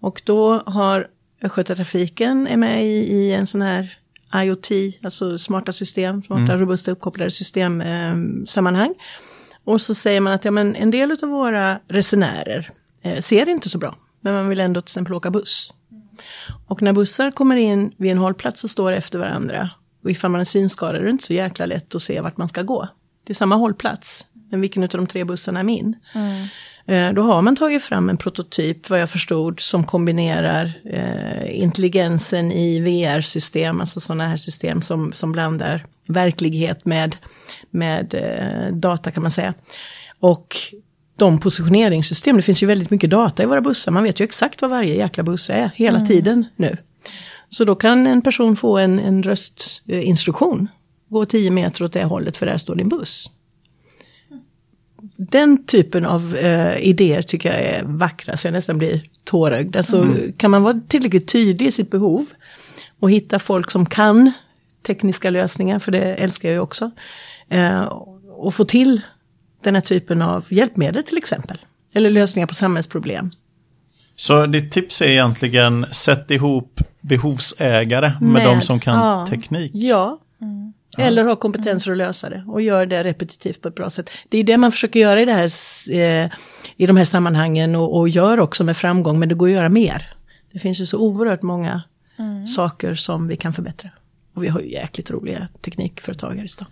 Och 0.00 0.22
då 0.24 0.62
har 0.66 1.08
Östgötatrafiken 1.42 2.46
är 2.46 2.56
med 2.56 2.86
i, 2.86 2.96
i 2.96 3.32
en 3.32 3.46
sån 3.46 3.62
här 3.62 3.98
IoT, 4.34 4.68
alltså 5.02 5.38
smarta 5.38 5.72
system, 5.72 6.22
smarta 6.22 6.42
mm. 6.42 6.58
robusta 6.58 6.90
uppkopplade 6.90 7.30
system 7.30 7.80
eh, 7.80 8.14
sammanhang. 8.46 8.94
Och 9.64 9.80
så 9.80 9.94
säger 9.94 10.20
man 10.20 10.32
att 10.32 10.44
ja, 10.44 10.50
men 10.50 10.74
en 10.74 10.90
del 10.90 11.12
av 11.22 11.28
våra 11.28 11.80
resenärer 11.88 12.70
eh, 13.02 13.18
ser 13.18 13.48
inte 13.48 13.68
så 13.68 13.78
bra, 13.78 13.94
men 14.20 14.34
man 14.34 14.48
vill 14.48 14.60
ändå 14.60 14.80
till 14.80 14.88
exempel 14.88 15.14
åka 15.14 15.30
buss. 15.30 15.72
Och 16.66 16.82
när 16.82 16.92
bussar 16.92 17.30
kommer 17.30 17.56
in 17.56 17.92
vid 17.96 18.12
en 18.12 18.18
hållplats 18.18 18.64
och 18.64 18.70
står 18.70 18.92
efter 18.92 19.18
varandra, 19.18 19.70
och 20.04 20.10
ifall 20.10 20.30
man 20.30 20.40
är 20.40 20.44
synskadad 20.44 20.96
är 20.96 21.04
det 21.04 21.10
inte 21.10 21.24
så 21.24 21.32
jäkla 21.32 21.66
lätt 21.66 21.94
att 21.94 22.02
se 22.02 22.20
vart 22.20 22.36
man 22.36 22.48
ska 22.48 22.62
gå. 22.62 22.88
Det 23.26 23.32
är 23.32 23.34
samma 23.34 23.56
hållplats, 23.56 24.26
men 24.50 24.60
vilken 24.60 24.82
av 24.82 24.88
de 24.88 25.06
tre 25.06 25.24
bussarna 25.24 25.60
är 25.60 25.64
min? 25.64 25.96
Mm. 26.14 26.46
Eh, 26.88 27.14
då 27.14 27.22
har 27.22 27.42
man 27.42 27.56
tagit 27.56 27.82
fram 27.82 28.08
en 28.08 28.16
prototyp, 28.16 28.90
vad 28.90 29.00
jag 29.00 29.10
förstod, 29.10 29.60
som 29.60 29.84
kombinerar 29.84 30.72
eh, 30.84 31.62
intelligensen 31.62 32.52
i 32.52 32.80
VR-system, 32.80 33.80
alltså 33.80 34.00
sådana 34.00 34.28
här 34.28 34.36
system 34.36 34.82
som, 34.82 35.12
som 35.12 35.32
blandar 35.32 35.84
verklighet 36.06 36.84
med, 36.84 37.16
med 37.70 38.14
eh, 38.14 38.76
data 38.76 39.10
kan 39.10 39.22
man 39.22 39.30
säga. 39.30 39.54
Och 40.20 40.56
de 41.16 41.38
positioneringssystem, 41.38 42.36
det 42.36 42.42
finns 42.42 42.62
ju 42.62 42.66
väldigt 42.66 42.90
mycket 42.90 43.10
data 43.10 43.42
i 43.42 43.46
våra 43.46 43.60
bussar, 43.60 43.92
man 43.92 44.02
vet 44.02 44.20
ju 44.20 44.24
exakt 44.24 44.62
vad 44.62 44.70
varje 44.70 44.94
jäkla 44.94 45.22
buss 45.22 45.50
är 45.50 45.70
hela 45.74 45.98
mm. 45.98 46.08
tiden 46.08 46.44
nu. 46.56 46.76
Så 47.48 47.64
då 47.64 47.74
kan 47.74 48.06
en 48.06 48.22
person 48.22 48.56
få 48.56 48.78
en, 48.78 48.98
en 48.98 49.22
röstinstruktion 49.22 50.68
gå 51.08 51.26
10 51.26 51.50
meter 51.50 51.84
åt 51.84 51.92
det 51.92 52.04
hållet 52.04 52.36
för 52.36 52.46
där 52.46 52.58
står 52.58 52.74
din 52.74 52.88
buss. 52.88 53.30
Den 55.16 55.64
typen 55.64 56.06
av 56.06 56.36
eh, 56.36 56.78
idéer 56.78 57.22
tycker 57.22 57.52
jag 57.52 57.62
är 57.62 57.82
vackra 57.84 58.36
så 58.36 58.46
jag 58.46 58.52
nästan 58.52 58.78
blir 58.78 59.02
tårögd. 59.24 59.76
Alltså, 59.76 60.02
mm. 60.02 60.32
Kan 60.32 60.50
man 60.50 60.62
vara 60.62 60.80
tillräckligt 60.88 61.32
tydlig 61.32 61.66
i 61.66 61.70
sitt 61.70 61.90
behov 61.90 62.26
och 63.00 63.10
hitta 63.10 63.38
folk 63.38 63.70
som 63.70 63.86
kan 63.86 64.32
tekniska 64.86 65.30
lösningar, 65.30 65.78
för 65.78 65.92
det 65.92 66.14
älskar 66.14 66.48
jag 66.48 66.54
ju 66.54 66.60
också. 66.60 66.90
Eh, 67.48 67.80
och 68.28 68.54
få 68.54 68.64
till 68.64 69.00
den 69.62 69.74
här 69.74 69.82
typen 69.82 70.22
av 70.22 70.44
hjälpmedel 70.48 71.02
till 71.02 71.18
exempel. 71.18 71.58
Eller 71.92 72.10
lösningar 72.10 72.46
på 72.46 72.54
samhällsproblem. 72.54 73.30
Så 74.16 74.46
ditt 74.46 74.72
tips 74.72 75.02
är 75.02 75.06
egentligen 75.06 75.86
sätt 75.86 76.30
ihop 76.30 76.80
behovsägare 77.00 78.12
med, 78.20 78.32
Med- 78.32 78.46
de 78.46 78.62
som 78.62 78.80
kan 78.80 78.98
ja. 78.98 79.26
teknik. 79.26 79.70
Ja. 79.74 80.18
Eller 80.96 81.24
ha 81.24 81.36
kompetenser 81.36 81.92
att 81.92 81.98
lösa 81.98 82.30
det 82.30 82.44
och 82.48 82.62
göra 82.62 82.86
det 82.86 83.04
repetitivt 83.04 83.62
på 83.62 83.68
ett 83.68 83.74
bra 83.74 83.90
sätt. 83.90 84.10
Det 84.28 84.38
är 84.38 84.44
det 84.44 84.56
man 84.56 84.72
försöker 84.72 85.00
göra 85.00 85.22
i, 85.22 85.24
det 85.24 85.32
här, 85.32 85.50
eh, 85.92 86.30
i 86.76 86.86
de 86.86 86.96
här 86.96 87.04
sammanhangen 87.04 87.76
och, 87.76 87.98
och 87.98 88.08
gör 88.08 88.40
också 88.40 88.64
med 88.64 88.76
framgång, 88.76 89.18
men 89.18 89.28
det 89.28 89.34
går 89.34 89.48
att 89.48 89.54
göra 89.54 89.68
mer. 89.68 90.12
Det 90.52 90.58
finns 90.58 90.80
ju 90.80 90.86
så 90.86 90.98
oerhört 90.98 91.42
många 91.42 91.82
saker 92.46 92.94
som 92.94 93.28
vi 93.28 93.36
kan 93.36 93.52
förbättra. 93.52 93.90
Och 94.34 94.44
vi 94.44 94.48
har 94.48 94.60
ju 94.60 94.72
jäkligt 94.72 95.10
roliga 95.10 95.48
teknikföretag 95.62 96.34
här 96.34 96.44
i 96.44 96.48
stan. 96.48 96.68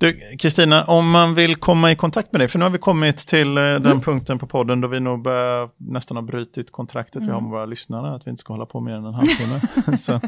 Du, 0.00 0.20
Kristina, 0.38 0.84
om 0.84 1.10
man 1.10 1.34
vill 1.34 1.56
komma 1.56 1.92
i 1.92 1.96
kontakt 1.96 2.32
med 2.32 2.40
dig, 2.40 2.48
för 2.48 2.58
nu 2.58 2.64
har 2.64 2.70
vi 2.70 2.78
kommit 2.78 3.16
till 3.16 3.58
eh, 3.58 3.62
den 3.62 4.00
punkten 4.00 4.38
på 4.38 4.46
podden 4.46 4.80
då 4.80 4.88
vi 4.88 5.00
nog 5.00 5.22
börjar 5.22 5.70
nästan 5.76 6.16
ha 6.16 6.22
brutit 6.22 6.70
kontraktet 6.70 7.22
vi 7.22 7.30
har 7.30 7.40
med 7.40 7.50
våra 7.50 7.66
lyssnare, 7.66 8.14
att 8.14 8.26
vi 8.26 8.30
inte 8.30 8.40
ska 8.40 8.52
hålla 8.52 8.66
på 8.66 8.80
mer 8.80 8.92
än 8.92 9.04
en 9.04 9.14
halvtimme. 9.14 9.60
Så, 9.98 10.20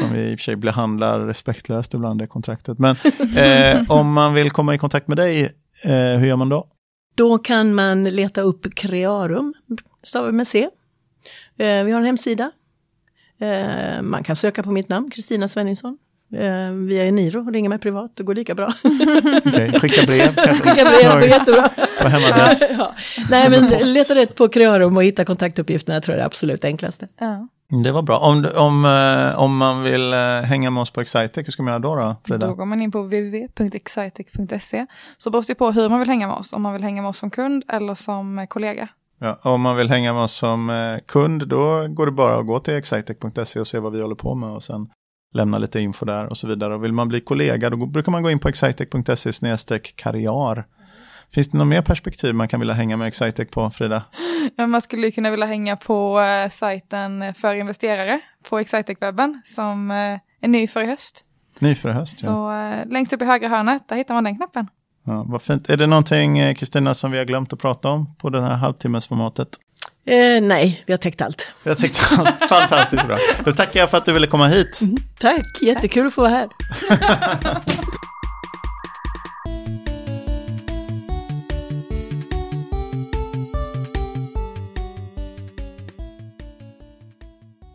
som 0.00 0.12
vi 0.12 0.20
i 0.20 0.34
och 0.34 0.38
för 0.38 0.44
sig 0.44 0.56
behandlar 0.56 1.20
respektlöst 1.20 1.94
ibland, 1.94 2.20
det 2.20 2.26
kontraktet. 2.26 2.78
Men 2.78 2.96
eh, 3.36 3.82
om 3.88 4.12
man 4.12 4.34
vill 4.34 4.50
komma 4.50 4.74
i 4.74 4.78
kontakt 4.78 5.08
med 5.08 5.16
dig, 5.16 5.42
eh, 5.84 5.90
hur 5.90 6.26
gör 6.26 6.36
man 6.36 6.48
då? 6.48 6.68
Då 7.14 7.38
kan 7.38 7.74
man 7.74 8.04
leta 8.04 8.40
upp 8.40 8.74
Crearum, 8.74 9.54
stavar 10.02 10.32
med 10.32 10.46
C. 10.46 10.68
Eh, 11.58 11.84
vi 11.84 11.92
har 11.92 11.98
en 11.98 12.06
hemsida. 12.06 12.50
Eh, 13.40 14.02
man 14.02 14.22
kan 14.22 14.36
söka 14.36 14.62
på 14.62 14.70
mitt 14.70 14.88
namn, 14.88 15.10
Kristina 15.10 15.48
Svenningsson. 15.48 15.98
Eh, 16.32 16.72
via 16.72 17.04
Eniro 17.04 17.46
och 17.46 17.52
ringa 17.52 17.68
mig 17.68 17.78
privat, 17.78 18.10
det 18.14 18.22
går 18.22 18.34
lika 18.34 18.54
bra. 18.54 18.66
Okej, 19.46 19.80
skicka 19.80 20.06
brev, 20.06 20.34
kanske 20.34 20.52
Skicka 20.70 20.84
brev, 20.84 21.12
det 21.12 21.18
går 21.20 21.28
jättebra. 21.28 21.68
på 22.02 22.08
hemadress. 22.08 22.62
ja. 22.78 22.94
Nej 23.30 23.50
men 23.50 23.92
leta 23.92 24.14
rätt 24.14 24.34
på 24.34 24.48
Crearum 24.48 24.96
och 24.96 25.04
hitta 25.04 25.24
kontaktuppgifterna 25.24 26.00
tror 26.00 26.12
jag 26.12 26.18
är 26.18 26.22
det 26.22 26.26
absolut 26.26 26.64
enklaste. 26.64 27.08
Ja. 27.18 27.48
Det 27.84 27.92
var 27.92 28.02
bra. 28.02 28.18
Om, 28.18 28.46
om, 28.56 28.84
eh, 28.84 29.40
om 29.40 29.56
man 29.56 29.82
vill 29.82 30.12
eh, 30.12 30.18
hänga 30.18 30.70
med 30.70 30.80
oss 30.80 30.90
på 30.90 31.00
Excitec, 31.00 31.46
hur 31.46 31.52
ska 31.52 31.62
man 31.62 31.72
göra 31.72 31.78
då, 31.80 31.96
då 31.96 32.16
Frida? 32.24 32.46
Då 32.46 32.54
går 32.54 32.64
man 32.64 32.82
in 32.82 32.92
på 32.92 33.02
www.excitec.se 33.02 34.86
så 35.18 35.30
beror 35.30 35.44
det 35.46 35.54
på 35.54 35.70
hur 35.70 35.88
man 35.88 35.98
vill 35.98 36.08
hänga 36.08 36.26
med 36.26 36.36
oss. 36.36 36.52
Om 36.52 36.62
man 36.62 36.72
vill 36.72 36.82
hänga 36.82 37.02
med 37.02 37.08
oss 37.08 37.18
som 37.18 37.30
kund 37.30 37.64
eller 37.68 37.94
som 37.94 38.38
eh, 38.38 38.46
kollega. 38.46 38.88
Ja, 39.20 39.38
om 39.42 39.60
man 39.60 39.76
vill 39.76 39.88
hänga 39.90 40.12
med 40.12 40.22
oss 40.22 40.34
som 40.34 40.98
kund, 41.06 41.48
då 41.48 41.86
går 41.88 42.06
det 42.06 42.12
bara 42.12 42.36
att 42.36 42.46
gå 42.46 42.58
till 42.60 42.74
excitec.se 42.74 43.60
och 43.60 43.66
se 43.66 43.78
vad 43.78 43.92
vi 43.92 44.00
håller 44.00 44.14
på 44.14 44.34
med 44.34 44.50
och 44.50 44.62
sen 44.62 44.88
lämna 45.34 45.58
lite 45.58 45.80
info 45.80 46.06
där 46.06 46.26
och 46.26 46.36
så 46.36 46.48
vidare. 46.48 46.74
Och 46.74 46.84
vill 46.84 46.92
man 46.92 47.08
bli 47.08 47.20
kollega, 47.20 47.70
då 47.70 47.86
brukar 47.86 48.12
man 48.12 48.22
gå 48.22 48.30
in 48.30 48.38
på 48.38 48.48
excitec.se 48.48 49.78
karriär. 49.78 50.64
Finns 51.30 51.50
det 51.50 51.58
något 51.58 51.66
mer 51.66 51.82
perspektiv 51.82 52.34
man 52.34 52.48
kan 52.48 52.60
vilja 52.60 52.74
hänga 52.74 52.96
med 52.96 53.08
Excitec 53.08 53.50
på, 53.50 53.70
Frida? 53.70 54.04
Man 54.68 54.82
skulle 54.82 55.10
kunna 55.10 55.30
vilja 55.30 55.46
hänga 55.46 55.76
på 55.76 56.20
eh, 56.20 56.50
sajten 56.50 57.34
för 57.34 57.54
investerare 57.54 58.20
på 58.48 58.58
Excitec-webben 58.58 59.40
som 59.44 59.90
eh, 59.90 59.96
är 60.40 60.48
ny 60.48 60.68
för 60.68 60.82
i 60.82 60.86
höst. 60.86 61.24
Ny 61.58 61.74
för 61.74 61.88
i 61.88 61.92
höst. 61.92 62.22
Ja. 62.22 62.28
Så 62.28 62.52
eh, 62.52 62.86
längst 62.92 63.12
upp 63.12 63.22
i 63.22 63.24
högra 63.24 63.48
hörnet, 63.48 63.88
där 63.88 63.96
hittar 63.96 64.14
man 64.14 64.24
den 64.24 64.36
knappen. 64.36 64.68
Ja, 65.04 65.24
vad 65.28 65.42
fint. 65.42 65.68
Är 65.68 65.76
det 65.76 65.86
någonting, 65.86 66.38
eh, 66.38 66.54
Kristina, 66.54 66.94
som 66.94 67.10
vi 67.10 67.18
har 67.18 67.24
glömt 67.24 67.52
att 67.52 67.58
prata 67.58 67.88
om 67.88 68.14
på 68.14 68.30
det 68.30 68.42
här 68.42 68.56
halvtimmesformatet? 68.56 69.48
Eh, 70.08 70.40
nej, 70.42 70.82
vi 70.86 70.92
har 70.92 70.98
täckt 70.98 71.20
allt. 71.20 71.48
Jag 71.62 71.78
tänkte, 71.78 72.00
fantastiskt 72.48 73.06
bra. 73.06 73.18
Då 73.44 73.52
tackar 73.52 73.80
jag 73.80 73.90
för 73.90 73.98
att 73.98 74.04
du 74.04 74.12
ville 74.12 74.26
komma 74.26 74.48
hit. 74.48 74.80
Tack, 75.20 75.62
jättekul 75.62 76.06
att 76.06 76.14
få 76.14 76.20
vara 76.20 76.30
här. 76.30 76.48